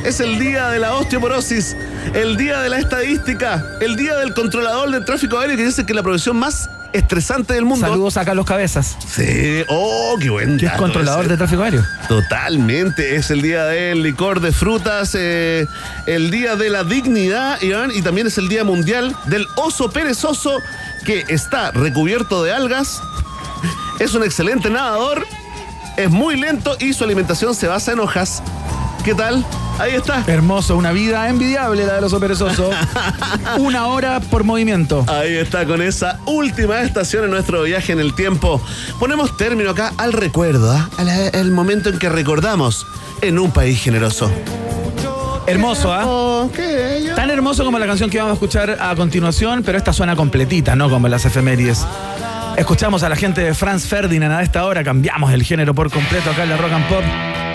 [0.08, 1.76] Es el día de la osteoporosis,
[2.14, 5.92] el día de la estadística, el día del controlador del tráfico aéreo, que dice que
[5.92, 7.86] es la profesión más estresante del mundo.
[7.86, 11.32] Saludos a Carlos Cabezas, Sí, oh, qué buen que es dato controlador ese.
[11.32, 11.84] de tráfico aéreo.
[12.08, 15.66] Totalmente, es el día del licor de frutas, eh,
[16.06, 20.58] el día de la dignidad, Iván, y también es el día mundial del oso perezoso
[21.04, 23.02] que está recubierto de algas,
[23.98, 25.26] es un excelente nadador,
[25.98, 28.42] es muy lento y su alimentación se basa en hojas.
[29.04, 29.44] ¿Qué tal?
[29.78, 30.24] Ahí está.
[30.26, 32.70] Hermoso, una vida envidiable la del oso perezoso.
[33.58, 35.04] una hora por movimiento.
[35.08, 38.60] Ahí está con esa última estación en nuestro viaje en el tiempo.
[38.98, 40.90] Ponemos término acá al recuerdo, ¿ah?
[40.98, 42.86] Al- el momento en que recordamos
[43.22, 44.30] en un país generoso.
[45.46, 46.46] Hermoso, ¿ah?
[47.16, 50.76] Tan hermoso como la canción que vamos a escuchar a continuación, pero esta suena completita,
[50.76, 51.86] no como las efemérides.
[52.58, 56.30] Escuchamos a la gente de Franz Ferdinand a esta hora, cambiamos el género por completo
[56.30, 57.02] acá en la Rock and Pop,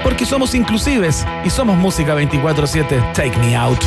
[0.03, 3.13] porque somos inclusives y somos música 24-7.
[3.13, 3.79] Take me out.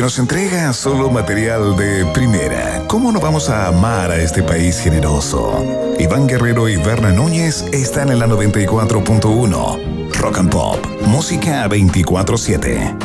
[0.00, 2.86] Que nos entrega solo material de primera.
[2.86, 5.62] ¿Cómo no vamos a amar a este país generoso?
[5.98, 10.10] Iván Guerrero y Berna Núñez están en la 94.1.
[10.14, 12.96] Rock and Pop, música 24-7.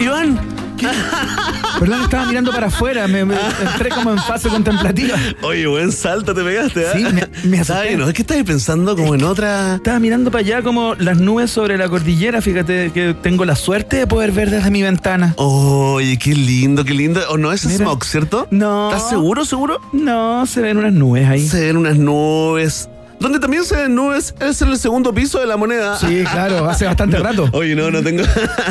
[0.00, 0.38] Iván.
[1.82, 5.16] Perdón, estaba mirando para afuera, me, me entré como en fase contemplativa.
[5.42, 6.86] Oye, buen salto te pegaste, ¿eh?
[6.94, 7.96] Sí, me, me asusté.
[7.96, 9.74] No, es que estabas pensando como en otra.
[9.74, 12.40] Estaba mirando para allá como las nubes sobre la cordillera.
[12.40, 15.34] Fíjate que tengo la suerte de poder ver desde mi ventana.
[15.38, 17.20] Oye, qué lindo, qué lindo.
[17.30, 17.78] ¿O no es Mira.
[17.78, 18.46] smog, cierto?
[18.52, 18.92] No.
[18.92, 19.80] ¿Estás seguro, seguro?
[19.92, 21.48] No, se ven unas nubes ahí.
[21.48, 22.88] Se ven unas nubes.
[23.22, 25.96] Donde también se ven nubes es en el segundo piso de la moneda.
[25.96, 27.48] Sí, claro, hace bastante rato.
[27.52, 28.24] Oye, no, no tengo.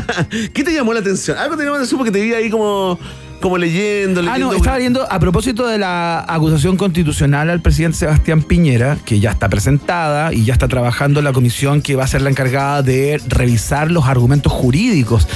[0.53, 1.37] ¿Qué te llamó la atención?
[1.37, 2.99] Algo te llamó la atención porque te vi ahí como,
[3.41, 4.51] como leyendo, Ah, leyendo.
[4.51, 9.31] no, estaba viendo a propósito de la acusación constitucional al presidente Sebastián Piñera, que ya
[9.31, 13.19] está presentada y ya está trabajando la comisión que va a ser la encargada de
[13.27, 15.27] revisar los argumentos jurídicos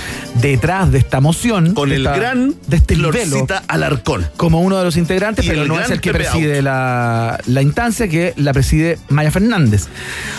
[0.42, 1.74] detrás de esta moción.
[1.74, 4.26] Con el esta- gran de este Florcita Alarcón.
[4.38, 7.62] como uno de los integrantes, Y pero no es el que Pepe preside la, la
[7.62, 9.88] instancia, que la preside Maya Fernández.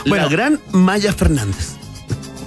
[0.05, 1.77] la gran Maya Fernández.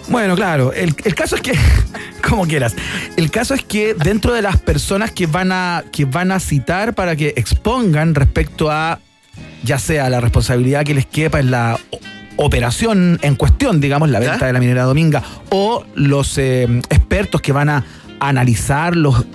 [0.10, 0.74] Bueno, claro.
[0.74, 1.54] El, el caso es que,
[2.28, 2.76] como quieras,
[3.16, 6.96] el caso es que dentro de las personas que van a, que van a citar
[6.96, 9.00] para que expongan respecto a
[9.64, 11.80] ya sea la responsabilidad que les quepa en la
[12.38, 17.52] operación en cuestión, digamos, la venta de la minera dominga, o los eh, expertos que
[17.52, 17.84] van a
[18.20, 19.26] analizar los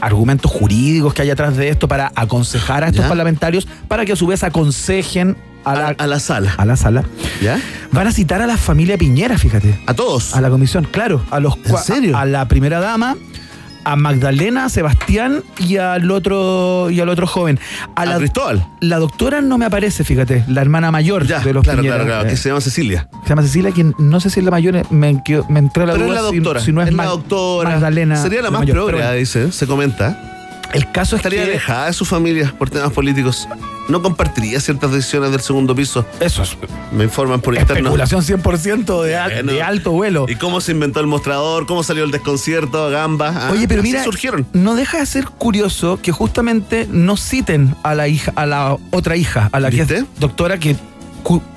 [0.00, 3.08] argumentos jurídicos que hay atrás de esto para aconsejar a estos ¿Ya?
[3.08, 6.54] parlamentarios para que a su vez aconsejen a la, A la sala.
[6.56, 7.04] a la sala.
[7.42, 7.60] ¿Ya?
[7.92, 9.78] Van a citar a la familia Piñera, fíjate.
[9.86, 10.34] A todos.
[10.34, 11.22] A la comisión, claro.
[11.30, 12.16] A los cua- serio?
[12.16, 13.16] A la primera dama,
[13.84, 17.58] a Magdalena, a Sebastián y al otro y al otro joven.
[17.96, 18.66] A, A la, Cristóbal.
[18.80, 21.96] la doctora no me aparece, fíjate, la hermana mayor Ya, de los claro, Piñera.
[21.96, 22.28] claro, claro.
[22.28, 23.08] Eh, Que se llama Cecilia.
[23.22, 25.94] se llama Cecilia, quien no sé si es la mayor, me, quedó- me entró la
[25.94, 26.60] Pero es la doctora.
[26.60, 27.70] si, no es, la Mag- doctora.
[27.70, 28.16] Magdalena.
[28.16, 29.12] Sería la más mayor, bueno.
[29.12, 30.34] dice, se comenta.
[30.72, 33.48] El caso es Estaría que alejada de su familia por temas políticos.
[33.88, 36.04] No compartiría ciertas decisiones del segundo piso.
[36.20, 36.56] eso es
[36.92, 37.76] Me informan por interno.
[37.94, 39.52] especulación 100% de, al- Bueno.
[39.52, 40.26] de alto vuelo.
[40.28, 41.66] ¿Y cómo se inventó el mostrador?
[41.66, 42.90] ¿Cómo salió el desconcierto?
[42.90, 43.32] Gamba.
[43.34, 44.46] Ah, Oye, pero mira, surgieron.
[44.52, 49.16] no deja de ser curioso que justamente no citen a la hija, a la otra
[49.16, 50.76] hija, a la que doctora, que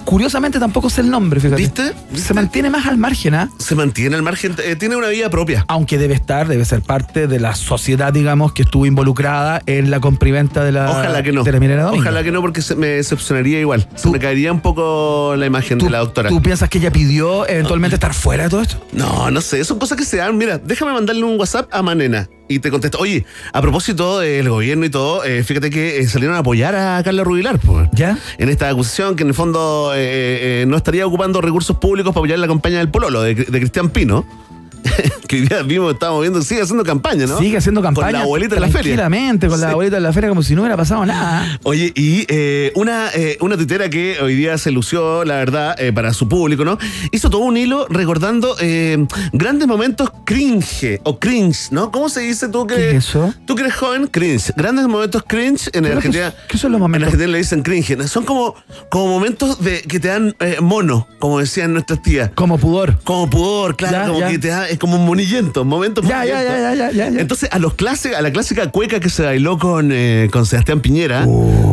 [0.05, 1.61] curiosamente tampoco sé el nombre, fíjate.
[1.61, 1.93] ¿Viste?
[2.15, 3.49] Se mantiene más al margen, ¿ah?
[3.57, 4.55] Se mantiene al margen.
[4.63, 5.65] eh, tiene una vida propia.
[5.67, 9.99] Aunque debe estar, debe ser parte de la sociedad, digamos, que estuvo involucrada en la
[9.99, 11.43] comprimenta de la, Ojalá que no.
[11.43, 11.91] de la minera.
[11.91, 13.87] Ojalá que no, porque se me decepcionaría igual.
[13.95, 16.29] Se me caería un poco la imagen ¿Tú, de la doctora.
[16.29, 18.85] ¿Tú piensas que ella pidió eventualmente estar fuera de todo esto?
[18.93, 20.37] No, no sé, son cosas que se dan.
[20.37, 22.97] Mira, déjame mandarle un WhatsApp a Manena y te contesto.
[22.99, 27.01] Oye, a propósito del gobierno y todo, eh, fíjate que eh, salieron a apoyar a
[27.01, 27.87] Carla Rubilar, pues.
[27.93, 28.17] ¿Ya?
[28.37, 32.21] En esta acusación que en el fondo eh, eh, no estaría ocupando recursos públicos para
[32.21, 34.25] apoyar la campaña del Pololo, de Cristian Pino.
[35.27, 37.37] que hoy día vimos, estábamos viendo, sigue haciendo campaña, ¿no?
[37.39, 38.07] Sigue haciendo campaña.
[38.07, 38.81] Con la abuelita de la feria.
[38.95, 41.59] Tranquilamente, con la abuelita de la feria, como si no hubiera pasado nada.
[41.63, 45.91] Oye, y eh, una, eh, una tuitera que hoy día se lució, la verdad, eh,
[45.93, 46.77] para su público, ¿no?
[47.11, 51.91] Hizo todo un hilo recordando eh, grandes momentos cringe o cringe, ¿no?
[51.91, 53.33] ¿Cómo se dice tú que, ¿Qué es eso?
[53.45, 54.07] tú que eres joven?
[54.07, 54.51] Cringe.
[54.55, 56.33] Grandes momentos cringe en ¿Qué- Argentina.
[56.47, 57.07] qué son los En momentos?
[57.07, 57.97] Argentina le dicen cringe.
[58.07, 58.55] Son como,
[58.89, 62.31] como momentos de, que te dan mono, como decían nuestras tías.
[62.35, 62.99] Como pudor.
[63.03, 64.29] Como pudor, claro, Ya, como ya.
[64.29, 67.07] que te da, es como un monillento, momentos Ya, ya, ya, ya, ya, ya.
[67.21, 70.79] Entonces, a los clase, a la clásica cueca que se bailó con, eh, con Sebastián
[70.81, 71.25] Piñera,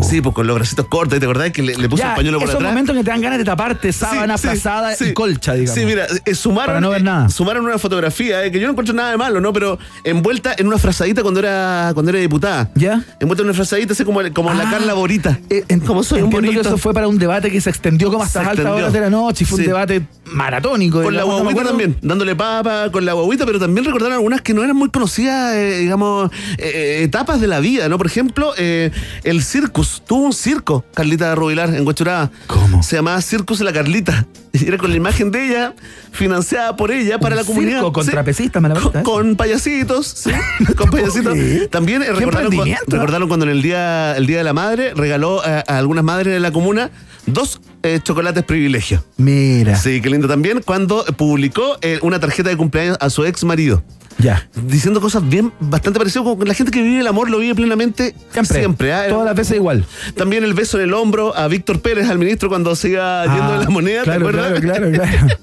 [0.03, 2.39] sí, pues con los bracitos cortos, ¿te acordás que le, le puso Ya, el pañuelo
[2.39, 2.71] por esos atrás?
[2.73, 5.05] momentos que te dan ganas de taparte, sábana, Sí, sí, frazada sí.
[5.07, 5.75] y colcha, digamos.
[5.81, 7.29] Sí, mira, eh, sumaron, Para no ver eh, nada.
[7.29, 9.53] sumaron una fotografía, que yo no encuentro nada de malo, ¿no?
[9.53, 12.71] Pero envuelta en una frazadita cuando era, cuando era diputada.
[12.75, 13.03] ¿Ya?
[13.21, 15.39] Envuelta en una frazadita, así como, como la Ah, Carla Borita.
[15.87, 16.61] Como soy un que bonito.
[16.61, 18.77] eso fue para un debate que se extendió como hasta Se altas extendió.
[18.85, 21.03] horas de la noche y fue un debate maratónico.
[21.03, 24.63] Con la guaguita también, dándole papa con la guaguita, pero también recordaron algunas que no
[24.65, 27.99] eran muy conocidas, eh, digamos, eh, eh, etapas de la vida, ¿no?
[27.99, 28.91] Por ejemplo, eh,
[29.25, 30.03] el Circus.
[30.07, 32.31] Tuvo un circo, Carlita Rubilar, en Huachuraba.
[32.47, 32.83] ¿Cómo?
[32.83, 34.27] Se llamaba Circus la Carlita.
[34.51, 35.75] Y era con la imagen de ella,
[36.11, 37.73] financiada por ella para Un la comunidad.
[37.79, 38.11] circo con Sí.
[38.11, 40.31] trapecistas, me la gusta, con payasitos, sí,
[40.77, 41.37] con payasitos.
[41.71, 42.51] También recordaron,
[42.87, 46.33] recordaron cuando en el día, el día de la madre regaló a, a algunas madres
[46.33, 46.91] de la comuna
[47.27, 49.05] dos eh, chocolates privilegio.
[49.17, 49.77] Mira.
[49.77, 53.83] Sí, qué lindo también cuando publicó eh, una tarjeta de cumpleaños a su ex marido.
[54.21, 54.49] Ya.
[54.67, 58.17] Diciendo cosas bien, bastante parecidas con la gente que vive el amor, lo vive plenamente
[58.33, 58.59] Siempre.
[58.59, 58.93] siempre.
[58.93, 59.07] ¿ah?
[59.09, 59.85] Todas las veces igual.
[60.17, 63.43] También el beso en el hombro a Víctor Pérez, al ministro, cuando se iba yendo
[63.55, 64.61] Ah, de la moneda, claro, ¿te acuerdas?
[64.61, 65.09] Claro, claro,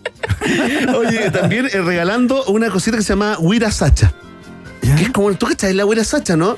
[0.85, 0.99] claro.
[0.99, 4.13] Oye, también eh, regalando una cosita que se llama Huira Sacha.
[4.81, 6.55] Que es como, tú cachai la Huira Sacha, ¿no?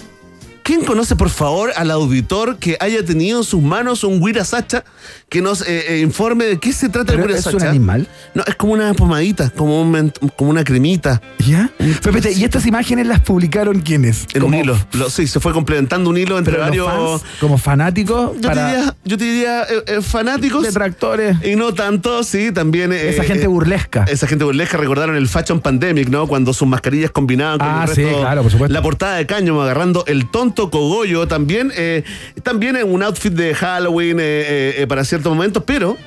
[0.67, 4.83] ¿Quién conoce, por favor, al auditor que haya tenido en sus manos un Wirasacha
[5.29, 7.55] que nos eh, eh, informe de qué se trata el ¿Pero es Wirasacha?
[7.63, 8.07] un animal?
[8.33, 11.21] No, es como una pomadita, como, un como una cremita.
[11.47, 11.69] ¿Ya?
[11.79, 14.27] Espérate, ¿y estas imágenes las publicaron quiénes?
[14.33, 14.77] En un hilo.
[14.91, 17.21] Lo- sí, se fue complementando un hilo entre Pero varios.
[17.21, 20.63] fans, como fanáticos, Yo, para te diría, yo te diría eh, eh, fanáticos.
[20.63, 21.37] detractores.
[21.45, 22.91] Y no tanto, sí, también.
[22.91, 24.03] Esa gente burlesca.
[24.09, 26.27] Esa gente burlesca recordaron el Fashion Pandemic, ¿no?
[26.27, 28.73] Cuando sus mascarillas combinaban con Ah, el sí, claro, por supuesto.
[28.73, 31.71] La portada de Cáñamo agarrando el tonto cogollo también.
[31.75, 32.03] eh,
[32.43, 35.97] también en un outfit de Halloween eh, eh, para ciertos momentos, pero.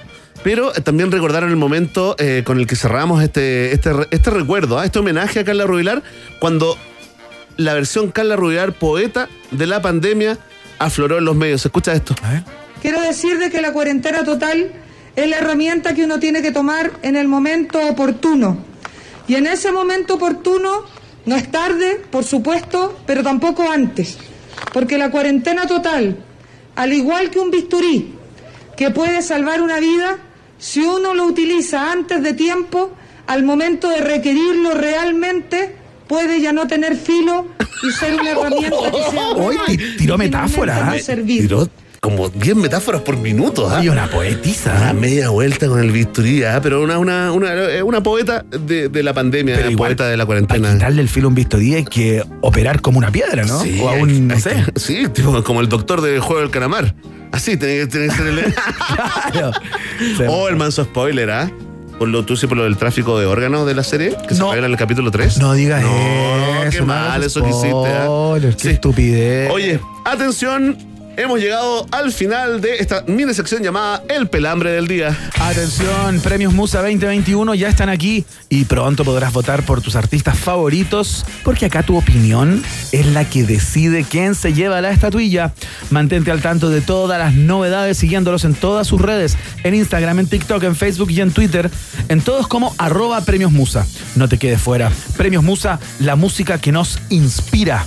[0.42, 4.78] Pero eh, también recordaron el momento eh, con el que cerramos este, este, este recuerdo,
[4.78, 4.84] ¿ah?
[4.86, 6.02] este homenaje a Carla Rubilar,
[6.38, 6.76] cuando
[7.58, 10.38] la versión Carla Rubilar, poeta de la pandemia,
[10.78, 11.64] afloró en los medios.
[11.66, 12.14] Escucha esto.
[12.80, 14.72] Quiero decir de que la cuarentena total
[15.14, 18.64] es la herramienta que uno tiene que tomar en el momento oportuno.
[19.28, 20.84] Y en ese momento oportuno
[21.26, 24.16] no es tarde, por supuesto, pero tampoco antes.
[24.72, 26.16] Porque la cuarentena total,
[26.76, 28.14] al igual que un bisturí
[28.76, 30.18] que puede salvar una vida,
[30.58, 32.92] si uno lo utiliza antes de tiempo,
[33.26, 35.74] al momento de requerirlo realmente,
[36.08, 37.46] puede ya no tener filo
[37.88, 40.84] y ser una herramienta que sea Hoy ti- tiró metáfora.
[40.92, 41.42] no servir.
[41.42, 41.68] Tiró
[42.00, 43.68] como 10 metáforas por minuto.
[43.68, 43.78] ¿ah?
[43.78, 44.74] Hay una poetisa.
[44.76, 46.60] Una media vuelta con el bisturí, ¿ah?
[46.62, 50.16] pero una, una, una, eh, una poeta de, de la pandemia, Pero igual, poeta de
[50.16, 50.72] la Para cuarentena.
[50.74, 53.60] quitarle el filo un bisturí hay que operar como una piedra, ¿no?
[53.60, 54.64] Sí, o a un, no sé.
[54.76, 56.94] sí, tipo, como el doctor del juego del calamar.
[57.32, 58.54] Así tiene que, ser el.
[59.32, 59.52] Claro.
[60.16, 60.24] Sí.
[60.26, 61.50] oh, el manso spoiler, ¿ah?
[61.98, 64.40] Por lo, tú sí, por lo del tráfico de órganos de la serie, que se
[64.40, 64.48] No.
[64.48, 65.38] revela en el capítulo 3.
[65.38, 66.70] No digas No, eso.
[66.70, 68.04] qué mal eso que hiciste, ¿ah?
[68.06, 68.68] spoilers, Qué Sí.
[68.70, 69.50] estupidez.
[69.52, 70.76] Oye, atención,
[71.20, 75.16] hemos llegado al final de esta mini sección llamada El Pelambre del Día.
[75.38, 81.26] Atención, Premios Musa 2021 ya están aquí y pronto podrás votar por tus artistas favoritos
[81.44, 85.52] porque acá tu opinión es la que decide quién se lleva la estatuilla.
[85.90, 90.26] Mantente al tanto de todas las novedades siguiéndolos en todas sus redes, en Instagram, en
[90.26, 91.70] TikTok, en Facebook y en Twitter,
[92.08, 93.86] en todos como arroba Premios Musa.
[94.16, 94.90] No te quedes fuera.
[95.18, 97.84] Premios Musa, la música que nos inspira.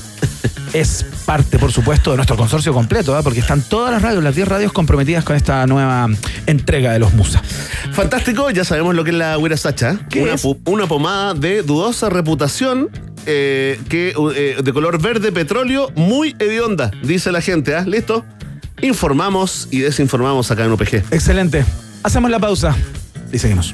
[0.73, 3.21] Es parte, por supuesto, de nuestro consorcio completo, ¿eh?
[3.23, 6.07] porque están todas las radios, las 10 radios comprometidas con esta nueva
[6.47, 7.43] entrega de los Musa.
[7.91, 9.99] Fantástico, ya sabemos lo que es la Wira Sacha.
[10.09, 10.35] ¿Qué una,
[10.65, 12.89] una pomada de dudosa reputación
[13.25, 17.75] eh, que, eh, de color verde petróleo, muy hedionda, dice la gente.
[17.75, 17.83] ¿ah?
[17.85, 18.25] ¿Listo?
[18.81, 20.95] Informamos y desinformamos acá en UPG.
[21.11, 21.63] Excelente.
[22.03, 22.75] Hacemos la pausa
[23.31, 23.73] y seguimos.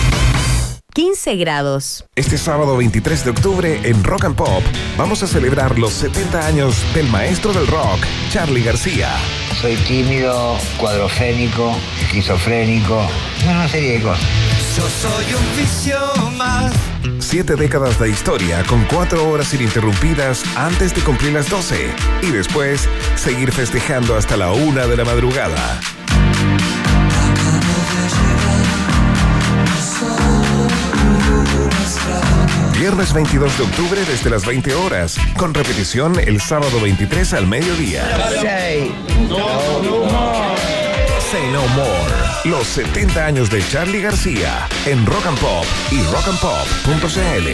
[0.93, 2.05] 15 grados.
[2.15, 4.63] Este sábado 23 de octubre en Rock and Pop
[4.97, 7.99] vamos a celebrar los 70 años del maestro del rock,
[8.29, 9.09] Charlie García.
[9.61, 13.07] Soy tímido, cuadrofénico, esquizofrénico,
[13.47, 14.27] una serie de cosas.
[14.75, 15.97] Yo soy un vicio
[16.37, 16.73] más.
[17.19, 21.89] Siete décadas de historia con cuatro horas ininterrumpidas antes de cumplir las 12
[22.23, 25.79] y después seguir festejando hasta la una de la madrugada.
[33.01, 38.03] Viernes 22 de octubre desde las 20 horas, con repetición el sábado 23 al mediodía.
[38.39, 38.93] Say
[41.51, 42.13] No More.
[42.43, 47.47] Los 70 años de Charlie García en Rock and Pop y rockandpop.cl.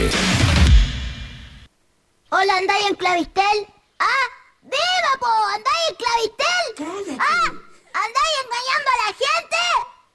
[2.31, 3.67] Hola, ¿andáis en Clavistel?
[3.99, 4.05] ¿Ah?
[4.63, 5.27] ¡Viva, po!
[5.55, 7.19] ¿Andáis en Clavistel?
[7.21, 7.47] ¿Ah?
[7.93, 9.61] ¿Andáis engañando a la gente?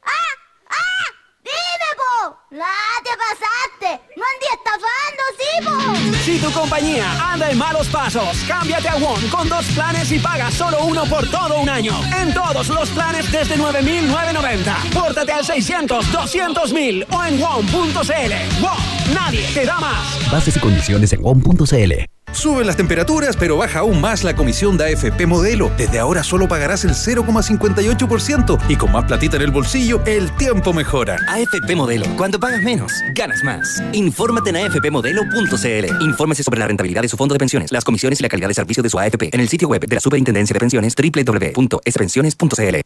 [0.02, 0.32] ¿Ah?
[0.68, 1.06] ¡Ah!
[1.42, 1.91] ¡Dime, po!
[2.24, 4.04] ¡Ah, te pasaste!
[4.16, 4.24] ¡No
[4.54, 6.18] estafando, sí, po!
[6.24, 10.50] Si tu compañía anda en malos pasos, cámbiate a WOM con dos planes y paga
[10.50, 11.92] solo uno por todo un año.
[12.20, 14.92] En todos los planes desde 9.990.
[14.92, 18.62] Pórtate al 600, 200.000 o en WOM.cl.
[18.62, 20.30] WOM, nadie te da más.
[20.30, 22.11] Bases y condiciones en WOM.cl.
[22.32, 25.70] Suben las temperaturas, pero baja aún más la comisión de AFP Modelo.
[25.76, 30.72] Desde ahora solo pagarás el 0,58% y con más platita en el bolsillo, el tiempo
[30.72, 31.18] mejora.
[31.28, 32.06] AFP Modelo.
[32.16, 33.82] Cuando pagas menos, ganas más.
[33.92, 36.02] Infórmate en afpmodelo.cl.
[36.02, 38.54] Infórmese sobre la rentabilidad de su fondo de pensiones, las comisiones y la calidad de
[38.54, 42.76] servicio de su AFP en el sitio web de la Superintendencia de Pensiones www.spensiones.cl.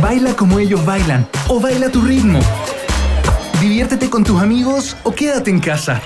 [0.00, 2.40] Baila como ellos bailan o baila a tu ritmo.
[3.60, 6.00] Diviértete con tus amigos o quédate en casa.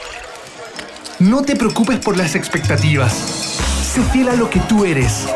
[1.22, 3.12] No te preocupes por las expectativas.
[3.12, 5.26] Sé fiel a lo que tú eres.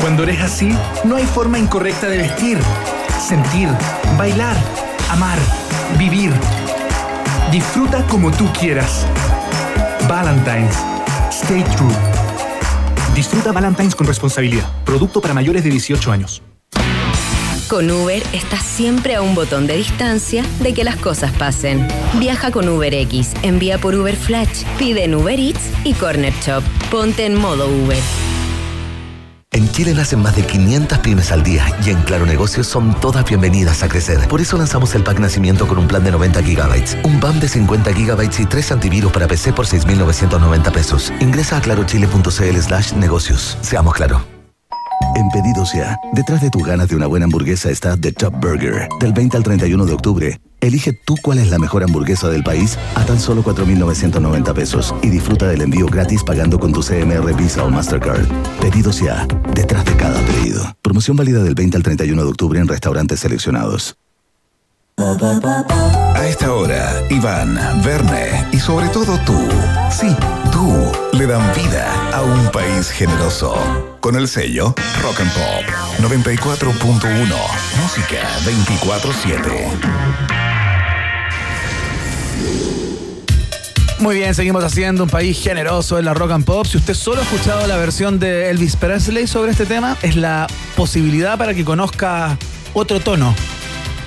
[0.00, 2.58] Cuando eres así, no hay forma incorrecta de vestir,
[3.18, 3.68] sentir,
[4.18, 4.56] bailar
[5.10, 5.38] amar,
[5.98, 6.32] vivir.
[7.50, 9.06] Disfruta como tú quieras.
[10.08, 10.76] Valentine's.
[11.30, 11.94] Stay true.
[13.14, 14.66] Disfruta Valentine's con responsabilidad.
[14.84, 16.42] Producto para mayores de 18 años.
[17.70, 21.86] Con Uber estás siempre a un botón de distancia de que las cosas pasen.
[22.18, 26.64] Viaja con UberX, envía por Uber Flash, pide en Uber Eats y Corner Shop.
[26.90, 28.02] Ponte en modo Uber.
[29.52, 33.24] En Chile nacen más de 500 pymes al día y en Claro Negocios son todas
[33.24, 34.18] bienvenidas a crecer.
[34.26, 37.46] Por eso lanzamos el pack nacimiento con un plan de 90 gigabytes, un BAM de
[37.46, 41.12] 50 gigabytes y tres antivirus para PC por 6.990 pesos.
[41.20, 43.56] Ingresa a clarochile.cl slash negocios.
[43.60, 44.29] Seamos claro.
[45.20, 48.88] En Pedidos Ya, detrás de tus ganas de una buena hamburguesa está The Top Burger.
[49.00, 52.78] Del 20 al 31 de octubre, elige tú cuál es la mejor hamburguesa del país
[52.94, 57.64] a tan solo 4.990 pesos y disfruta del envío gratis pagando con tu CMR Visa
[57.64, 58.26] o Mastercard.
[58.60, 60.64] Pedidos Ya, detrás de cada pedido.
[60.80, 63.96] Promoción válida del 20 al 31 de octubre en restaurantes seleccionados.
[65.02, 69.34] A esta hora, Iván, Verne y sobre todo tú,
[69.90, 70.14] sí,
[70.52, 73.54] tú, le dan vida a un país generoso.
[74.00, 75.64] Con el sello Rock and Pop
[76.00, 77.34] 94.1,
[77.80, 80.20] música 24-7.
[84.00, 86.66] Muy bien, seguimos haciendo un país generoso en la rock and pop.
[86.66, 90.46] Si usted solo ha escuchado la versión de Elvis Presley sobre este tema, es la
[90.76, 92.36] posibilidad para que conozca
[92.74, 93.34] otro tono,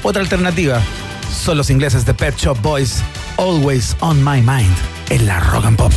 [0.03, 0.81] otra alternativa.
[1.31, 3.01] Son los ingleses de Pet Shop Boys,
[3.37, 4.75] Always on My Mind,
[5.09, 5.91] en la rock and pop.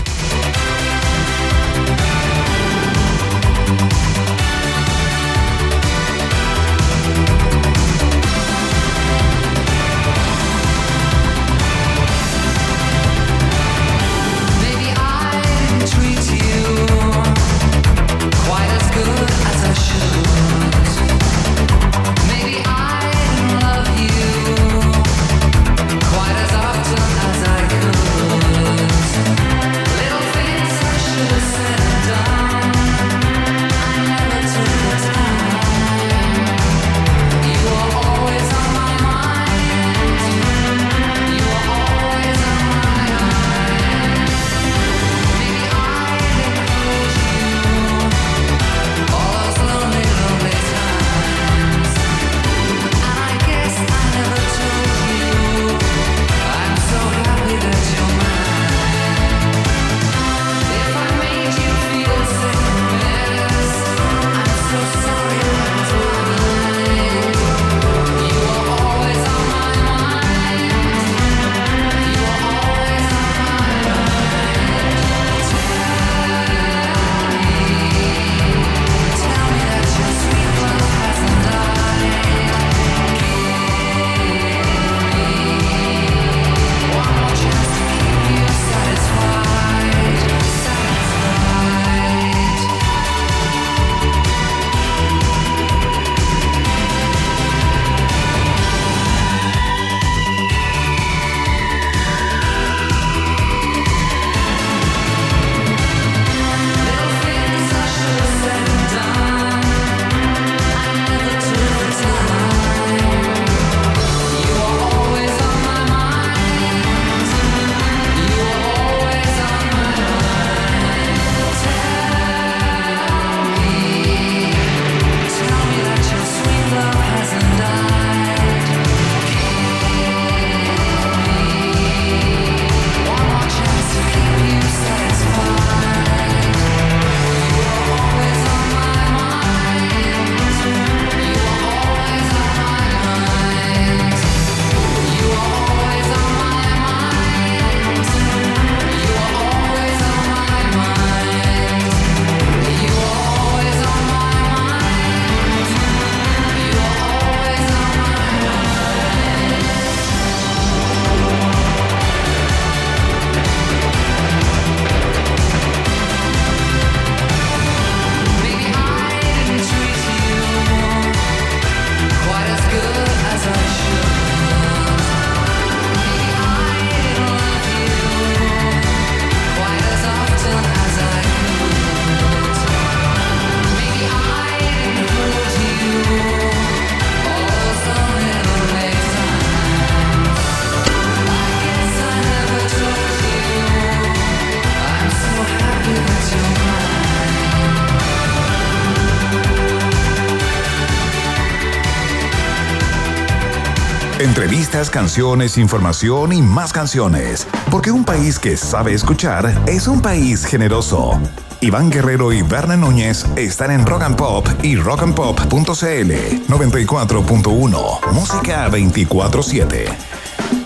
[204.77, 207.47] Canciones, información y más canciones.
[207.71, 211.19] Porque un país que sabe escuchar es un país generoso.
[211.63, 216.13] Iván Guerrero y Berna Núñez están en Rock and Pop y rockandpop.cl
[216.47, 218.13] 94.1.
[218.13, 219.87] Música 24-7.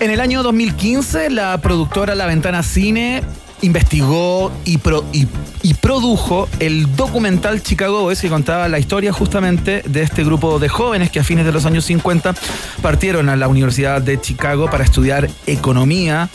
[0.01, 3.23] En el año 2015, la productora La Ventana Cine
[3.61, 5.25] investigó y, pro- y-
[5.71, 10.67] y produjo el documental Chicago Boys que contaba la historia justamente de este grupo de
[10.67, 12.33] jóvenes que a fines de los años 50
[12.81, 16.27] partieron a la Universidad de Chicago para estudiar economía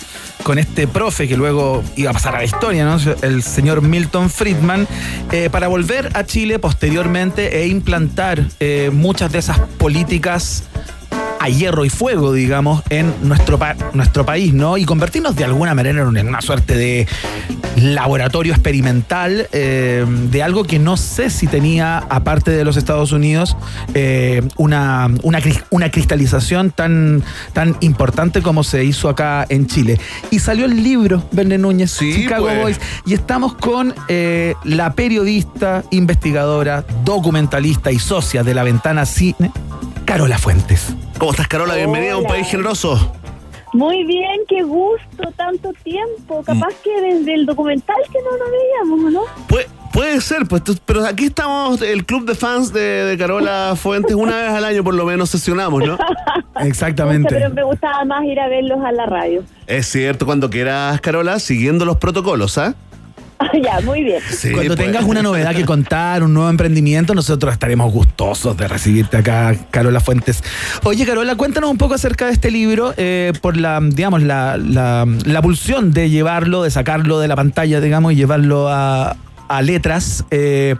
[0.42, 2.96] con este profe que luego iba a pasar a la historia, ¿no?
[3.22, 4.88] el señor Milton Friedman,
[5.32, 10.62] eh, para volver a Chile posteriormente e implantar eh, muchas de esas políticas
[11.38, 14.78] a hierro y fuego, digamos, en nuestro, pa- nuestro país, ¿no?
[14.78, 17.06] Y convertirnos de alguna manera en una, en una suerte de
[17.76, 23.56] laboratorio experimental eh, de algo que no sé si tenía, aparte de los Estados Unidos,
[23.94, 25.38] eh, una, una,
[25.70, 27.22] una cristalización tan,
[27.52, 30.00] tan importante como se hizo acá en Chile.
[30.30, 32.62] Y salió el libro, Verne Núñez, Chicago pues.
[32.62, 39.52] Boys, y estamos con eh, la periodista, investigadora, documentalista y socia de la ventana cine,
[40.04, 40.94] Carola Fuentes.
[41.18, 41.74] ¿Cómo estás, Carola?
[41.74, 43.12] Bienvenida a un país generoso.
[43.76, 46.42] Muy bien, qué gusto, tanto tiempo.
[46.44, 49.46] Capaz que desde el documental que no nos veíamos, ¿o ¿no?
[49.48, 53.74] Puede, puede ser, pues, tú- pero aquí estamos, el club de fans de, de Carola
[53.76, 55.98] Fuentes, una vez al año por lo menos sesionamos, ¿no?
[56.60, 57.28] Exactamente.
[57.34, 59.42] Pero me gustaba más ir a verlos a la radio.
[59.66, 62.74] Es cierto, cuando quieras, Carola, siguiendo los protocolos, ¿ah?
[63.62, 64.22] ya, muy bien.
[64.52, 64.86] Cuando pues.
[64.86, 70.00] tengas una novedad que contar, un nuevo emprendimiento, nosotros estaremos gustosos de recibirte acá, Carola
[70.00, 70.42] Fuentes.
[70.84, 75.06] Oye, Carola, cuéntanos un poco acerca de este libro, eh, por la, digamos, la, la,
[75.24, 79.16] la pulsión de llevarlo, de sacarlo de la pantalla, digamos, y llevarlo a,
[79.48, 80.24] a letras.
[80.30, 80.76] Eh,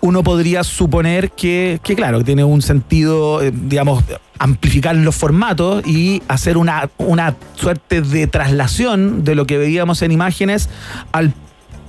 [0.00, 4.04] uno podría suponer que, que, claro, tiene un sentido, eh, digamos,
[4.38, 10.12] amplificar los formatos y hacer una, una suerte de traslación de lo que veíamos en
[10.12, 10.68] imágenes
[11.12, 11.32] al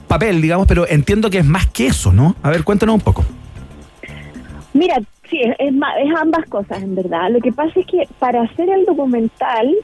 [0.08, 2.36] papel, digamos, pero entiendo que es más que eso, ¿no?
[2.44, 3.26] A ver, cuéntanos un poco.
[4.74, 7.30] Mira, sí, es, es es ambas cosas, en verdad.
[7.32, 9.76] Lo que pasa es que para hacer el documental,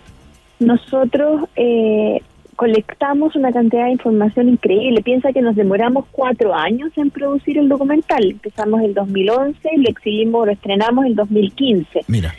[0.60, 2.22] nosotros eh,
[2.56, 5.02] colectamos una cantidad de información increíble.
[5.02, 8.32] Piensa que nos demoramos cuatro años en producir el documental.
[8.32, 12.02] Empezamos el 2011 y lo exhibimos, lo estrenamos en 2015.
[12.08, 12.34] Mira.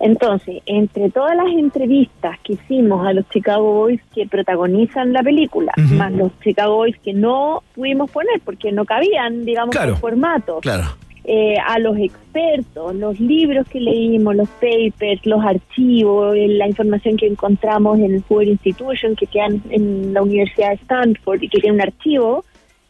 [0.00, 5.72] Entonces, entre todas las entrevistas que hicimos a los Chicago Boys que protagonizan la película,
[5.76, 9.92] más los Chicago Boys que no pudimos poner porque no cabían, digamos, Claro.
[9.94, 10.84] por formato, Claro.
[11.24, 17.16] eh, a los expertos, los libros que leímos, los papers, los archivos, eh, la información
[17.16, 21.58] que encontramos en el Hoover Institution, que quedan en la Universidad de Stanford y que
[21.58, 22.44] tiene un archivo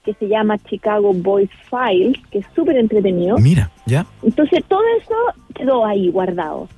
[0.05, 3.37] que se llama Chicago Boys Files, que es súper entretenido.
[3.39, 4.07] Mira, ¿ya?
[4.23, 5.15] Entonces todo eso
[5.55, 6.69] quedó ahí guardado.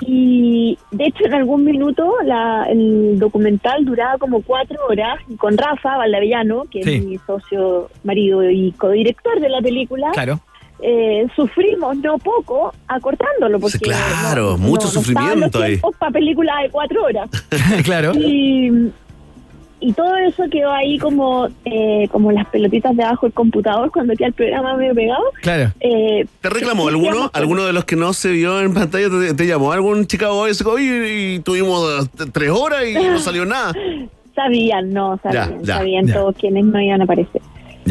[0.00, 5.58] Y de hecho en algún minuto la, el documental duraba como cuatro horas y con
[5.58, 6.94] Rafa Valdavellano, que Sí.
[6.94, 10.40] es mi socio, marido y codirector de la película, Claro.
[10.80, 15.78] eh, sufrimos no poco acortándolo porque claro, mucho sufrimiento ahí.
[15.98, 17.28] para películas de cuatro horas
[17.84, 18.12] claro.
[18.14, 18.90] y,
[19.88, 24.28] y todo eso quedó ahí como eh, como las pelotitas debajo del computador cuando queda
[24.28, 25.72] el programa medio pegado Claro.
[25.80, 27.30] eh, ¿Te reclamó alguno?
[27.32, 30.40] ¿Alguno de los que no se vio en pantalla te, te llamó algún Chicago?
[30.40, 33.72] Oye, y tuvimos eh, tres horas y no salió nada.
[34.34, 36.14] Sabían, no, sabían, Ya, ya, sabían ya.
[36.14, 37.40] todos quienes no iban a aparecer.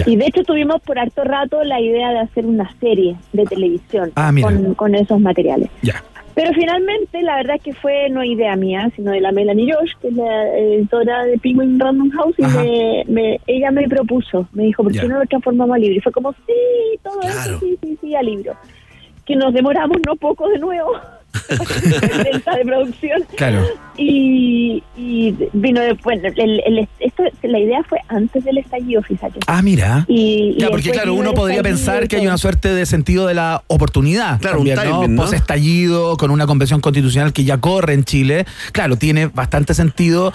[0.08, 4.12] Y de hecho tuvimos por harto rato la idea de hacer una serie de televisión
[4.16, 5.70] Ah, con, con esos materiales.
[5.84, 6.04] Ya.
[6.36, 9.92] Pero finalmente la verdad es que fue no idea mía, sino de la Melanie Josh,
[10.02, 14.64] que es la editora de Penguin Random House, y me, me- ella me propuso, me
[14.64, 15.96] dijo, ¿por qué no lo transformamos a libro?
[15.98, 18.56] Y fue como, sí, todo eso, sí, sí, sí, a libro.
[19.26, 20.94] Que nos demoramos no poco de nuevo,
[21.34, 23.24] de producción.
[23.36, 23.66] Claro.
[23.98, 29.40] Y, y vino después, el, el- esto, la idea fue antes del estallido, fíjate.
[29.48, 30.06] Ah, mira.
[30.08, 33.28] Y, y Ya, porque claro, uno podría estallido pensar que hay una suerte de sentido
[33.28, 34.40] de la oportunidad.
[34.40, 35.22] Claro, un también, timing, ¿no?
[35.24, 38.46] Post-estallido, con una convención constitucional que ya corre en Chile.
[38.72, 40.34] Claro, tiene bastante sentido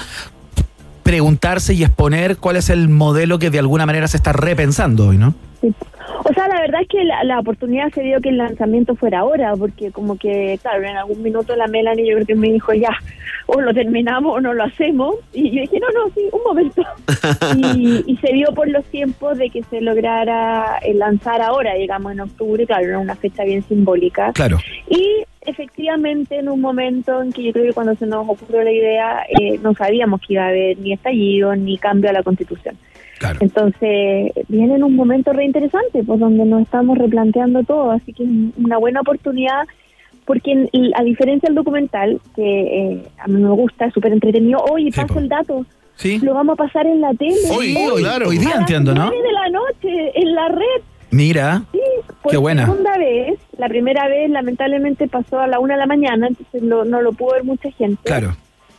[1.03, 5.17] preguntarse y exponer cuál es el modelo que de alguna manera se está repensando hoy,
[5.17, 5.35] ¿no?
[5.63, 9.21] O sea, la verdad es que la, la oportunidad se dio que el lanzamiento fuera
[9.21, 12.73] ahora, porque como que, claro, en algún minuto la Melanie yo creo que me dijo,
[12.73, 12.97] ya,
[13.47, 15.17] o lo terminamos o no lo hacemos.
[15.33, 16.83] Y yo dije, no, no, sí, un momento.
[17.57, 22.13] y, y se dio por los tiempos de que se lograra eh, lanzar ahora, digamos,
[22.13, 24.33] en octubre, claro, era una fecha bien simbólica.
[24.33, 24.59] Claro.
[24.89, 28.73] Y efectivamente en un momento en que yo creo que cuando se nos ocurrió la
[28.73, 32.77] idea, eh, no sabíamos que iba a haber ni estallido ni cambio a la constitución.
[33.41, 38.29] Entonces, viene en un momento reinteresante, pues donde nos estamos replanteando todo, así que es
[38.57, 39.67] una buena oportunidad
[40.25, 42.43] porque en- a diferencia del documental, que
[42.93, 45.65] eh, a mí me gusta, es súper entretenido, oye, paso el dato,
[45.97, 46.19] Sí.
[46.23, 47.35] lo vamos a pasar en la tele.
[47.51, 48.29] Hoy, Hoy, claro.
[48.29, 49.11] hoy día a las entiendo, ¿no?
[49.11, 50.83] de la noche, en la red.
[51.11, 51.63] Mira,
[52.23, 52.67] Por qué buena.
[52.67, 56.85] segunda vez, la primera vez lamentablemente pasó a la una de la mañana, entonces lo-
[56.85, 58.03] no lo pudo ver mucha gente.
[58.05, 58.37] Claro.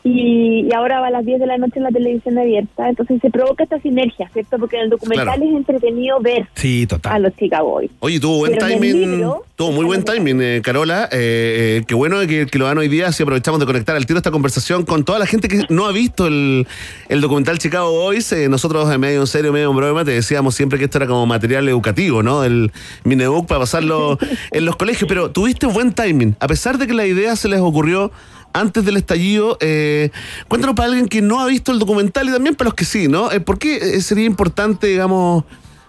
[0.09, 3.19] Y, y ahora va a las 10 de la noche en la televisión abierta, entonces
[3.21, 4.57] se provoca esta sinergia, ¿cierto?
[4.57, 5.43] Porque en el documental Claro.
[5.43, 7.91] es entretenido ver Sí, a los Chicago Boys.
[7.99, 9.11] Oye, tuvo buen Pero timing.
[9.11, 11.05] libro- tuvo muy buen timing, eh, Carola.
[11.11, 13.11] Eh, eh, qué bueno que, que lo dan hoy día.
[13.11, 15.91] Si aprovechamos de conectar al tiro esta conversación con toda la gente que no ha
[15.91, 16.65] visto el,
[17.09, 18.31] el documental Chicago Boys.
[18.31, 21.07] eh, nosotros, en medio en serio, medio en broma, te decíamos siempre que esto era
[21.07, 22.43] como material educativo, ¿no?
[22.43, 22.71] El
[23.03, 24.17] Minebook para pasarlo
[24.51, 25.07] en los colegios.
[25.07, 26.35] Pero tuviste buen timing.
[26.39, 28.11] A pesar de que la idea se les ocurrió
[28.53, 30.09] antes del estallido, eh,
[30.47, 33.07] cuéntanos para alguien que no ha visto el documental y también para los que sí,
[33.07, 33.31] ¿no?
[33.31, 35.43] Eh, ¿Por qué eh, sería importante, digamos,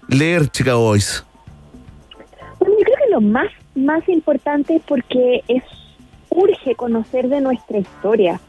[0.08, 1.24] leer Chicago Boys?
[2.58, 5.62] Bueno, yo creo que lo más, más importante es porque es
[6.30, 8.40] urge conocer de nuestra historia.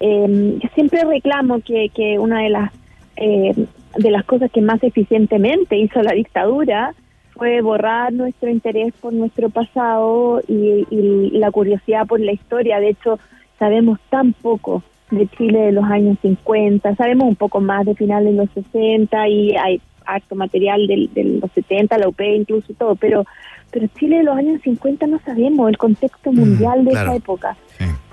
[0.00, 2.70] Eh, yo siempre reclamo que, que una de las
[3.16, 3.54] eh,
[3.96, 6.94] de las cosas que más eficientemente hizo la dictadura
[7.32, 12.78] fue borrar nuestro interés por nuestro pasado y, y la curiosidad por la historia.
[12.78, 13.18] De hecho,
[13.58, 18.32] sabemos tan poco de Chile de los años 50, sabemos un poco más de finales
[18.32, 22.74] de los 60 y hay harto material del- de, los 70, la UP incluso y
[22.74, 23.24] todo, pero
[23.72, 27.08] pero Chile de los años 50 no sabemos el contexto mundial de claro.
[27.10, 27.56] esa época.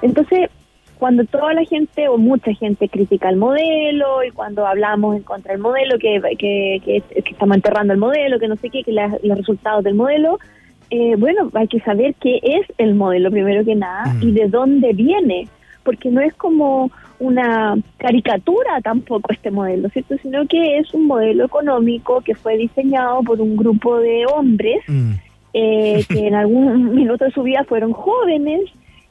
[0.02, 0.50] Entonces,
[0.98, 5.52] cuando toda la gente o mucha gente critica el modelo y cuando hablamos en contra
[5.54, 8.92] del modelo, que, que, que, que estamos enterrando el modelo, que no sé qué, que
[8.92, 10.40] la- los resultados del modelo,
[10.96, 14.94] eh, bueno, hay que saber qué es el modelo primero que nada y de dónde
[14.94, 15.48] viene,
[15.84, 20.16] porque no es como una caricatura tampoco este modelo, ¿cierto?
[20.22, 24.84] Sino que es un modelo económico que fue diseñado por un grupo de hombres
[25.56, 28.62] eh, que en algún minuto de su vida fueron jóvenes,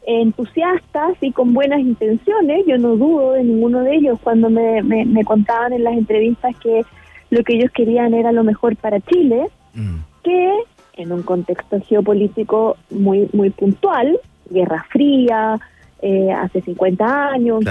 [0.07, 2.65] entusiastas y con buenas intenciones.
[2.65, 6.55] Yo no dudo de ninguno de ellos cuando me, me, me contaban en las entrevistas
[6.63, 6.85] que
[7.31, 9.49] lo que ellos querían era lo mejor para Chile,
[10.23, 10.53] que
[10.95, 14.19] en un contexto geopolítico muy, muy puntual,
[14.51, 15.59] Guerra Fría,
[16.03, 17.65] eh, hace 50 años,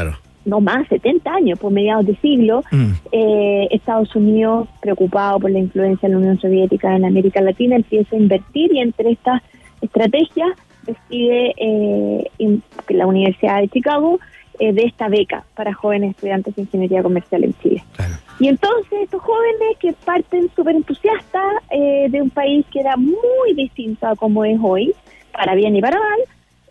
[0.46, 2.64] no más, 70 años, por mediados de siglo,
[3.12, 8.16] eh, Estados Unidos, preocupado por la influencia de la Unión Soviética en América Latina, empieza
[8.16, 9.42] a invertir y entre estas
[9.82, 10.50] estrategias
[10.86, 14.20] decide eh, in- la Universidad de Chicago
[14.60, 17.84] eh, de esta beca para jóvenes estudiantes de ingeniería comercial en Chile.
[18.42, 23.54] Y entonces estos jóvenes que parten súper entusiastas eh, de un país que era muy
[23.56, 24.94] distinto a como es hoy,
[25.32, 26.20] para bien y para mal,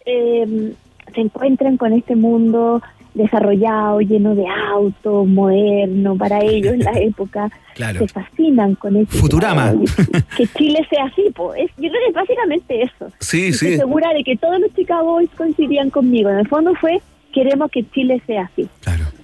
[0.05, 0.73] eh,
[1.15, 2.83] se encuentran con este mundo
[3.15, 8.01] desarrollado, lleno de autos, moderno, para ellos en la época, Claro.
[8.01, 9.17] se fascinan con eso.
[9.19, 9.73] Futurama.
[10.37, 11.55] Que Chile sea así, po.
[11.55, 13.13] Es, yo creo que es básicamente eso.
[13.21, 13.67] Sí, Y sí.
[13.67, 16.31] Estoy segura de que todos los Chicago Boys coincidían conmigo.
[16.31, 17.01] En el fondo fue,
[17.33, 18.69] queremos que Chile sea así.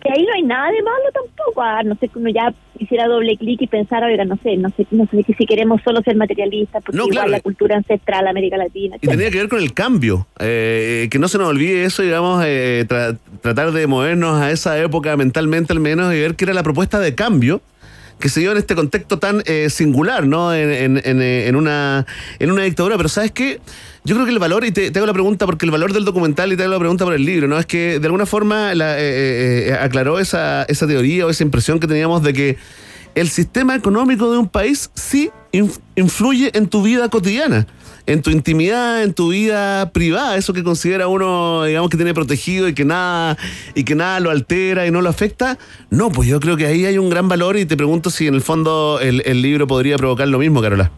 [0.03, 1.63] Que ahí no hay nada de malo tampoco.
[1.63, 4.87] Ah, no sé, uno ya hiciera doble clic y pensara, oiga, no sé, no sé,
[4.91, 7.31] no sé si queremos solo ser materialistas, porque No, igual claro.
[7.31, 8.97] la cultura ancestral de América Latina.
[9.01, 10.27] Y tenía que ver con el cambio.
[10.39, 14.79] eh, que no se nos olvide eso, digamos, eh, tra- tratar de movernos a esa
[14.79, 17.61] época mentalmente al menos y ver qué era la propuesta de cambio
[18.21, 20.55] que se dio en este contexto tan eh, singular, ¿no?
[20.55, 22.07] En, en- en, eh, en una,
[22.39, 22.97] en una dictadura.
[22.97, 23.61] Pero ¿sabes qué?
[24.07, 26.05] Yo creo que el valor, y te, te hago la pregunta porque el valor del
[26.05, 27.59] documental y te hago la pregunta por el libro, ¿no?
[27.59, 31.81] Es que de alguna forma eh, eh, eh, aclaró esa, esa teoría o esa impresión
[31.81, 32.57] que teníamos de que
[33.17, 37.67] el sistema económico de un país sí inf- influye en tu vida cotidiana,
[38.07, 42.69] en tu intimidad, en tu vida privada, eso que considera uno, digamos, que tiene protegido
[42.69, 43.37] y que nada,
[43.75, 45.59] y que nada lo altera y no lo afecta.
[45.91, 48.35] No, pues yo creo que ahí hay un gran valor y te pregunto si en
[48.35, 50.93] el fondo el, el libro podría provocar lo mismo, Carola.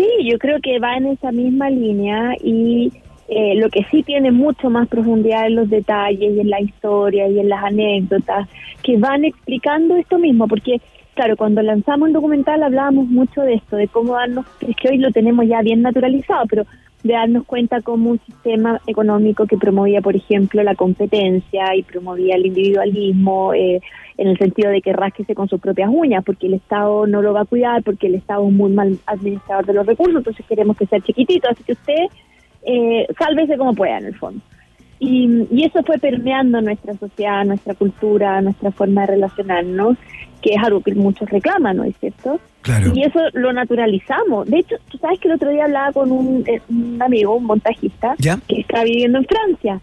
[0.00, 2.90] Sí, yo creo que va en esa misma línea y
[3.28, 7.28] eh, lo que sí tiene mucho más profundidad en los detalles y en la historia
[7.28, 8.48] y en las anécdotas
[8.82, 10.80] que van explicando esto mismo, porque
[11.14, 14.96] claro, cuando lanzamos el documental hablábamos mucho de esto, de cómo darnos, es que hoy
[14.96, 16.64] lo tenemos ya bien naturalizado, pero
[17.02, 22.36] de darnos cuenta como un sistema económico que promovía, por ejemplo, la competencia y promovía
[22.36, 23.80] el individualismo, eh,
[24.18, 27.32] en el sentido de que rásquese con sus propias uñas, porque el Estado no lo
[27.32, 30.76] va a cuidar, porque el Estado es muy mal administrador de los recursos, entonces queremos
[30.76, 32.06] que sea chiquitito, así que usted
[32.62, 34.42] eh, sálvese como pueda, en el fondo.
[34.98, 39.96] Y, y eso fue permeando nuestra sociedad, nuestra cultura, nuestra forma de relacionarnos,
[40.40, 42.40] que es algo que muchos reclaman, ¿no es cierto?
[42.62, 42.92] Claro.
[42.94, 44.48] Y eso lo naturalizamos.
[44.48, 47.44] De hecho, tú sabes que el otro día hablaba con un, eh, un amigo, un
[47.44, 48.38] montajista, ¿Ya?
[48.46, 49.80] que está viviendo en Francia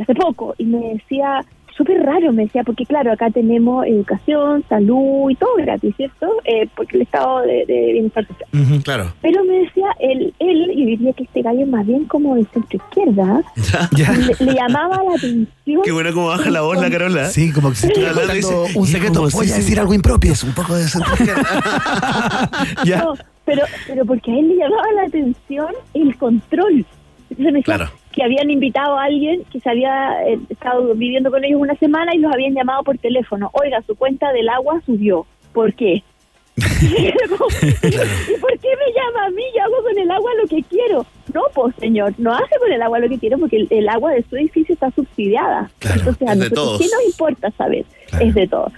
[0.00, 1.44] hace poco, y me decía,
[1.76, 6.26] súper raro, me decía, porque claro, acá tenemos educación, salud y todo gratis, ¿cierto?
[6.44, 8.82] Eh, porque el estado de, de bienestar social.
[8.82, 9.12] Claro.
[9.22, 12.44] Pero me decía, él, él, y diría que este gallo es más bien como de
[12.52, 13.42] centro izquierda,
[13.96, 15.82] le, le llamaba la atención.
[15.84, 17.26] Qué bueno cómo baja la voz la Carola.
[17.26, 19.14] Sí, como que se estuviera contando dice, un secreto.
[19.20, 20.32] como Voy si- a decir algo impropio.
[20.32, 20.84] Es un poco de
[22.84, 22.98] Ya.
[23.04, 26.84] No, pero, pero porque a él le llamaba la atención el control.
[27.30, 27.90] Entonces me decía Claro.
[28.12, 32.14] Que habían invitado a alguien que se había eh, estado viviendo con ellos una semana
[32.14, 33.50] y los habían llamado por teléfono.
[33.54, 35.26] Oiga, su cuenta del agua subió.
[35.52, 36.02] ¿Por qué?
[36.56, 39.42] Y era como, ¿Y por qué me llama a mí?
[39.56, 41.06] Yo hago con el agua lo que quiero.
[41.32, 44.12] No, pues señor, no hace con el agua lo que quiero porque el, el agua
[44.12, 45.70] de su edificio está subsidiada.
[45.80, 46.78] Entonces a nosotros.
[46.78, 47.84] ¿qué nos importa saber?
[48.20, 48.70] Es de todo.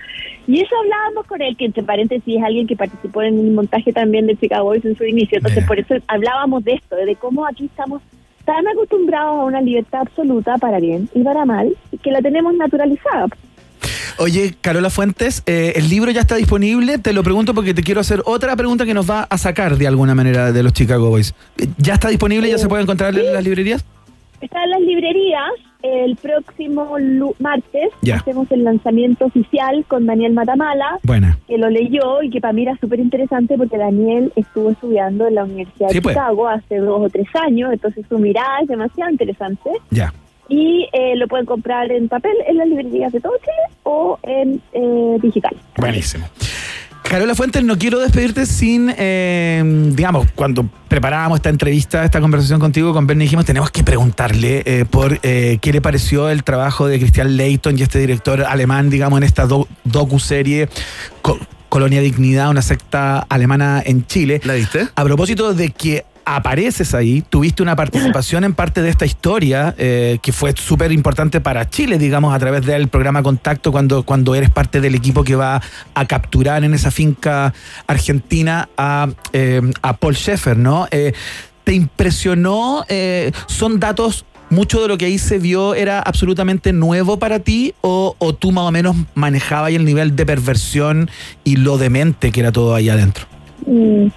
[0.47, 3.93] Y eso hablábamos con él, que entre paréntesis es alguien que participó en el montaje
[3.93, 5.39] también de Chicago Boys en su inicio.
[5.39, 8.03] Entonces por eso hablábamos de esto, de cómo aquí estamos
[8.45, 13.29] tan acostumbrados a una libertad absoluta para bien y para mal, que la tenemos naturalizada.
[14.19, 16.99] Oye, Carola Fuentes, eh, el libro ya está disponible.
[16.99, 19.89] Te lo pregunto porque te quiero hacer otra pregunta que nos va a sacar de
[19.89, 21.35] alguna manera de los Chicago Boys.
[21.79, 22.49] ¿Ya está disponible?
[22.49, 23.85] ¿Ya se puede encontrar en las librerías?
[24.45, 25.51] Está en las librerías.
[25.83, 26.97] El próximo
[27.41, 28.17] martes Ya.
[28.17, 31.39] hacemos el lanzamiento oficial con Daniel Matamala, Buena.
[31.47, 35.35] que lo leyó y que para mí era súper interesante porque Daniel estuvo estudiando en
[35.35, 36.15] la Universidad Sí, de pues.
[36.15, 39.71] Chicago hace dos o tres años, entonces su mirada es demasiado interesante.
[39.91, 40.11] Ya.
[40.49, 44.61] Y eh, lo pueden comprar en papel en las librerías de todo Chile o en
[44.73, 45.55] eh, digital.
[45.77, 46.27] Buenísimo.
[47.09, 49.63] Carola Fuentes, no quiero despedirte sin, eh,
[49.93, 54.85] digamos, cuando preparábamos esta entrevista, esta conversación contigo con Bernie, dijimos, tenemos que preguntarle eh,
[54.91, 59.19] por eh, qué le pareció el trabajo de Christian Leighton y este director alemán, digamos,
[59.19, 60.69] en esta do- docu-serie
[61.23, 64.41] Co- Colonia Dignidad, una secta alemana en Chile.
[64.45, 64.89] ¿La viste?
[64.97, 70.19] A propósito de que apareces ahí, tuviste una participación en parte de esta historia eh,
[70.23, 74.51] que fue súper importante para Chile, digamos, a través del programa Contacto, cuando, cuando eres
[74.51, 75.63] parte del equipo que va
[75.95, 77.53] a capturar en esa finca
[77.87, 80.87] argentina a, eh, a Paul Schaeffer, ¿no?
[80.91, 81.13] Eh,
[81.65, 82.85] ¿Te impresionó?
[83.47, 88.17] ¿Son datos, mucho de lo que ahí se vio era absolutamente nuevo para ti o,
[88.19, 91.11] o tú más o menos manejabas el nivel de perversión
[91.43, 93.25] y lo demente que era todo ahí adentro?
[93.67, 94.09] Mm,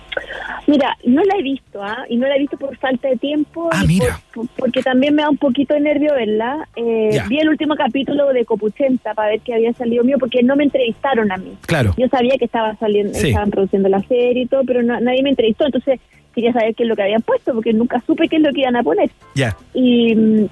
[0.68, 2.06] Mira, no la he visto, ¿ah?
[2.10, 3.70] Y no la he visto por falta de tiempo.
[3.72, 4.20] Ah, mira.
[4.34, 6.68] por- por- porque también me da un poquito de nervio verla.
[6.76, 10.56] Eh, vi el último capítulo de Copuchenta para ver qué había salido mío, porque no
[10.58, 11.54] me entrevistaron a mí.
[11.66, 11.94] Claro.
[11.98, 13.30] Yo sabía que estaba saliendo, Sí.
[13.30, 16.00] estaban produciendo la serie y todo, pero na- nadie me entrevistó, entonces
[16.36, 18.62] quería saber qué es lo que habían puesto, porque nunca supe qué es lo que
[18.62, 19.10] iban a poner.
[19.36, 19.56] Ya.
[19.74, 20.46] Y mm,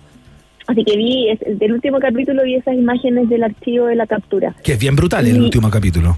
[0.68, 4.56] así que vi, es- del último capítulo vi esas imágenes del archivo de la captura.
[4.64, 6.18] Que es bien brutal el último capítulo.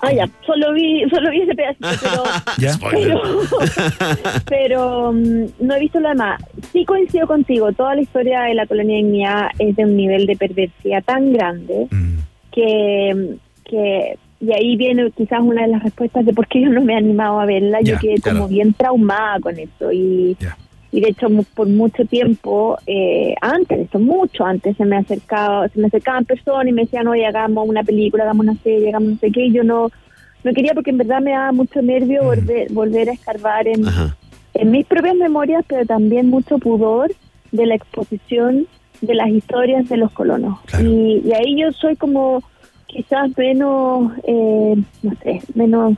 [0.00, 2.24] Ah, ya, solo vi, solo vi ese pedacito, pero...
[2.58, 2.78] ¿Ya?
[2.90, 3.22] pero,
[4.48, 6.42] pero mm, no he visto lo demás.
[6.72, 10.36] Sí coincido contigo, toda la historia de la colonia Ignea es de un nivel de
[10.36, 11.88] perversidad tan grande
[12.52, 16.82] que, que y ahí viene quizás una de las respuestas de por qué yo no
[16.82, 17.80] me he animado a verla.
[17.80, 18.38] Ya, yo quedé claro.
[18.38, 20.36] como bien traumada con eso y,
[20.92, 25.80] y de hecho por mucho tiempo eh, antes, eso mucho antes se me acercaba, se
[25.80, 29.18] me acercaban personas y me decían oye hagamos una película, hagamos una serie, hagamos no
[29.18, 29.90] sé qué y yo no
[30.44, 33.84] no quería porque en verdad me daba mucho nervio volver, volver a escarbar en,
[34.54, 37.12] en mis propias memorias, pero también mucho pudor
[37.50, 38.68] de la exposición
[39.00, 40.58] de las historias de los colonos.
[40.80, 42.44] Y, y ahí yo soy como
[42.86, 45.94] quizás menos, eh, no sé, menos,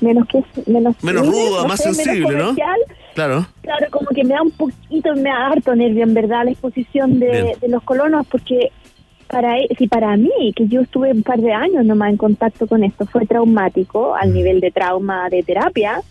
[0.00, 2.54] menos que menos, Menos ruda, no más sé, menos sensible, ¿no?
[3.16, 3.46] Claro.
[3.62, 7.18] Claro, como que me da un poquito, me da harto nervio en verdad la exposición
[7.18, 8.70] de, los colonos, porque
[9.26, 12.66] para e- si para mí, que yo estuve un par de años nomás en contacto
[12.66, 16.02] con esto, fue traumático al nivel de trauma de terapia,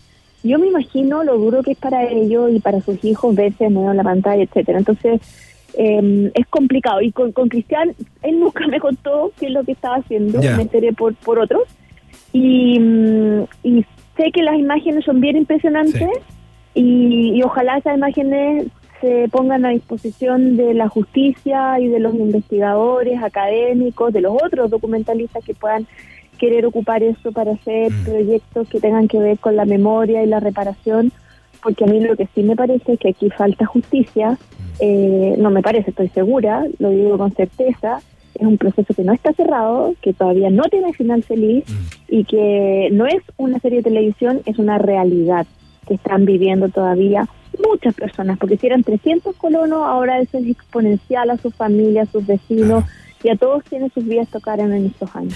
[0.42, 3.74] yo me imagino lo duro que es para ellos y para sus hijos verse en
[3.74, 4.78] medio de la pantalla, etcétera.
[4.78, 5.20] Entonces,
[5.78, 7.00] eh, es complicado.
[7.02, 10.62] Y con, con Cristian, él nunca me contó qué es lo que estaba haciendo, me
[10.62, 11.62] enteré por, por otros.
[12.32, 13.84] Y, mm, y
[14.16, 16.10] sé que las imágenes son bien impresionantes
[16.76, 18.66] y, y ojalá esas imágenes
[19.00, 24.70] se pongan a disposición de la justicia y de los investigadores académicos, de los otros
[24.70, 25.86] documentalistas que puedan
[26.38, 30.40] querer ocupar eso para hacer proyectos que tengan que ver con la memoria y la
[30.40, 31.12] reparación,
[31.62, 34.38] porque a mí lo que sí me parece es que aquí falta justicia,
[34.78, 38.00] eh, no me parece, estoy segura, lo digo con certeza,
[38.34, 41.64] es un proceso que no está cerrado, que todavía no tiene final feliz
[42.08, 45.46] y que no es una serie de televisión, es una realidad
[45.86, 47.28] que están viviendo todavía
[47.62, 52.12] muchas personas, porque si eran 300 colonos, ahora eso es exponencial a sus familias, a
[52.12, 52.84] sus vecinos,
[53.22, 55.34] y a todos quienes sus vidas tocaron en estos años.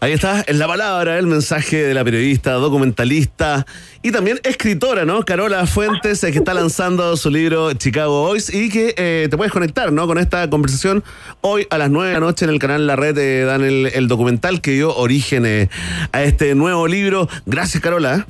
[0.00, 3.66] Ahí está, en la palabra, el mensaje de la periodista, documentalista
[4.02, 5.24] y también escritora, ¿no?
[5.24, 9.92] Carola Fuentes, que está lanzando su libro Chicago Boys y que eh, te puedes conectar,
[9.92, 10.06] ¿no?
[10.06, 11.02] Con esta conversación
[11.40, 13.86] hoy a las 9 de la noche en el canal La Red eh, dan el,
[13.86, 15.68] el documental que dio origen eh,
[16.12, 17.28] a este nuevo libro.
[17.46, 18.26] Gracias, Carola.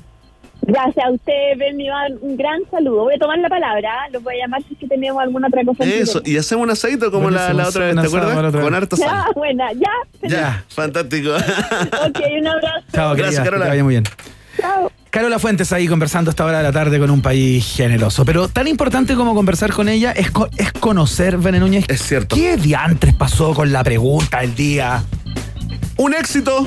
[0.64, 3.02] Gracias a usted, Ben, me va un gran saludo.
[3.02, 5.64] Voy a tomar la palabra, los voy a llamar si es que tenemos alguna otra
[5.64, 5.84] cosa.
[5.84, 8.52] Eso, y hacemos un asadito como la, otra vez, ¿te acuerdas?
[8.52, 8.72] Con vez.
[8.74, 9.32] harta Ya, sal.
[9.34, 10.28] buena, ya.
[10.28, 11.30] Ya, fantástico.
[12.06, 12.86] Ok, un abrazo.
[12.92, 13.64] Chao, Gracias, querida, que Carola.
[13.64, 14.04] te vaya muy bien.
[14.60, 14.92] Chao.
[15.10, 18.24] Carola Fuentes ahí conversando a esta hora de la tarde con un país generoso.
[18.24, 21.84] Pero tan importante como conversar con ella es, co- es conocer, Bene Núñez.
[21.88, 22.34] Es cierto.
[22.36, 25.02] ¿Qué diantres pasó con la pregunta del día?
[25.98, 26.66] Un éxito.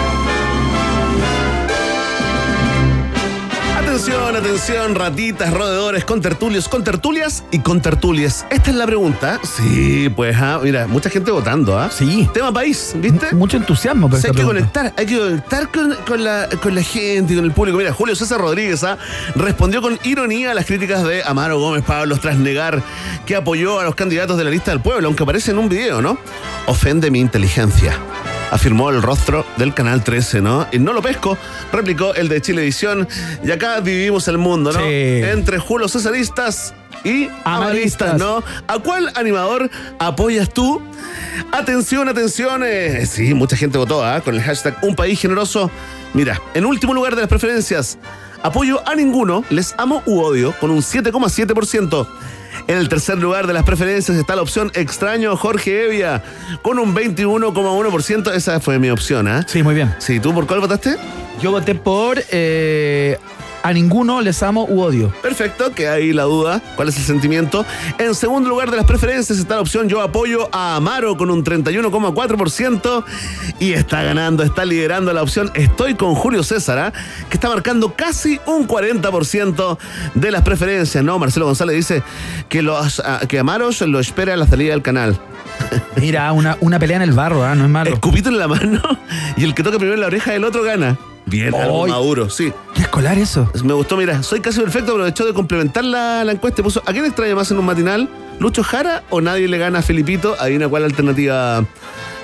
[4.01, 8.47] Atención, atención, ratitas, roedores, contertulios, contertulias y contertulias.
[8.49, 9.39] Esta es la pregunta.
[9.43, 11.91] Sí, pues, ah, mira, mucha gente votando, ¿ah?
[11.91, 12.27] Sí.
[12.33, 13.31] Tema país, ¿viste?
[13.35, 14.09] Mucho entusiasmo.
[14.11, 17.45] esta hay que conectar, hay que conectar con, con la, con la gente y con
[17.45, 17.77] el público.
[17.77, 18.97] Mira, Julio César Rodríguez ¿ah?
[19.35, 22.81] respondió con ironía a las críticas de Amaro Gómez Pablos tras negar
[23.27, 26.01] que apoyó a los candidatos de la lista del pueblo, aunque aparece en un video,
[26.01, 26.17] ¿no?
[26.65, 27.95] Ofende mi inteligencia.
[28.51, 30.67] Afirmó el rostro del Canal 13, ¿no?
[30.71, 31.37] Y no lo pesco,
[31.71, 33.07] replicó el de Chilevisión.
[33.43, 34.79] Y acá dividimos el mundo, ¿no?
[34.79, 34.85] Sí.
[35.23, 36.73] Entre Julio Cesaristas
[37.03, 38.17] y amaristas.
[38.17, 38.43] ¿no?
[38.67, 39.69] ¿A cuál animador
[39.99, 40.81] apoyas tú?
[41.51, 42.63] Atención, atención.
[42.63, 44.21] eh, sí, mucha gente votó ¿ah?
[44.21, 45.71] con el hashtag Un País Generoso.
[46.13, 47.97] Mira, en último lugar de las preferencias,
[48.43, 52.07] apoyo a ninguno, les amo u odio, con un 7,7%.
[52.67, 56.23] En el tercer lugar de las preferencias está la opción extraño Jorge Evia,
[56.61, 58.33] con un 21,1%.
[58.33, 59.45] Esa fue mi opción, ¿ah?
[59.47, 59.93] Sí, muy bien.
[59.99, 60.95] Sí, ¿tú por cuál votaste?
[61.41, 63.17] Yo voté por eh,
[63.63, 65.11] a ninguno les amo u odio.
[65.21, 66.61] Perfecto, que ahí la duda.
[66.75, 67.65] ¿Cuál es el sentimiento?
[67.97, 71.43] En segundo lugar de las preferencias está la opción Yo apoyo a Amaro con un
[71.43, 73.03] 31,4%
[73.59, 76.93] y está ganando, está liderando la opción Estoy con Julio César, ¿ah?
[77.29, 79.77] que está marcando casi un 40%
[80.15, 81.03] de las preferencias.
[81.03, 82.03] No, Marcelo González dice
[82.49, 85.19] que, los, ah, que Amaros lo espera a la salida del canal.
[85.97, 87.55] Mira, una, una pelea en el barro, ¿ah?
[87.55, 87.91] no es malo.
[87.91, 88.81] Escupito en la mano
[89.37, 90.97] y el que toca primero en la oreja del otro gana.
[91.25, 92.51] Bien, algo maduro, sí.
[92.73, 93.49] ¿Qué escolar eso?
[93.63, 97.05] Me gustó, mira, soy casi perfecto, aprovechó de complementar la, la encuesta puso, ¿a quién
[97.05, 98.09] extraña más en un matinal?
[98.39, 100.35] ¿Lucho Jara o nadie le gana a Felipito?
[100.39, 101.63] Hay una cual alternativa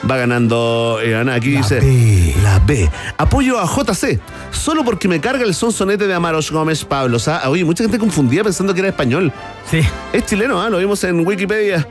[0.09, 1.35] va ganando eh, Ana.
[1.35, 2.35] Aquí La dice B.
[2.43, 2.89] la B.
[3.17, 4.19] Apoyo a JC,
[4.51, 7.17] solo porque me carga el sonsonete de Amaros Gómez Pablo.
[7.17, 9.31] O sea, oye, mucha gente confundía pensando que era español.
[9.69, 9.81] Sí.
[10.13, 10.69] Es chileno, ¿ah?
[10.69, 11.87] lo vimos en Wikipedia.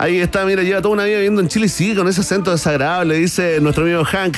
[0.00, 2.50] Ahí está, mira, lleva toda una vida viviendo en Chile y sigue con ese acento
[2.50, 4.34] desagradable, dice nuestro amigo Hank.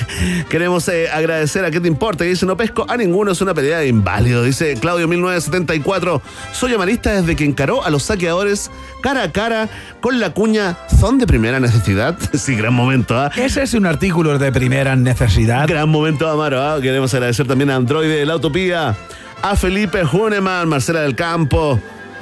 [0.49, 2.25] Queremos eh, agradecer a qué te importa.
[2.25, 4.43] Y dice, no pesco a ninguno, es una pelea de inválido.
[4.43, 6.21] Dice Claudio 1974.
[6.51, 8.71] Soy amarista desde que encaró a los saqueadores
[9.01, 9.69] cara a cara
[10.01, 12.17] con la cuña son de primera necesidad.
[12.33, 13.31] sí, gran momento, ¿ah?
[13.33, 15.65] Ese es un artículo de primera necesidad.
[15.65, 16.61] Gran momento, Amaro.
[16.61, 16.79] ¿ah?
[16.81, 18.97] Queremos agradecer también a Android de la Utopía,
[19.41, 21.79] a Felipe Huneman, Marcela del Campo,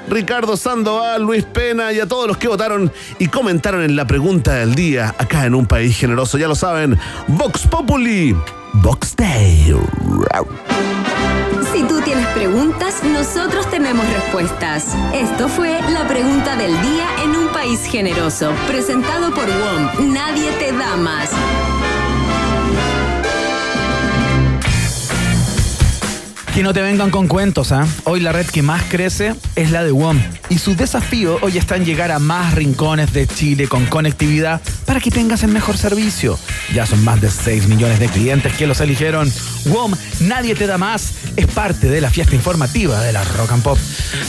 [0.09, 4.55] Ricardo Sandoval, Luis Pena y a todos los que votaron y comentaron en la pregunta
[4.55, 6.37] del día acá en un país generoso.
[6.37, 8.35] Ya lo saben, Vox Populi,
[8.73, 9.73] Vox Day.
[11.73, 14.87] Si tú tienes preguntas, nosotros tenemos respuestas.
[15.13, 20.13] Esto fue la pregunta del día en un país generoso, presentado por WOM.
[20.13, 21.29] Nadie te da más.
[26.61, 27.87] Que no te vengan con cuentos, ¿ah?
[28.03, 30.21] Hoy la red que más crece es la de WOM.
[30.49, 34.99] Y su desafío hoy está en llegar a más rincones de Chile con conectividad para
[34.99, 36.37] que tengas el mejor servicio.
[36.71, 39.31] Ya son más de 6 millones de clientes que los eligieron.
[39.65, 41.13] WOM, nadie te da más.
[41.35, 43.79] Es parte de la fiesta informativa de la Rock and Pop.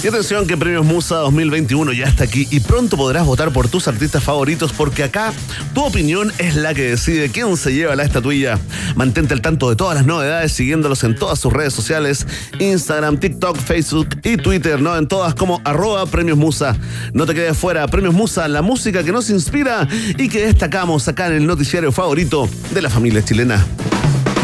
[0.02, 3.88] Y atención que Premios Musa 2021 ya está aquí y pronto podrás votar por tus
[3.88, 5.32] artistas favoritos porque acá
[5.74, 8.59] tu opinión es la que decide quién se lleva la estatuilla.
[8.94, 12.22] Mantente al tanto de todas las novedades siguiéndolos en todas sus redes sociales,
[12.59, 14.97] Instagram, TikTok, Facebook y Twitter, ¿no?
[14.97, 16.77] En todas como arroba Premios Musa.
[17.12, 19.89] No te quedes fuera, Premios Musa, la música que nos inspira
[20.19, 23.65] y que destacamos acá en el noticiario favorito de la familia chilena.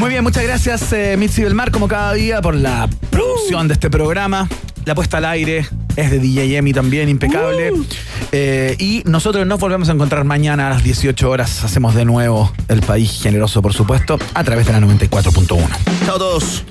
[0.01, 3.91] Muy bien, muchas gracias eh, Mitzi Belmar, como cada día, por la producción de este
[3.91, 4.49] programa.
[4.85, 7.73] La puesta al aire es de DJ Emi también, impecable.
[8.31, 11.65] Eh, y nosotros nos volvemos a encontrar mañana a las 18 horas.
[11.65, 15.69] Hacemos de nuevo el país generoso, por supuesto, a través de la 94.1.
[16.07, 16.65] Chao a todos.